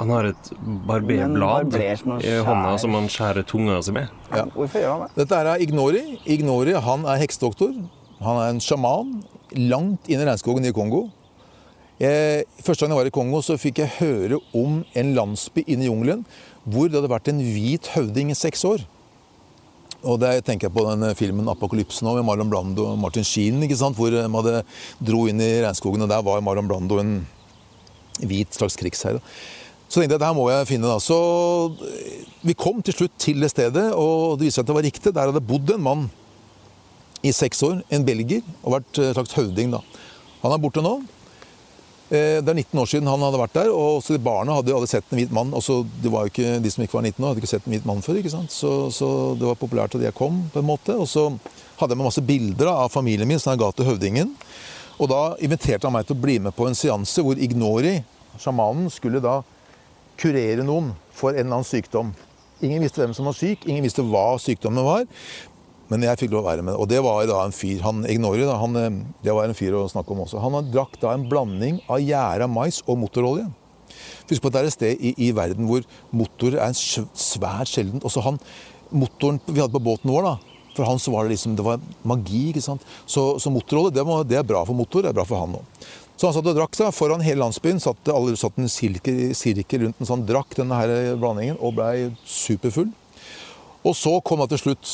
Han 0.00 0.12
har 0.14 0.30
et 0.30 0.52
barberblad 0.88 1.74
i 2.24 2.36
hånda 2.46 2.76
som 2.80 2.94
han 2.96 3.08
skjærer 3.12 3.44
tunga 3.44 3.82
si 3.84 3.92
med. 3.92 4.08
hvorfor 4.54 4.80
gjør 4.80 4.94
han 4.94 5.02
det? 5.08 5.10
Dette 5.24 5.40
er 5.42 5.64
Ignori. 5.66 6.04
Ignori 6.24 6.72
han 6.86 7.04
er 7.04 7.20
heksedoktor. 7.20 7.74
Han 8.20 8.36
er 8.36 8.52
en 8.52 8.60
sjaman 8.62 9.16
langt 9.56 10.08
inn 10.10 10.20
i 10.20 10.28
regnskogen 10.28 10.68
i 10.68 10.74
Kongo. 10.76 11.06
Jeg, 12.00 12.46
første 12.64 12.84
gang 12.84 12.94
jeg 12.94 13.00
var 13.00 13.10
i 13.10 13.12
Kongo, 13.12 13.42
så 13.44 13.58
fikk 13.60 13.82
jeg 13.82 13.96
høre 13.98 14.38
om 14.56 14.80
en 14.96 15.12
landsby 15.16 15.64
inne 15.66 15.84
i 15.84 15.90
jungelen 15.90 16.24
hvor 16.64 16.88
det 16.88 16.98
hadde 16.98 17.12
vært 17.12 17.30
en 17.32 17.40
hvit 17.40 17.88
høvding 17.94 18.32
i 18.32 18.36
seks 18.36 18.64
år. 18.68 18.84
Og 20.00 20.16
det 20.20 20.30
tenker 20.46 20.68
jeg 20.68 20.76
på 20.76 20.84
den 20.86 21.04
filmen 21.16 21.48
'Apokalypsen' 21.48 22.08
med 22.08 22.24
Marlon 22.24 22.52
Brando 22.52 22.86
og 22.92 22.98
Martin 22.98 23.24
Sheen, 23.24 23.62
ikke 23.62 23.76
sant? 23.76 23.96
hvor 23.96 24.12
man 24.28 24.62
dro 25.00 25.26
inn 25.28 25.40
i 25.40 25.60
regnskogen, 25.60 26.02
og 26.02 26.08
der 26.08 26.22
var 26.22 26.40
Marlon 26.40 26.68
Brando 26.68 27.00
en 27.00 27.26
hvit 28.20 28.54
slags 28.54 28.76
krigsherre. 28.76 29.20
Så 29.88 30.00
tenkte 30.00 30.14
jeg 30.14 30.20
det 30.20 30.28
her 30.28 30.36
må 30.36 30.48
jeg 30.50 30.68
finne. 30.68 30.86
da. 30.86 30.98
Så 31.02 31.18
eh, 31.82 32.24
vi 32.46 32.54
kom 32.54 32.80
til 32.82 32.94
slutt 32.94 33.16
til 33.18 33.40
det 33.40 33.50
stedet, 33.50 33.92
og 33.92 34.38
det 34.38 34.46
viste 34.46 34.60
seg 34.60 34.64
at 34.64 34.68
det 34.68 34.76
var 34.76 34.86
riktig. 34.86 35.14
Der 35.14 35.32
hadde 35.32 35.42
bodd 35.42 35.70
en 35.74 35.82
mann 35.82 36.10
i 37.22 37.32
seks 37.36 37.62
år, 37.66 37.82
en 37.92 38.04
belgier, 38.06 38.44
og 38.62 38.78
vært 38.78 39.00
en 39.02 39.14
slags 39.14 39.34
høvding. 39.36 39.70
da. 39.74 39.80
Han 40.42 40.52
er 40.54 40.62
borte 40.62 40.82
nå. 40.84 41.00
Eh, 42.10 42.40
Det 42.40 42.48
er 42.48 42.54
19 42.54 42.78
år 42.80 42.86
siden 42.88 43.06
han 43.06 43.20
hadde 43.20 43.38
vært 43.38 43.52
der, 43.54 43.70
og 43.70 44.02
så 44.02 44.18
barna 44.18 44.54
hadde 44.56 44.72
jo 44.72 44.78
aldri 44.78 44.88
sett 44.88 45.04
en 45.12 45.18
hvit 45.18 45.30
mann. 45.30 45.52
Også, 45.52 45.86
det 46.02 46.10
var 46.10 46.24
jo 46.26 46.32
ikke, 46.32 46.62
De 46.62 46.70
som 46.70 46.82
ikke 46.82 46.98
var 46.98 47.02
19 47.02 47.24
år, 47.24 47.28
hadde 47.28 47.42
ikke 47.42 47.54
sett 47.54 47.66
en 47.66 47.72
hvit 47.72 47.86
mann 47.86 48.02
før. 48.02 48.16
ikke 48.18 48.30
sant? 48.32 48.50
Så, 48.50 48.90
så 48.90 49.36
det 49.38 49.46
var 49.46 49.54
populært 49.60 49.94
at 49.94 50.02
jeg 50.02 50.14
kom, 50.14 50.50
på 50.52 50.58
en 50.58 50.66
måte. 50.66 50.96
Og 50.96 51.06
så 51.06 51.28
hadde 51.78 51.92
jeg 51.92 51.98
med 52.00 52.08
masse 52.08 52.24
bilder 52.24 52.72
av 52.72 52.90
familien 52.90 53.28
min 53.28 53.38
som 53.38 53.52
jeg 53.52 53.60
ga 53.60 53.70
til 53.72 53.86
høvdingen. 53.86 54.34
Og 54.98 55.08
da 55.08 55.36
inviterte 55.40 55.86
han 55.86 55.94
meg 55.94 56.06
til 56.08 56.16
å 56.16 56.20
bli 56.20 56.38
med 56.38 56.56
på 56.56 56.66
en 56.68 56.74
seanse 56.74 57.22
hvor 57.22 57.38
Ignori, 57.38 58.02
sjamanen, 58.40 58.90
skulle 58.90 59.20
da 59.20 59.42
kurere 60.20 60.64
noen 60.66 60.90
for 61.16 61.32
en 61.32 61.40
eller 61.46 61.60
annen 61.60 61.68
sykdom. 61.68 62.10
Ingen 62.60 62.82
visste 62.82 63.00
hvem 63.00 63.14
som 63.16 63.24
var 63.24 63.32
syk, 63.38 63.62
ingen 63.64 63.84
visste 63.86 64.04
hva 64.04 64.34
sykdommen 64.36 64.84
var. 64.84 65.06
Men 65.90 66.06
jeg 66.06 66.20
fikk 66.20 66.34
lov 66.34 66.44
å 66.44 66.50
være 66.50 66.64
med. 66.66 66.76
Og 66.78 66.86
det 66.90 67.00
var 67.02 67.24
da 67.26 67.40
en 67.42 67.54
fyr 67.54 67.82
han 67.82 68.04
Ignori, 68.08 68.44
da, 68.46 68.56
han, 68.60 68.76
eh, 68.78 68.98
det 69.24 69.34
var 69.34 69.48
en 69.48 69.56
fyr 69.58 69.74
å 69.74 69.88
snakke 69.90 70.14
om 70.14 70.22
også. 70.24 70.42
Han 70.42 70.70
drakk 70.70 71.00
da 71.02 71.14
en 71.14 71.26
blanding 71.30 71.80
av 71.90 72.02
gjæra 72.02 72.46
mais 72.50 72.80
og 72.86 73.00
motorolje. 73.02 73.48
Husk 74.30 74.42
på 74.42 74.50
at 74.50 74.54
det 74.54 74.60
er 74.60 74.68
et 74.68 74.76
sted 74.76 75.02
i, 75.02 75.14
i 75.26 75.32
verden 75.34 75.66
hvor 75.66 75.82
motor 76.14 76.54
er 76.62 76.76
svært 76.78 77.72
sjeldent 77.72 78.04
Også 78.06 78.22
han, 78.22 78.38
motoren 78.94 79.40
vi 79.48 79.58
hadde 79.58 79.74
på 79.74 79.82
båten 79.82 80.12
vår, 80.12 80.28
da. 80.28 80.36
For 80.76 80.86
han 80.86 81.00
så 81.02 81.10
var 81.12 81.26
det 81.26 81.34
liksom, 81.34 81.56
det 81.58 81.66
var 81.66 81.82
magi. 82.06 82.50
ikke 82.52 82.62
sant? 82.62 82.86
Så, 83.02 83.34
så 83.42 83.50
motorolje 83.50 83.96
det, 83.98 84.06
det 84.30 84.38
er 84.38 84.46
bra 84.46 84.62
for 84.64 84.78
motor, 84.78 85.02
det 85.02 85.10
er 85.10 85.18
bra 85.18 85.26
for 85.26 85.42
han 85.42 85.58
òg. 85.58 85.90
Så 86.14 86.28
han 86.28 86.36
satt 86.36 86.48
og 86.52 86.56
drakk 86.56 86.76
seg. 86.76 86.94
Foran 86.94 87.24
hele 87.24 87.40
landsbyen 87.40 87.80
satt 87.82 88.08
alle 88.12 88.36
satt 88.38 88.58
en 88.60 88.70
sirkel, 88.70 89.30
sirkel 89.34 89.86
rundt 89.86 90.02
så 90.04 90.14
han 90.14 90.26
drakk 90.28 90.52
denne 90.58 90.78
her 90.78 91.16
blandingen 91.18 91.58
og 91.58 91.78
blei 91.78 92.10
superfull. 92.28 92.90
Og 93.80 93.96
så 93.96 94.18
kom 94.22 94.42
han 94.44 94.50
til 94.52 94.60
slutt. 94.60 94.90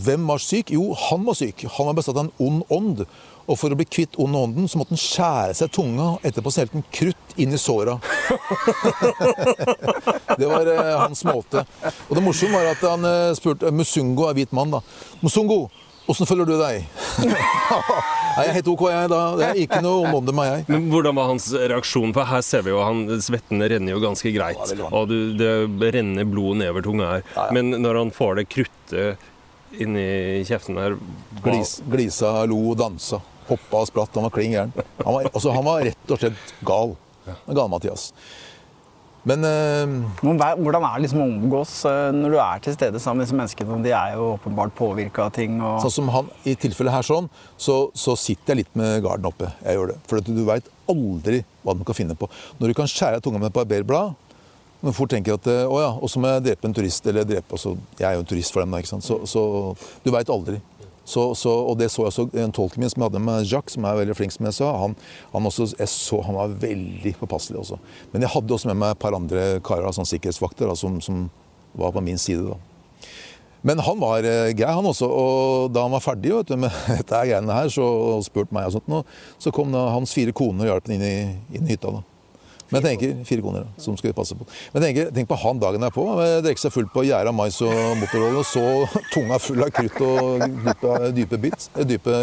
Hvem 0.00 0.26
var 0.30 0.40
syk? 0.40 0.70
Jo, 0.74 0.92
han 1.08 1.24
var 1.26 1.36
syk. 1.38 1.64
Han 1.76 1.90
var 1.90 1.98
besatt 1.98 2.16
av 2.16 2.28
en 2.28 2.32
ond 2.38 2.62
ånd. 2.72 3.04
Og 3.50 3.58
for 3.58 3.72
å 3.72 3.78
bli 3.78 3.86
kvitt 3.88 4.14
ond 4.22 4.36
ånden, 4.38 4.68
så 4.70 4.78
måtte 4.78 4.94
han 4.94 5.02
skjære 5.02 5.56
seg 5.58 5.72
tunga. 5.74 6.12
Etterpå 6.26 6.52
så 6.54 6.62
helte 6.62 6.78
han 6.78 6.86
krutt 6.94 7.34
inn 7.40 7.54
i 7.56 7.58
såra. 7.58 7.96
det 10.38 10.46
var 10.46 10.70
eh, 10.70 10.94
hans 11.00 11.24
måte. 11.26 11.64
Og 12.08 12.14
det 12.16 12.24
morsomme 12.24 12.60
var 12.60 12.72
at 12.76 12.84
han 12.86 13.06
eh, 13.08 13.32
spurte 13.38 13.72
Musungo 13.74 14.28
er 14.30 14.38
hvit 14.38 14.54
mann, 14.56 14.70
da. 14.76 14.82
Musungo, 15.24 15.64
åssen 16.10 16.30
føler 16.30 16.46
du 16.46 16.54
deg? 16.60 16.86
Nei, 18.30 18.44
jeg 18.44 18.52
er 18.52 18.56
helt 18.60 18.70
ok, 18.70 18.84
jeg. 18.92 19.10
da. 19.10 19.20
Det 19.40 19.48
er 19.48 19.58
ikke 19.64 19.80
noe 19.82 20.12
ånde 20.14 20.30
med 20.30 20.38
meg, 20.38 20.52
jeg. 20.52 20.66
Men 20.70 20.86
hvordan 20.92 21.18
var 21.18 21.32
hans 21.32 21.48
reaksjon? 21.74 22.14
For 22.14 22.30
her 22.30 22.46
ser 22.46 22.62
vi 22.66 22.70
jo 22.74 22.84
han, 22.86 23.02
svetten 23.24 23.66
renner 23.72 23.96
jo 23.96 24.04
ganske 24.04 24.30
greit. 24.36 24.62
Ja, 24.62 24.78
det 24.78 24.86
og 24.86 25.10
du, 25.10 25.18
det 25.34 25.90
renner 25.98 26.28
blod 26.28 26.62
nedover 26.62 26.86
tunga 26.86 27.10
her. 27.16 27.26
Ja, 27.34 27.48
ja. 27.48 27.50
Men 27.58 27.74
når 27.82 28.04
han 28.04 28.14
får 28.14 28.38
det 28.38 28.46
kruttet 28.54 29.26
inni 29.78 30.42
kjeften 30.48 30.78
der 30.80 30.96
Glis, 31.44 31.78
glisa, 31.90 32.44
lo, 32.50 32.74
dansa. 32.78 33.20
Hoppa 33.50 33.82
og 33.82 33.88
spratt. 33.90 34.14
Han 34.14 34.26
var 34.28 34.34
klin 34.34 34.54
gæren. 34.54 34.72
Han, 35.04 35.14
var- 35.14 35.30
altså, 35.32 35.54
han 35.54 35.66
var 35.66 35.82
rett 35.88 36.14
og 36.14 36.20
slett 36.22 36.54
gal. 36.66 36.94
Gal-Mathias. 37.46 38.10
Men 39.28 39.44
uh, 39.44 39.90
Men 40.24 40.38
Hvordan 40.40 40.84
er 40.86 40.94
det 40.96 41.04
liksom 41.04 41.20
å 41.20 41.26
omgås 41.28 41.72
eh, 41.84 42.06
når 42.16 42.32
du 42.32 42.38
er 42.40 42.62
til 42.64 42.72
stede 42.72 43.02
sammen 43.02 43.20
med 43.20 43.26
disse 43.28 43.36
menneskene? 43.36 43.76
De 43.84 43.92
er 43.92 44.14
jo 44.16 44.30
åpenbart 44.38 44.72
påvirka 44.78 45.26
av 45.26 45.34
ting. 45.36 45.58
Og... 45.60 45.82
sånn 45.84 45.92
som 45.98 46.08
han, 46.14 46.30
i 46.48 46.54
tilfellet 46.56 46.94
her 46.94 47.04
sånn, 47.06 47.28
så, 47.60 47.76
så 47.92 48.16
sitter 48.16 48.54
jeg 48.54 48.62
litt 48.62 48.78
med 48.80 49.02
garden 49.04 49.28
oppe. 49.28 49.50
Jeg 49.60 49.76
gjør 49.76 49.92
det. 49.92 49.98
For 50.08 50.22
at 50.22 50.30
du 50.30 50.40
veit 50.48 50.72
aldri 50.90 51.42
hva 51.60 51.76
de 51.76 51.84
kan 51.86 51.98
finne 52.00 52.16
på. 52.16 52.30
Når 52.62 52.72
du 52.72 52.78
kan 52.80 52.88
skjære 52.90 53.20
av 53.20 53.26
tunga 53.26 53.42
med 53.42 53.50
et 53.52 53.58
barberblad 53.60 54.16
men 54.80 54.96
fort 54.96 55.12
tenker 55.12 55.36
at 55.36 55.46
eh, 55.50 55.64
å 55.68 55.80
ja, 55.80 55.90
og 55.92 56.10
så 56.10 56.20
må 56.22 56.30
jeg 56.30 56.46
drepe 56.48 56.68
en 56.68 56.76
turist. 56.76 57.06
eller 57.06 57.26
drepe, 57.28 57.56
altså, 57.56 57.76
Jeg 57.98 58.08
er 58.08 58.16
jo 58.16 58.24
en 58.24 58.30
turist 58.30 58.54
for 58.54 58.64
dem, 58.64 58.72
da. 58.72 58.80
ikke 58.80 58.94
sant? 58.94 59.04
Så, 59.06 59.18
så 59.28 59.42
du 60.04 60.12
veit 60.14 60.32
aldri. 60.32 60.60
Så, 61.10 61.34
så, 61.34 61.50
og 61.50 61.78
det 61.80 61.88
så 61.90 62.04
jeg 62.04 62.12
også 62.12 62.26
en 62.38 62.52
tolken 62.54 62.82
min 62.84 62.90
som 62.92 63.02
jeg 63.02 63.10
hadde 63.10 63.22
med 63.24 63.46
Jacques, 63.48 63.74
som 63.74 63.86
er 63.88 63.98
veldig 63.98 64.14
flink, 64.14 64.34
som 64.34 64.46
jeg 64.46 64.56
sa. 64.60 64.70
Han, 64.84 64.96
han, 65.32 65.48
også, 65.48 65.72
jeg 65.78 65.90
så, 65.90 66.20
han 66.26 66.38
var 66.38 66.56
veldig 66.62 67.14
påpasselig 67.18 67.60
også. 67.64 67.80
Men 68.12 68.24
jeg 68.24 68.32
hadde 68.36 68.56
også 68.56 68.70
med 68.70 68.78
meg 68.82 68.94
et 68.94 69.02
par 69.02 69.16
andre 69.18 69.46
karer, 69.66 69.90
sånn 69.96 70.08
sikkerhetsvakter, 70.08 70.70
da, 70.70 70.76
som, 70.78 71.00
som 71.02 71.24
var 71.78 71.94
på 71.96 72.04
min 72.04 72.20
side. 72.20 72.46
da. 72.52 72.58
Men 73.66 73.82
han 73.84 73.98
var 74.00 74.24
eh, 74.24 74.52
grei, 74.56 74.70
han 74.72 74.86
også. 74.86 75.08
Og 75.08 75.72
da 75.74 75.84
han 75.84 75.92
var 75.92 76.04
ferdig 76.04 76.32
vet 76.32 76.52
du, 76.52 76.56
med 76.62 76.78
dette 77.00 77.24
greiene 77.26 77.58
her, 77.58 77.72
så 77.72 77.84
og 77.84 78.24
spurte 78.28 78.54
meg 78.56 78.70
og 78.70 78.78
sånt, 78.78 78.88
nå, 78.92 79.02
så 79.42 79.52
kom 79.54 79.74
da 79.74 79.90
hans 79.96 80.14
fire 80.16 80.32
koner 80.36 80.68
og 80.68 80.74
hjalp 80.74 80.88
ham 80.88 80.96
inn, 81.00 81.36
inn 81.50 81.66
i 81.66 81.74
hytta. 81.74 81.92
da. 81.98 82.06
Men 82.70 82.78
jeg 82.80 82.86
tenker, 82.86 83.14
Fire 83.26 83.42
koner, 83.42 83.64
da, 83.66 83.82
som 83.82 83.96
skal 83.98 84.12
passe 84.14 84.36
på. 84.38 84.46
Men 84.74 84.84
tenker, 84.84 85.10
tenk 85.16 85.28
på 85.30 85.38
han 85.42 85.58
dagen 85.62 85.82
derpå. 85.82 86.04
Drikke 86.44 86.62
seg 86.62 86.74
full 86.74 86.86
på 86.94 87.02
gjæra 87.08 87.32
mais 87.34 87.58
og 87.66 87.74
motorolje, 87.98 88.44
og 88.44 88.46
så 88.46 88.64
tunga 89.14 89.40
full 89.42 89.64
av 89.66 89.72
krutt 89.74 89.98
og 90.06 90.44
dype, 90.46 90.94
dype 91.18 91.40
bit. 91.42 91.66
eh, 91.74 91.88
Dype 91.90 92.14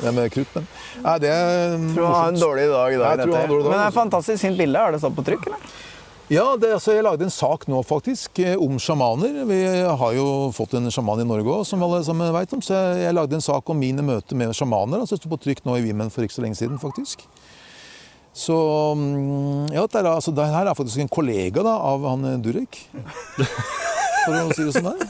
det 0.00 0.14
med 0.16 0.32
krutt. 0.32 0.56
Men 0.56 0.66
nei, 1.04 1.18
det 1.22 1.30
er 1.34 1.76
morsomt. 1.76 1.94
tror 1.98 2.08
han 2.08 2.16
har 2.22 2.32
en 2.32 2.40
dårlig 2.40 2.66
dag 2.72 2.94
i 2.96 2.98
dag. 3.04 3.22
Dag, 3.26 3.54
Men 3.60 3.70
det 3.76 3.84
er 3.84 3.94
fantastisk 4.00 4.42
fint 4.48 4.58
bilde. 4.60 4.80
Er 4.80 4.96
det 4.96 5.02
stått 5.04 5.16
på 5.18 5.26
trykk? 5.28 5.46
eller? 5.52 5.70
Ja, 6.30 6.44
det, 6.54 6.68
altså, 6.76 6.92
jeg 6.94 7.02
lagde 7.02 7.24
en 7.26 7.32
sak 7.34 7.64
nå 7.66 7.80
faktisk 7.82 8.38
eh, 8.38 8.52
om 8.54 8.76
sjamaner. 8.78 9.40
Vi 9.48 9.56
har 10.00 10.12
jo 10.14 10.26
fått 10.54 10.76
en 10.78 10.86
sjaman 10.94 11.18
i 11.24 11.26
Norge 11.26 11.50
òg, 11.56 11.64
som 11.66 11.82
alle 11.82 11.98
sammen 12.06 12.30
vet 12.36 12.52
om. 12.54 12.62
Så 12.62 12.70
jeg, 12.76 13.00
jeg 13.02 13.16
lagde 13.18 13.34
en 13.34 13.42
sak 13.42 13.72
om 13.74 13.80
mine 13.82 14.04
møter 14.06 14.38
med 14.38 14.54
sjamaner. 14.54 15.02
Altså, 15.02 15.18
det 15.18 15.24
sto 15.24 15.32
på 15.32 15.40
trykk 15.42 15.64
nå 15.66 15.74
i 15.80 15.82
Women 15.88 16.12
for 16.14 16.22
ikke 16.22 16.36
så 16.38 16.44
lenge 16.46 16.54
siden, 16.60 16.78
faktisk. 16.78 17.26
Så 18.36 18.54
mm, 18.96 19.72
ja, 19.74 19.82
det, 19.90 20.00
er, 20.00 20.08
altså, 20.12 20.32
det 20.34 20.46
her 20.52 20.68
er 20.70 20.78
faktisk 20.78 21.02
en 21.02 21.10
kollega 21.10 21.64
da, 21.66 21.74
av 21.90 22.04
han 22.12 22.24
eh, 22.30 22.38
Durek. 22.42 22.78
For 24.20 24.36
å 24.36 24.52
si 24.54 24.66
det 24.68 24.74
sånn 24.76 24.90
der. 24.90 25.00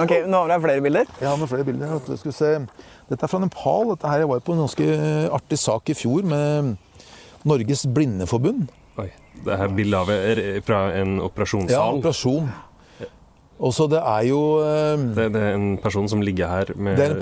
Ok, 0.00 0.12
Nå 0.26 0.40
har 0.40 0.54
jeg 0.54 0.62
flere 0.64 0.84
bilder. 0.84 1.10
Ja, 1.20 1.30
har 1.34 1.40
med 1.40 1.50
flere 1.50 1.66
bilder. 1.68 1.98
Skal 2.08 2.30
vi 2.30 2.34
se. 2.34 2.52
Dette 3.10 3.26
er 3.26 3.30
fra 3.30 3.40
Nepal. 3.42 3.90
Dette 3.92 4.10
her, 4.10 4.22
jeg 4.24 4.30
var 4.30 4.40
på 4.46 4.54
en 4.56 4.62
ganske 4.64 4.86
artig 5.36 5.58
sak 5.60 5.92
i 5.92 5.96
fjor 5.98 6.24
med 6.26 6.72
Norges 7.44 7.84
Blindeforbund. 7.94 8.70
Oi, 9.02 9.10
det 9.44 9.58
er 9.60 9.74
bildet 9.76 10.14
er 10.14 10.42
fra 10.64 10.86
en 10.96 11.18
Ja, 11.18 11.26
operasjonssal. 11.28 12.00
operasjon. 12.00 12.48
Og 13.62 13.70
så 13.74 13.86
det 13.86 14.00
er 14.02 14.24
jo 14.26 14.38
uh, 14.58 14.98
det, 15.14 15.28
det 15.34 15.40
er 15.40 15.54
en 15.54 15.76
person 15.78 16.08
som 16.10 16.22
ligger 16.24 16.50
her 16.50 16.72
med 16.74 16.98
er 16.98 17.14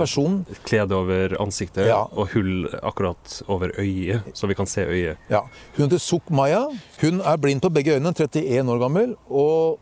klede 0.64 0.96
over 0.96 1.36
ansiktet 1.42 1.86
Ja. 1.90 2.06
og 2.08 2.32
hull 2.32 2.68
akkurat 2.82 3.42
over 3.52 3.74
øyet, 3.78 4.22
så 4.34 4.48
vi 4.48 4.54
kan 4.56 4.66
se 4.66 4.80
øyet. 4.86 5.16
Ja. 5.30 5.42
Hun 5.76 5.84
heter 5.86 5.98
Suk 6.00 6.30
Maya. 6.30 6.64
Hun 7.02 7.20
er 7.20 7.36
blind 7.36 7.60
på 7.60 7.68
begge 7.68 7.94
øynene, 7.98 8.14
31 8.16 8.70
år 8.72 8.80
gammel. 8.80 9.16
Og 9.28 9.78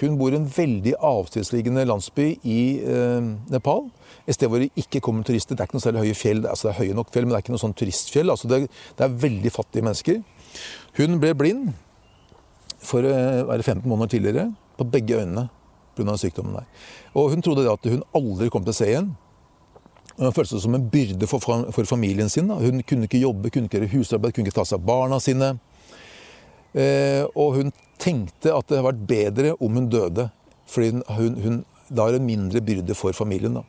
hun 0.00 0.18
bor 0.18 0.32
i 0.32 0.40
en 0.40 0.48
veldig 0.56 0.94
avstedsliggende 0.98 1.84
landsby 1.86 2.38
i 2.42 2.80
uh, 2.82 3.22
Nepal. 3.52 3.86
Et 4.26 4.34
sted 4.34 4.48
hvor 4.48 4.58
det 4.58 4.70
ikke 4.76 5.00
kommer 5.00 5.22
turister. 5.22 5.54
Det 5.54 5.62
er 5.62 5.70
ikke 5.70 5.78
noe 5.78 5.84
særlig 5.84 6.04
høye 6.08 6.18
fjell. 6.18 6.42
Altså, 6.46 6.68
det 6.68 6.74
er 6.74 6.80
høye 6.82 6.98
nok 6.98 7.12
fjell, 7.14 7.26
men 7.26 7.34
det 7.34 7.38
er 7.38 7.46
ikke 7.46 7.54
noe 7.54 7.62
sånn 7.62 7.76
turistfjell. 7.78 8.34
Altså, 8.34 8.50
det, 8.50 8.64
det 8.98 9.06
er 9.06 9.14
veldig 9.28 9.52
fattige 9.54 9.86
mennesker. 9.86 10.22
Hun 10.98 11.20
ble 11.22 11.34
blind 11.38 11.70
for 12.82 13.06
å 13.06 13.14
være 13.46 13.62
15 13.62 13.86
måneder 13.86 14.10
tidligere 14.16 14.48
på 14.78 14.86
begge 14.92 15.20
øynene 15.20 15.48
pga. 15.96 16.16
sykdommen 16.16 16.54
der. 16.54 16.66
Og 17.14 17.30
hun 17.30 17.42
trodde 17.42 17.70
at 17.70 17.84
hun 17.84 18.02
aldri 18.14 18.48
kom 18.50 18.64
til 18.64 18.74
å 18.74 18.76
se 18.76 18.88
igjen. 18.88 19.12
Hun 20.18 20.32
følte 20.32 20.54
seg 20.54 20.64
som 20.66 20.76
en 20.76 20.88
byrde 20.92 21.28
for, 21.28 21.84
familien 21.88 22.28
sin. 22.28 22.50
Hun 22.50 22.82
kunne 22.82 23.08
ikke 23.08 23.22
jobbe, 23.22 23.50
kunne 23.50 23.68
ikke 23.68 23.80
gjøre 23.80 23.92
husarbeid, 23.96 24.34
kunne 24.34 24.50
ikke 24.50 24.60
ta 24.60 24.66
seg 24.68 24.80
av 24.80 24.86
barna 24.86 25.20
sine. 25.20 25.54
Eh, 26.72 27.24
og 27.36 27.58
hun 27.58 27.72
tenkte 28.00 28.52
at 28.52 28.68
det 28.68 28.80
hadde 28.80 28.88
vært 28.88 29.04
bedre 29.08 29.54
om 29.60 29.76
hun 29.76 29.90
døde, 29.92 30.30
fordi 30.68 30.90
hun, 30.94 31.04
hun, 31.16 31.36
hun, 31.44 31.60
da 31.92 32.08
er 32.08 32.16
det 32.16 32.24
mindre 32.24 32.64
byrde 32.64 32.96
for 32.96 33.16
familien. 33.16 33.60
Da. 33.60 33.64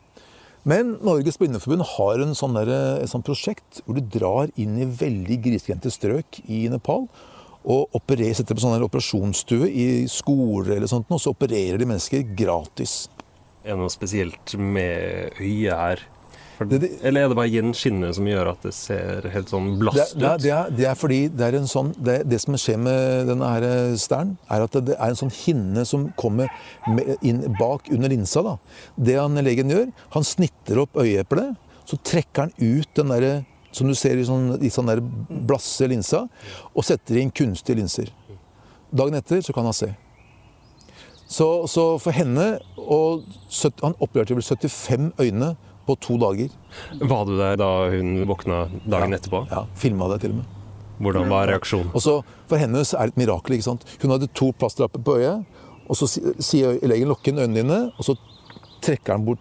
Men 0.67 0.95
Norges 1.03 1.39
Blindeforbund 1.39 1.83
har 1.97 2.23
en 2.23 2.35
sånn 2.37 2.55
der, 2.55 2.71
et 3.03 3.11
sånt 3.11 3.27
prosjekt 3.27 3.81
hvor 3.83 3.97
du 3.97 4.05
drar 4.07 4.51
inn 4.59 4.77
i 4.79 4.87
veldig 4.87 5.41
grisgrendte 5.43 5.91
strøk 5.91 6.39
i 6.47 6.65
Nepal 6.71 7.09
og 7.66 7.89
opererer, 7.95 8.36
setter 8.36 8.55
på 8.57 8.64
sånn 8.64 8.84
operasjonsstue 8.84 9.70
i 9.72 9.86
skoler 10.11 10.76
eller 10.78 10.88
sånt, 10.91 11.05
og 11.09 11.22
så 11.24 11.32
opererer 11.36 11.78
de 11.80 11.86
mennesker 11.89 12.26
gratis. 12.36 13.07
Er 13.64 13.76
det 13.76 13.80
noe 13.80 13.93
spesielt 13.93 14.57
med 14.59 15.38
øyet 15.39 15.72
her? 15.78 15.99
Det- 16.64 16.80
det- 16.80 16.99
eller 17.03 17.24
er 17.24 17.28
det 17.30 17.36
bare 17.36 17.49
gjenskinnet 17.49 18.16
som 18.16 18.26
gjør 18.26 18.51
at 18.51 18.61
det 18.61 18.74
ser 18.74 19.22
helt 19.34 19.49
sånn 19.49 19.80
blast 19.80 20.14
ut? 20.16 20.20
det, 20.22 20.41
det, 20.43 20.51
er, 20.51 20.70
det 20.70 20.86
er 20.86 20.95
fordi 20.95 21.28
det 21.36 21.41
er 21.47 21.57
en 21.57 21.68
sånn 21.68 21.89
Det, 21.97 22.30
det 22.30 22.39
som 22.39 22.53
skjer 22.53 22.78
med 22.78 23.28
denne 23.28 23.43
her 23.49 23.95
stæren, 23.97 24.38
er 24.49 24.61
at 24.64 24.72
det, 24.72 24.95
er 24.95 25.09
en 25.09 25.16
sånn 25.16 25.34
hinne 25.34 25.84
som 25.86 26.14
kommer 26.16 26.47
inn 27.24 27.55
bak 27.59 27.89
under 27.91 28.07
linsa. 28.07 28.43
da. 28.43 28.57
Det 29.01 29.16
han 29.18 29.36
legen 29.36 29.70
gjør, 29.74 29.91
han 30.11 30.24
snitter 30.24 30.78
opp 30.84 30.93
øyeeplet, 30.93 31.57
så 31.86 31.97
trekker 32.03 32.45
han 32.45 32.53
ut 32.59 32.88
den 32.95 33.07
derre 33.11 33.45
som 33.74 33.88
du 33.89 33.95
ser 33.97 34.19
i 34.21 34.24
sånn, 34.28 34.53
i 34.63 34.69
sånn 34.71 34.88
der 34.91 35.01
blasse 35.49 35.88
linsa, 35.89 36.24
og 36.76 36.86
setter 36.88 37.17
inn 37.21 37.32
kunstige 37.34 37.80
linser. 37.82 38.11
Dagen 38.93 39.17
etter 39.17 39.41
så 39.41 39.53
kan 39.55 39.65
han 39.65 39.74
se. 39.74 39.91
Så, 41.34 41.47
så 41.71 41.84
for 42.03 42.13
henne 42.13 42.59
og 42.78 43.24
Han 43.82 43.95
opererte 44.03 44.36
vel 44.36 44.43
75 44.45 45.13
øyne 45.24 45.53
på 45.88 45.95
to 45.99 46.17
dager. 46.21 46.51
Var 47.01 47.24
du 47.26 47.34
der 47.39 47.57
da 47.59 47.69
hun 47.91 48.11
våkna 48.30 48.67
dagen 48.86 49.15
etterpå? 49.17 49.45
Ja, 49.51 49.63
Filma 49.76 50.07
det 50.13 50.21
til 50.24 50.36
og 50.36 50.41
med. 50.41 50.59
Hvordan 51.03 51.32
var 51.32 51.47
reaksjonen? 51.49 51.89
Og 51.95 52.01
så 52.05 52.19
For 52.47 52.61
henne 52.61 52.84
så 52.86 52.99
er 52.99 53.09
det 53.09 53.15
et 53.15 53.21
mirakel. 53.24 53.55
ikke 53.57 53.65
sant? 53.65 53.84
Hun 54.01 54.11
hadde 54.13 54.30
to 54.36 54.51
plasterlapper 54.59 55.01
på 55.03 55.17
øyet, 55.17 55.43
og 55.89 55.95
så 55.99 56.07
si- 56.07 56.21
sier 56.39 56.78
legen 56.86 57.07
'lukk 57.09 57.28
inn 57.28 57.39
øynene 57.39 57.63
dine', 57.63 57.91
og 57.97 58.03
så 58.05 58.15
trekker 58.82 59.13
han 59.17 59.26
bort 59.26 59.39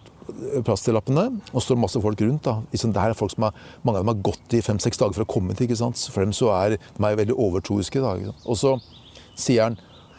plastlappene, 0.65 1.25
og 1.51 1.57
så 1.59 1.67
står 1.67 1.77
det 1.77 1.83
masse 1.83 2.01
folk 2.01 2.21
rundt. 2.21 2.43
da. 2.45 2.55
Liksom, 2.71 2.93
det 2.93 3.01
her 3.01 3.13
er 3.13 3.19
folk 3.19 3.31
som 3.31 3.47
har, 3.47 3.53
Mange 3.83 3.99
av 3.99 4.05
dem 4.05 4.13
har 4.15 4.23
gått 4.23 4.53
i 4.53 4.61
fem-seks 4.61 4.97
dager 4.97 5.13
for 5.13 5.25
å 5.25 5.31
komme 5.33 5.53
hit. 5.53 5.61
ikke 5.67 5.79
sant? 5.79 5.97
For 6.11 6.23
dem 6.23 6.33
så 6.33 6.51
er 6.55 6.77
de 6.77 7.05
er 7.05 7.15
veldig 7.15 7.35
overtroiske. 7.35 8.01
da, 8.01 8.15
ikke 8.15 8.31
sant? 8.31 8.45
Og 8.45 8.57
så 8.57 8.79
sier 9.35 9.63
han 9.63 9.77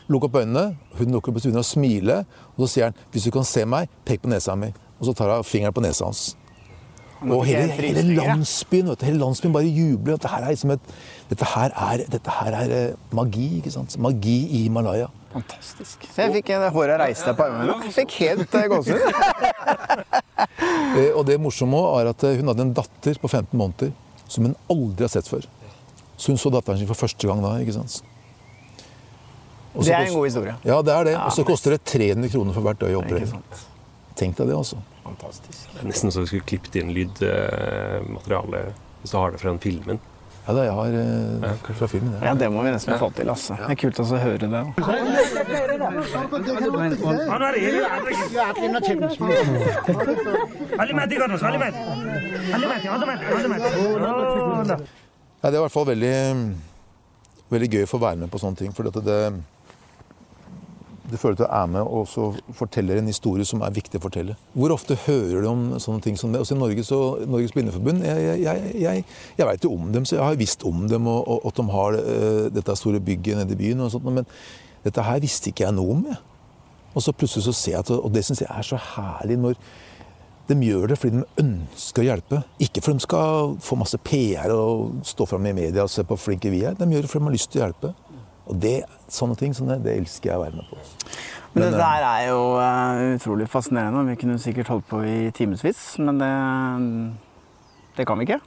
lukk 0.08 0.28
opp 0.28 0.36
øynene, 0.42 0.76
hun 0.98 1.12
lukker 1.12 1.32
opp 1.32 1.40
øynene 1.40 1.62
og 1.62 1.64
smiler, 1.64 2.24
og 2.56 2.64
så 2.64 2.72
sier 2.74 2.84
han 2.90 2.94
hvis 3.12 3.24
du 3.24 3.30
kan 3.30 3.44
se 3.44 3.64
meg, 3.64 3.88
pek 4.04 4.22
på 4.22 4.28
nesa 4.28 4.54
mi. 4.54 4.72
Og 5.00 5.06
så 5.08 5.14
tar 5.16 5.34
hun 5.34 5.44
fingeren 5.44 5.74
på 5.74 5.84
nesa 5.84 6.04
hans. 6.04 6.36
Og 7.24 7.44
hele, 7.48 7.68
hele 7.72 8.02
landsbyen 8.18 8.90
vet 8.90 9.00
du, 9.00 9.06
hele 9.06 9.18
landsbyen 9.22 9.52
bare 9.54 9.68
jubler. 9.70 10.18
Dette 10.18 10.28
her 10.28 10.44
er, 10.44 10.52
liksom 10.52 10.74
et, 10.74 10.94
dette 11.30 11.44
her 11.54 11.72
er, 11.72 12.04
dette 12.12 12.30
her 12.40 12.56
er 12.58 12.74
eh, 12.76 12.96
magi. 13.16 13.56
ikke 13.58 13.72
sant? 13.72 13.96
Magi 13.98 14.36
i 14.50 14.64
Himalaya. 14.66 15.08
Fantastisk. 15.34 16.06
Så 16.14 16.22
jeg 16.24 16.32
fikk 16.38 16.52
det 16.54 16.70
håret 16.76 17.00
reiste 17.02 17.34
på 17.34 17.42
armene. 17.48 17.74
Jeg 17.88 17.94
Fikk 17.98 18.16
helt 18.22 18.54
eh, 18.54 18.66
gåsehud. 18.70 19.02
Eh, 20.94 21.10
Og 21.18 21.24
det 21.26 21.36
morsomme 21.42 21.80
er 21.98 22.10
at 22.12 22.22
eh, 22.26 22.36
hun 22.38 22.50
hadde 22.52 22.62
en 22.68 22.72
datter 22.76 23.18
på 23.20 23.28
15 23.30 23.50
måneder 23.58 23.90
som 24.30 24.46
hun 24.46 24.54
aldri 24.70 25.04
har 25.08 25.12
sett 25.12 25.28
før. 25.30 25.44
Så 26.16 26.30
hun 26.30 26.38
så 26.38 26.52
datteren 26.54 26.78
sin 26.78 26.88
for 26.90 26.98
første 26.98 27.26
gang 27.26 27.42
da. 27.42 27.56
ikke 27.62 27.74
sant? 27.76 28.00
Også 29.74 29.88
Det 29.88 29.94
er 29.96 30.06
en 30.06 30.14
god 30.14 30.26
historie. 30.28 30.54
Ja, 30.62 30.78
det 30.86 30.94
er 30.94 31.08
det. 31.10 31.14
Og 31.18 31.32
så 31.34 31.42
koster 31.46 31.74
det 31.74 31.82
300 31.90 32.30
kroner 32.30 32.54
for 32.54 32.62
hvert 32.68 32.82
øye 32.86 32.94
å 32.94 33.02
operere. 33.02 33.42
Tenk 34.14 34.36
deg 34.38 34.46
det, 34.52 34.54
altså. 34.56 34.78
Fantastisk. 35.02 35.64
Det 35.74 35.82
er 35.82 35.88
nesten 35.90 36.14
så 36.14 36.22
vi 36.22 36.30
skulle 36.30 36.46
klippet 36.46 36.78
inn 36.78 36.92
lydmateriale 36.94 38.68
hvis 39.02 39.10
du 39.12 39.16
har 39.18 39.34
det 39.34 39.40
fra 39.42 39.50
den 39.50 39.58
filmen. 39.60 39.98
Ja, 40.44 40.52
det 40.52 40.64
jeg 40.66 40.74
har 40.76 40.94
eh, 41.00 41.70
fra 41.78 41.86
filmen. 41.88 42.12
Ja. 42.20 42.26
Ja, 42.28 42.34
det 42.36 42.50
må 42.52 42.62
vi 42.66 42.72
nesten 42.74 42.98
få 43.00 43.08
til. 43.16 43.28
altså. 43.32 43.56
Det 43.56 43.70
er 43.72 43.78
kult 43.80 44.00
også 44.02 44.18
å 44.18 44.20
høre 44.20 44.48
det. 44.52 44.60
Ja, 55.44 55.50
det 55.50 55.56
er 55.56 55.60
i 55.60 55.64
hvert 55.64 55.72
fall 55.74 55.88
veldig, 55.88 56.14
veldig 57.52 57.70
gøy 57.72 57.82
å 57.84 57.90
få 57.90 57.98
være 58.04 58.20
med 58.24 58.32
på 58.32 58.40
sånne 58.40 58.60
ting. 58.60 58.76
For 58.76 58.88
det, 58.88 59.16
det 61.10 61.18
føler 61.20 61.36
at 61.36 61.42
du 61.42 61.46
er 61.46 61.66
med 61.68 61.84
og 61.84 62.06
så 62.08 62.30
forteller 62.56 62.98
en 62.98 63.08
historie 63.10 63.44
som 63.44 63.60
er 63.64 63.74
viktig 63.76 64.00
å 64.00 64.04
fortelle. 64.06 64.36
Hvor 64.56 64.72
ofte 64.72 64.96
hører 65.04 65.44
du 65.44 65.48
om 65.50 65.64
sånne 65.82 66.04
ting 66.04 66.16
som 66.16 66.32
det? 66.32 66.40
Også 66.40 66.56
i 66.56 66.60
Norges, 66.60 66.92
og, 66.96 67.24
Norges 67.28 67.52
Blindeforbund 67.52 68.04
jeg, 68.06 68.38
jeg, 68.40 68.74
jeg, 68.80 69.06
jeg 69.38 69.48
veit 69.50 69.66
jo 69.66 69.74
om 69.76 69.90
dem, 69.92 70.06
så 70.08 70.16
jeg 70.16 70.24
har 70.24 70.38
visst 70.40 70.64
om 70.64 70.86
dem, 70.88 71.08
og, 71.10 71.28
og 71.28 71.50
at 71.50 71.60
de 71.60 71.66
har 71.74 71.98
uh, 71.98 72.44
dette 72.54 72.78
store 72.80 73.02
bygget 73.04 73.42
nede 73.42 73.52
i 73.52 73.60
byen. 73.60 73.84
og 73.84 73.92
sånt, 73.92 74.08
Men 74.08 74.28
dette 74.86 75.04
her 75.04 75.20
visste 75.20 75.52
ikke 75.52 75.66
jeg 75.66 75.76
noe 75.76 75.98
om. 75.98 76.06
Jeg. 76.08 76.20
Og 76.94 77.04
så 77.04 77.12
plutselig 77.12 77.44
så 77.48 77.56
ser 77.56 77.76
jeg 77.76 77.84
at, 77.84 77.92
og 77.98 78.14
det 78.14 78.24
syns 78.24 78.44
jeg 78.44 78.52
er 78.54 78.66
så 78.66 78.80
herlig 78.94 79.40
når 79.42 79.60
de 80.48 80.56
gjør 80.60 80.90
det 80.92 80.98
fordi 81.00 81.20
de 81.20 81.44
ønsker 81.44 82.02
å 82.02 82.08
hjelpe. 82.08 82.40
Ikke 82.62 82.82
fordi 82.84 83.00
de 83.00 83.06
skal 83.06 83.54
få 83.64 83.78
masse 83.80 84.00
PR 84.04 84.52
og 84.52 85.04
stå 85.08 85.26
fram 85.28 85.46
i 85.48 85.54
media 85.56 85.86
og 85.86 85.92
se 85.92 86.04
på 86.04 86.16
hvor 86.16 86.20
flinke 86.20 86.52
vi 86.52 86.64
er. 86.68 86.76
De 86.76 86.88
gjør 86.88 87.06
det 87.06 87.12
fordi 87.12 87.24
de 87.24 87.30
har 87.30 87.36
lyst 87.36 87.52
til 87.52 87.62
å 87.62 87.64
hjelpe. 87.64 87.92
Og 88.44 88.58
det, 88.60 88.78
sånne 89.08 89.36
ting 89.40 89.54
som 89.56 89.70
det 89.70 89.96
elsker 89.96 90.30
jeg 90.30 90.38
å 90.40 90.44
være 90.44 90.58
med 90.58 90.68
på. 90.70 90.80
Men 91.54 91.62
Men, 91.62 91.72
det 91.72 91.78
der 91.78 92.04
er 92.08 92.24
jo 92.32 92.40
uh, 92.58 93.14
utrolig 93.14 93.46
fascinerende. 93.48 94.02
Vi 94.10 94.18
kunne 94.20 94.40
sikkert 94.42 94.72
holdt 94.72 94.88
på 94.90 95.04
i 95.06 95.30
timevis, 95.36 95.84
men 96.02 96.18
det, 96.18 96.32
det 97.96 98.06
kan 98.08 98.18
vi 98.18 98.26
ikke. 98.26 98.40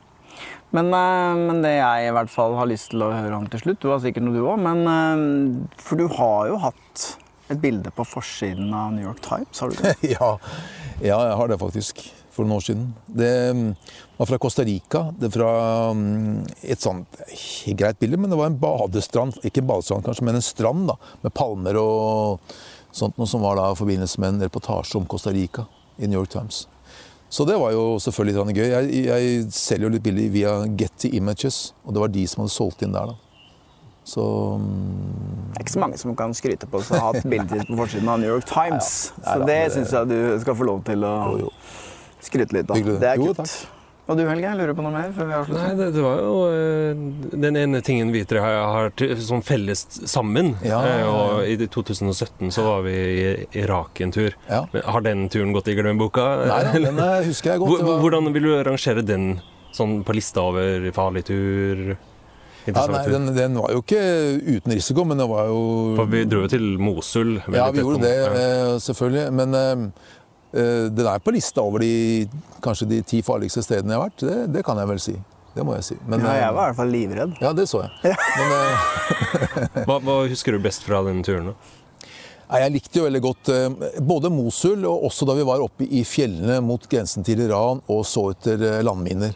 Men, 0.75 0.91
eh, 0.91 1.35
men 1.47 1.61
det 1.63 1.77
jeg 1.77 2.09
i 2.09 2.11
hvert 2.15 2.31
fall 2.31 2.57
har 2.59 2.67
lyst 2.67 2.91
til 2.91 3.05
å 3.05 3.13
høre 3.13 3.37
om 3.37 3.45
til 3.47 3.61
slutt 3.61 3.79
Du 3.79 3.87
har 3.87 4.01
sikkert 4.03 4.25
noe, 4.25 4.35
du 4.35 4.43
òg. 4.43 4.59
Men 4.59 4.83
eh, 4.91 5.77
For 5.79 5.99
du 5.99 6.09
har 6.17 6.49
jo 6.51 6.59
hatt 6.59 7.05
et 7.47 7.61
bilde 7.63 7.93
på 7.95 8.03
forsiden 8.03 8.73
av 8.75 8.91
New 8.91 9.05
York 9.05 9.21
Times, 9.23 9.61
har 9.63 9.71
du 9.71 9.77
det? 9.79 9.93
ja, 10.17 10.33
ja, 10.99 11.19
jeg 11.29 11.37
har 11.39 11.47
det 11.47 11.59
faktisk. 11.61 12.03
For 12.37 12.45
noen 12.45 12.59
år 12.59 12.65
siden. 12.67 12.87
Det 13.09 13.33
mm, 13.57 13.67
var 14.19 14.29
fra 14.29 14.37
Costa 14.41 14.63
Rica. 14.67 15.07
Det 15.17 15.31
fra 15.33 15.49
mm, 15.97 16.45
et 16.69 16.83
sånt 16.83 17.19
greit 17.79 17.97
bilde, 17.99 18.19
men 18.21 18.29
det 18.29 18.37
var 18.37 18.51
en 18.51 18.59
badestrand. 18.61 19.39
Ikke 19.41 19.63
en 19.63 19.69
badestrand 19.71 20.05
kanskje, 20.05 20.25
men 20.27 20.37
en 20.37 20.45
strand 20.45 20.85
da, 20.91 20.97
med 21.25 21.33
palmer 21.33 21.79
og 21.81 22.53
sånt 22.93 23.17
noe 23.17 23.29
som 23.29 23.41
var 23.45 23.57
da 23.57 23.71
i 23.73 23.77
forbindelse 23.77 24.21
med 24.21 24.35
en 24.35 24.45
reportasje 24.47 24.99
om 25.01 25.05
Costa 25.09 25.33
Rica 25.33 25.65
i 25.97 26.05
New 26.09 26.19
York 26.21 26.29
Times. 26.33 26.67
Så 27.29 27.43
det 27.45 27.57
var 27.59 27.73
jo 27.75 27.97
selvfølgelig 27.99 28.45
litt 28.53 28.59
gøy. 28.61 28.67
Jeg, 28.71 29.05
jeg 29.09 29.39
selger 29.51 29.89
jo 29.89 29.95
litt 29.97 30.05
bilder 30.05 30.29
via 30.31 30.53
Getty 30.79 31.09
Images, 31.17 31.73
og 31.83 31.97
det 31.97 32.03
var 32.05 32.13
de 32.13 32.27
som 32.29 32.45
hadde 32.45 32.53
solgt 32.53 32.85
inn 32.85 32.93
der. 32.95 33.11
da. 33.11 33.17
Så 34.07 34.23
mm, 34.61 35.49
Det 35.51 35.59
er 35.59 35.65
ikke 35.65 35.73
så 35.73 35.83
mange 35.83 35.97
som 35.99 36.15
kan 36.15 36.37
skryte 36.37 36.69
på 36.71 36.79
å 36.79 36.85
ha 36.93 37.09
hatt 37.09 37.27
bilde 37.27 37.59
på 37.67 37.75
forsiden 37.81 38.07
av 38.13 38.21
New 38.21 38.31
York 38.31 38.47
Times. 38.47 39.11
Nei 39.17 39.25
Så 39.25 39.35
da, 39.41 39.49
det 39.49 39.57
det- 39.59 39.73
syns 39.75 39.91
jeg 39.97 40.07
du 40.13 40.39
skal 40.45 40.55
få 40.61 40.67
lov 40.69 40.85
til 40.87 41.03
å 41.03 41.13
jo, 41.33 41.49
jo. 41.49 41.51
Skryte 42.29 42.53
litt 42.59 42.69
av. 42.69 42.77
Hyggelig. 42.79 42.99
Det 43.03 43.09
er 43.15 43.23
kutt. 43.23 43.41
kult. 43.41 43.57
Og 44.07 44.15
du 44.15 44.21
Helge, 44.23 44.53
lurer 44.55 44.71
på 44.71 44.83
noe 44.85 44.93
mer 44.93 45.09
før 45.11 45.25
vi 45.27 45.33
Nei, 45.33 45.39
avslutter? 45.41 45.73
det, 45.75 45.87
det 45.97 46.03
var 46.05 46.19
jo 46.23 46.35
eh, 46.47 47.39
den 47.43 47.57
ene 47.59 47.81
tingen 47.83 48.13
vi 48.15 48.21
tre 48.23 48.39
har, 48.39 48.61
har 48.71 48.93
til- 48.95 49.17
sånn 49.19 49.43
felles 49.43 49.81
sammen. 50.07 50.53
Ja, 50.63 50.79
ja, 50.87 50.93
ja, 51.01 51.09
Og 51.11 51.41
i 51.43 51.57
2017 51.67 52.47
så 52.55 52.63
var 52.63 52.85
vi 52.87 52.93
i 52.95 53.27
Irak 53.65 53.99
en 54.05 54.15
tur. 54.15 54.31
Ja. 54.47 54.61
Men 54.71 54.87
Har 54.87 55.03
den 55.03 55.27
turen 55.27 55.51
gått 55.51 55.67
i 55.67 55.75
glemmeboka? 55.75 56.23
Nei 56.47 56.61
den 56.87 56.95
eh, 57.03 57.19
husker 57.27 57.57
jeg 57.57 57.59
godt. 57.65 57.83
Var- 57.83 57.99
Hvordan 58.05 58.31
vil 58.31 58.47
du 58.47 58.53
rangere 58.63 59.03
den 59.03 59.41
sånn 59.75 59.99
på 60.07 60.15
lista 60.15 60.39
over 60.53 60.87
farlig 60.95 61.25
tur? 61.27 61.97
Ja, 62.67 62.83
nei, 62.91 63.03
den, 63.07 63.29
den 63.35 63.53
var 63.59 63.71
jo 63.71 63.79
ikke 63.79 63.99
uten 64.43 64.73
risiko, 64.75 65.03
men 65.07 65.19
det 65.21 65.27
var 65.29 65.47
jo 65.47 65.59
For 65.95 66.09
vi 66.11 66.25
dro 66.27 66.41
jo 66.43 66.49
til 66.51 66.65
Mosul. 66.83 67.37
Ja, 67.55 67.69
vi 67.71 67.79
gjorde 67.79 68.01
det, 68.03 68.15
ja. 68.19 68.31
eh, 68.35 68.71
selvfølgelig. 68.83 69.27
Men 69.39 69.55
eh, 69.55 69.69
eh, 69.71 70.07
den 70.57 71.07
er 71.07 71.21
på 71.23 71.33
lista 71.35 71.61
over 71.61 71.83
de 71.85 72.27
kanskje 72.63 72.87
de 72.89 73.01
ti 73.05 73.21
farligste 73.25 73.61
stedene 73.65 73.93
jeg 73.93 74.01
har 74.01 74.07
vært. 74.09 74.23
Det, 74.23 74.37
det 74.57 74.63
kan 74.65 74.79
jeg 74.81 74.89
vel 74.89 75.01
si. 75.03 75.15
Det 75.57 75.65
må 75.65 75.73
jeg 75.77 75.87
si. 75.87 75.97
Men, 76.05 76.21
Ja, 76.21 76.33
eh, 76.35 76.39
jeg 76.43 76.53
var 76.53 76.61
i 76.61 76.69
hvert 76.69 76.79
fall 76.81 76.93
livredd. 76.93 77.35
ja, 77.41 77.51
det 77.57 77.65
så 77.69 77.83
jeg. 77.85 78.15
Men 78.37 78.55
eh, 78.59 79.83
Hva, 79.87 79.99
hva 80.05 80.17
husker 80.29 80.53
du 80.57 80.61
best 80.63 80.85
fra 80.85 81.01
den 81.07 81.23
turen? 81.25 81.51
da? 81.53 81.75
jeg 82.61 82.71
likte 82.77 83.01
jo 83.01 83.03
veldig 83.03 83.19
godt 83.25 83.49
eh, 83.51 83.87
både 84.07 84.29
Mosul 84.31 84.85
og 84.87 85.07
også 85.09 85.25
da 85.27 85.33
vi 85.35 85.45
var 85.47 85.63
oppe 85.65 85.83
i 85.83 86.03
fjellene 86.07 86.61
mot 86.63 86.85
grensen 86.87 87.25
til 87.27 87.41
Iran 87.43 87.81
og 87.91 88.05
så 88.07 88.29
etter 88.31 88.61
eh, 88.63 88.83
landminer. 88.87 89.33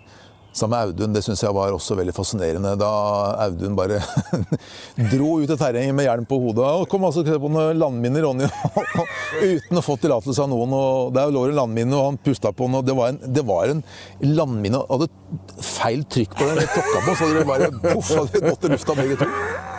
Sammen 0.54 0.76
med 0.76 0.88
Audun. 0.88 1.14
Det 1.16 1.22
syns 1.24 1.42
jeg 1.44 1.56
var 1.56 1.72
også 1.72 1.96
veldig 1.96 2.14
fascinerende. 2.16 2.74
Da 2.80 2.90
Audun 3.46 3.76
bare 3.78 4.02
dro 5.14 5.38
ut 5.40 5.52
i 5.54 5.56
terrenget 5.56 5.96
med 5.96 6.10
hjelm 6.10 6.28
på 6.28 6.40
hodet. 6.44 6.66
Og 6.66 6.90
kom 6.92 7.06
altså 7.08 7.24
på 7.24 7.52
noen 7.52 7.80
landminer, 7.80 8.26
Ronny, 8.26 8.50
uten 9.56 9.80
å 9.80 9.86
få 9.86 9.96
tillatelse 10.02 10.44
av 10.44 10.52
noen. 10.52 10.76
Og 10.76 11.14
der 11.16 11.32
lå 11.32 11.46
det 11.46 11.54
en 11.54 11.62
landmine, 11.62 11.96
og 11.96 12.10
han 12.10 12.20
pusta 12.26 12.52
på 12.52 12.68
den. 12.68 12.80
Og 12.82 12.88
det 12.90 12.98
var 13.00 13.14
en, 13.14 13.22
det 13.38 13.46
var 13.48 13.72
en 13.72 13.84
landmine. 14.28 14.84
Hadde 14.92 15.08
feil 15.64 16.04
trykk 16.12 16.36
på 16.36 16.50
den. 16.50 16.64
Jeg 16.66 16.74
tråkka 16.76 17.04
på, 17.08 17.16
så 17.16 17.32
det 17.32 17.48
bare 17.48 17.72
poff, 17.88 18.12
hadde 18.20 18.46
gått 18.50 18.68
i 18.68 18.74
lufta 18.76 19.00
begge 19.00 19.22
to. 19.24 19.30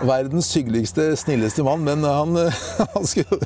Verdens 0.08 0.48
hyggeligste, 0.56 1.10
snilleste 1.20 1.68
mann. 1.68 1.84
Men 1.84 2.08
han, 2.08 2.46
han 2.96 3.10
skulle, 3.10 3.44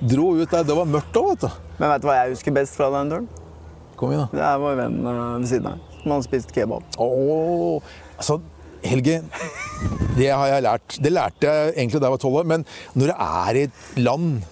dro 0.00 0.34
ut 0.36 0.50
der. 0.50 0.68
Det 0.68 0.76
var 0.76 0.96
mørkt 0.98 1.16
òg, 1.16 1.32
vet 1.32 1.48
du. 1.48 1.62
Men 1.80 1.94
vet 1.94 2.04
du 2.04 2.10
hva 2.10 2.20
jeg 2.20 2.34
husker 2.36 2.60
best 2.60 2.76
fra 2.76 2.92
den 2.98 3.14
turen? 3.14 3.30
Kom 3.96 4.12
igjen, 4.12 4.28
da. 4.28 4.36
Det 4.36 4.44
er 4.48 4.60
vår 4.60 4.76
venn 4.84 5.00
eh, 5.00 5.22
ved 5.40 5.48
siden 5.48 5.72
her. 5.72 5.89
Hadde 6.06 6.24
spist 6.24 6.54
kebab. 6.56 6.86
Oh, 6.98 7.82
altså, 8.16 8.40
Helge, 8.84 9.18
det 10.16 10.30
har 10.32 10.46
jeg 10.48 10.64
lært. 10.64 10.96
Det 11.04 11.12
lærte 11.12 11.50
jeg 11.50 11.74
egentlig 11.76 12.00
da 12.00 12.08
jeg 12.08 12.16
var 12.16 12.22
tolv 12.22 12.40
år. 12.40 12.48
Men 12.48 12.64
når 12.94 13.12
det 13.12 13.16
er 13.26 13.58
i 13.58 13.64
et 13.68 13.82
land, 14.00 14.42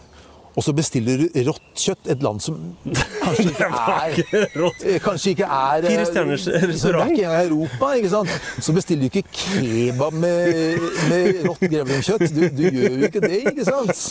og 0.58 0.64
så 0.66 0.72
bestiller 0.74 1.20
du 1.22 1.36
rått 1.46 1.62
kjøtt 1.78 2.08
Et 2.10 2.22
land 2.26 2.40
som 2.42 2.56
kanskje 3.22 3.44
ikke 3.52 3.68
er 3.94 4.48
Rått. 4.58 4.80
eh, 4.90 4.96
Kanskje 5.04 5.32
ikke 5.36 5.46
er 5.46 5.84
eh, 5.86 5.92
Fire 5.92 6.06
stjerners 6.08 6.46
restaurant. 6.64 7.12
Det 7.14 7.22
er 7.22 7.28
ikke 7.28 7.42
Europa, 7.52 7.90
ikke 8.00 8.10
sant? 8.10 8.32
Så 8.66 8.74
bestiller 8.74 9.06
du 9.06 9.06
ikke 9.12 9.22
kebab 9.38 10.16
med, 10.18 10.82
med 11.12 11.38
rått 11.46 11.62
grevlingkjøtt. 11.62 12.24
Du, 12.34 12.42
du 12.58 12.64
gjør 12.66 12.96
jo 12.98 13.10
ikke 13.12 13.22
det, 13.22 13.38
ikke 13.52 13.68
sant? 13.68 14.02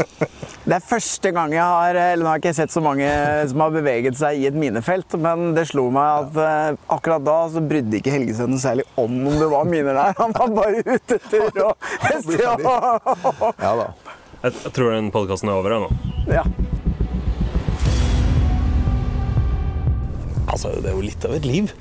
Det 0.68 0.76
er 0.78 0.84
første 0.88 1.32
gang 1.36 1.54
jeg 1.56 1.64
har 1.64 1.96
Eller 2.06 2.24
nå 2.24 2.30
har 2.32 2.40
jeg 2.40 2.46
ikke 2.46 2.56
sett 2.62 2.74
så 2.74 2.82
mange 2.84 3.08
som 3.52 3.64
har 3.66 3.76
beveget 3.76 4.18
seg 4.20 4.40
i 4.42 4.48
et 4.50 4.58
minefelt, 4.60 5.18
men 5.24 5.52
det 5.58 5.68
slo 5.74 5.90
meg 5.96 6.32
at 6.32 6.40
eh, 6.46 6.80
akkurat 6.96 7.28
da 7.28 7.38
så 7.52 7.64
brydde 7.68 8.00
ikke 8.00 8.16
Helgesen 8.16 8.54
noe 8.56 8.64
særlig 8.64 8.88
om 8.96 9.20
om 9.28 9.36
det 9.42 9.48
var 9.52 9.68
miner 9.68 9.98
der. 9.98 10.16
Han 10.22 10.32
var 10.38 10.56
bare 10.56 10.84
ute 10.86 11.18
etter 11.20 11.62
å. 11.68 11.74
Ja 13.60 13.72
da. 13.82 13.88
Jeg, 14.44 14.54
jeg 14.54 14.74
tror 14.76 14.94
den 14.94 15.10
podkasten 15.14 15.50
er 15.50 15.58
over 15.58 15.74
nå. 15.74 15.90
Ja. 16.30 16.44
Altså, 20.48 20.72
det 20.82 20.92
er 20.92 20.96
jo 20.96 21.06
litt 21.06 21.26
av 21.28 21.34
et 21.38 21.48
liv. 21.48 21.74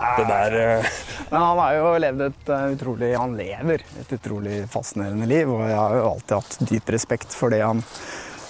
Det 0.00 0.24
der 0.24 0.54
eh, 0.56 0.86
Men 1.28 1.42
han 1.42 1.58
har 1.60 1.74
jo 1.76 1.88
levd 2.00 2.22
et 2.24 2.50
eh, 2.54 2.62
utrolig 2.72 3.10
Han 3.18 3.34
lever 3.36 3.82
et 4.00 4.14
utrolig 4.16 4.62
fascinerende 4.72 5.28
liv, 5.28 5.50
og 5.52 5.60
jeg 5.68 5.76
har 5.76 5.96
jo 5.98 6.08
alltid 6.14 6.36
hatt 6.38 6.58
dyp 6.70 6.92
respekt 6.96 7.36
for 7.36 7.52
det 7.52 7.60
han 7.60 7.82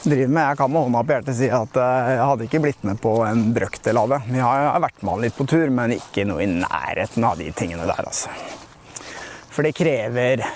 driver 0.05 0.31
med. 0.31 0.45
Jeg 0.45 0.61
kan 0.61 0.73
med 0.73 0.87
hånda 0.87 1.03
på 1.05 1.17
hjertet 1.17 1.39
si 1.41 1.51
at 1.53 1.81
eh, 1.83 2.11
jeg 2.15 2.25
hadde 2.31 2.47
ikke 2.47 2.63
blitt 2.65 2.87
med 2.87 3.03
på 3.03 3.15
en 3.27 3.45
brøkdel 3.57 4.01
av 4.01 4.15
det. 4.15 4.21
Vi 4.31 4.41
har, 4.41 4.63
jeg 4.63 4.73
har 4.77 4.85
vært 4.87 5.03
med 5.03 5.13
han 5.15 5.25
litt 5.27 5.37
på 5.37 5.49
tur, 5.51 5.67
men 5.81 5.97
ikke 5.99 6.27
noe 6.31 6.45
i 6.45 6.51
nærheten 6.55 7.27
av 7.29 7.41
de 7.43 7.51
tingene 7.57 7.89
der, 7.91 8.05
altså. 8.07 8.33
For 9.51 9.67
det 9.67 9.75
krever 9.77 10.47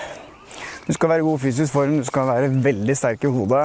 Du 0.85 0.93
skal 0.93 1.09
være 1.09 1.23
i 1.23 1.25
god 1.25 1.39
fysisk 1.41 1.73
form, 1.73 1.97
du 1.97 2.05
skal 2.05 2.27
være 2.29 2.49
veldig 2.65 2.97
sterk 2.97 3.23
i 3.25 3.31
hodet. 3.33 3.65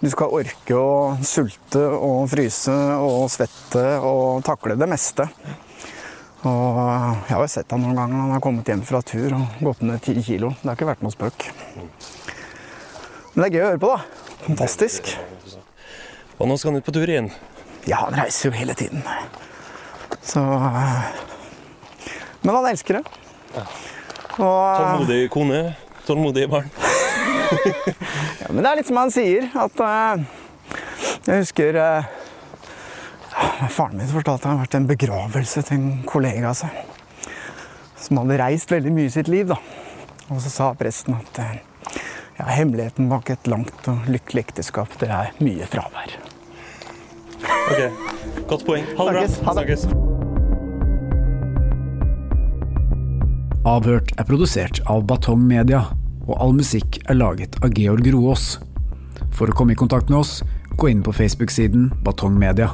Du 0.00 0.08
skal 0.10 0.32
orke 0.34 0.74
å 0.74 1.16
sulte 1.22 1.82
og 1.92 2.24
fryse 2.32 2.74
og 2.98 3.28
svette 3.30 3.84
og 4.02 4.40
takle 4.42 4.74
det 4.80 4.88
meste. 4.90 5.26
Og 6.40 6.78
jeg 7.28 7.34
har 7.34 7.42
jo 7.44 7.50
sett 7.52 7.70
han 7.70 7.82
noen 7.84 7.98
ganger 7.98 8.16
når 8.16 8.24
han 8.24 8.34
har 8.34 8.42
kommet 8.42 8.70
hjem 8.72 8.82
fra 8.88 9.02
tur 9.06 9.36
og 9.36 9.60
gått 9.68 9.84
ned 9.86 10.00
ti 10.02 10.16
kilo. 10.24 10.54
Det 10.62 10.70
har 10.70 10.78
ikke 10.78 10.88
vært 10.88 11.04
noe 11.04 11.14
spøk. 11.14 11.46
Men 11.76 13.44
det 13.44 13.46
er 13.46 13.54
gøy 13.54 13.62
å 13.62 13.68
høre 13.68 13.82
på, 13.84 13.90
da. 13.92 14.00
Fantastisk. 14.48 15.12
Og 16.40 16.48
nå 16.48 16.56
skal 16.56 16.72
han 16.72 16.80
ut 16.80 16.88
på 16.88 16.94
tur 16.96 17.12
igjen. 17.12 17.28
Ja, 17.86 18.06
han 18.06 18.16
reiser 18.18 18.48
jo 18.48 18.56
hele 18.56 18.74
tiden. 18.74 19.04
Så 20.24 20.42
Men 22.40 22.56
han 22.56 22.66
elsker 22.72 22.98
det. 22.98 23.04
Og 24.40 24.40
Tålmodig 24.40 25.22
kone, 25.30 25.60
tålmodige 26.06 26.50
barn. 26.50 26.70
Ja, 28.40 28.52
men 28.54 28.62
det 28.62 28.70
er 28.70 28.78
litt 28.78 28.88
som 28.88 28.98
han 29.00 29.10
sier, 29.10 29.48
at 29.58 29.80
uh, 29.82 30.20
Jeg 31.26 31.40
husker 31.42 31.76
uh, 31.76 32.06
Faren 33.74 33.98
min 33.98 34.06
fortalte 34.10 34.36
at 34.38 34.46
han 34.46 34.60
hadde 34.60 34.68
vært 34.68 34.76
en 34.78 34.86
begravelse 34.90 35.64
til 35.66 35.76
en 35.76 35.88
kollega 36.06 36.52
av 36.52 36.56
seg. 36.60 36.78
Som 38.00 38.22
hadde 38.22 38.38
reist 38.40 38.70
veldig 38.70 38.94
mye 38.94 39.10
i 39.10 39.12
sitt 39.12 39.30
liv. 39.30 39.50
da. 39.50 39.58
Og 40.30 40.38
så 40.44 40.52
sa 40.54 40.70
presten 40.78 41.18
at 41.18 41.42
uh, 41.42 41.98
ja, 42.38 42.48
hemmeligheten 42.54 43.10
bak 43.10 43.34
et 43.34 43.50
langt 43.50 43.90
og 43.90 44.08
lykkelig 44.10 44.46
ekteskap, 44.48 44.94
det 45.02 45.10
er 45.10 45.34
mye 45.42 45.66
fravær. 45.70 46.16
Ok, 47.70 48.08
Godt 48.48 48.66
poeng. 48.66 48.88
Ha 48.96 49.10
det 49.10 49.20
bra. 49.20 49.28
Snakkes. 49.28 50.19
Avhørt 53.68 54.14
er 54.16 54.24
produsert 54.24 54.78
av 54.88 55.02
Batong 55.04 55.42
Media, 55.44 55.82
og 56.24 56.38
all 56.40 56.54
musikk 56.56 56.96
er 57.12 57.18
laget 57.18 57.58
av 57.60 57.74
Georg 57.76 58.06
Roaas. 58.14 58.54
For 59.36 59.52
å 59.52 59.56
komme 59.56 59.76
i 59.76 59.80
kontakt 59.82 60.08
med 60.08 60.22
oss, 60.22 60.38
gå 60.80 60.88
inn 60.88 61.02
på 61.04 61.12
Facebook-siden 61.12 61.90
Batong 62.06 62.38
Media. 62.40 62.70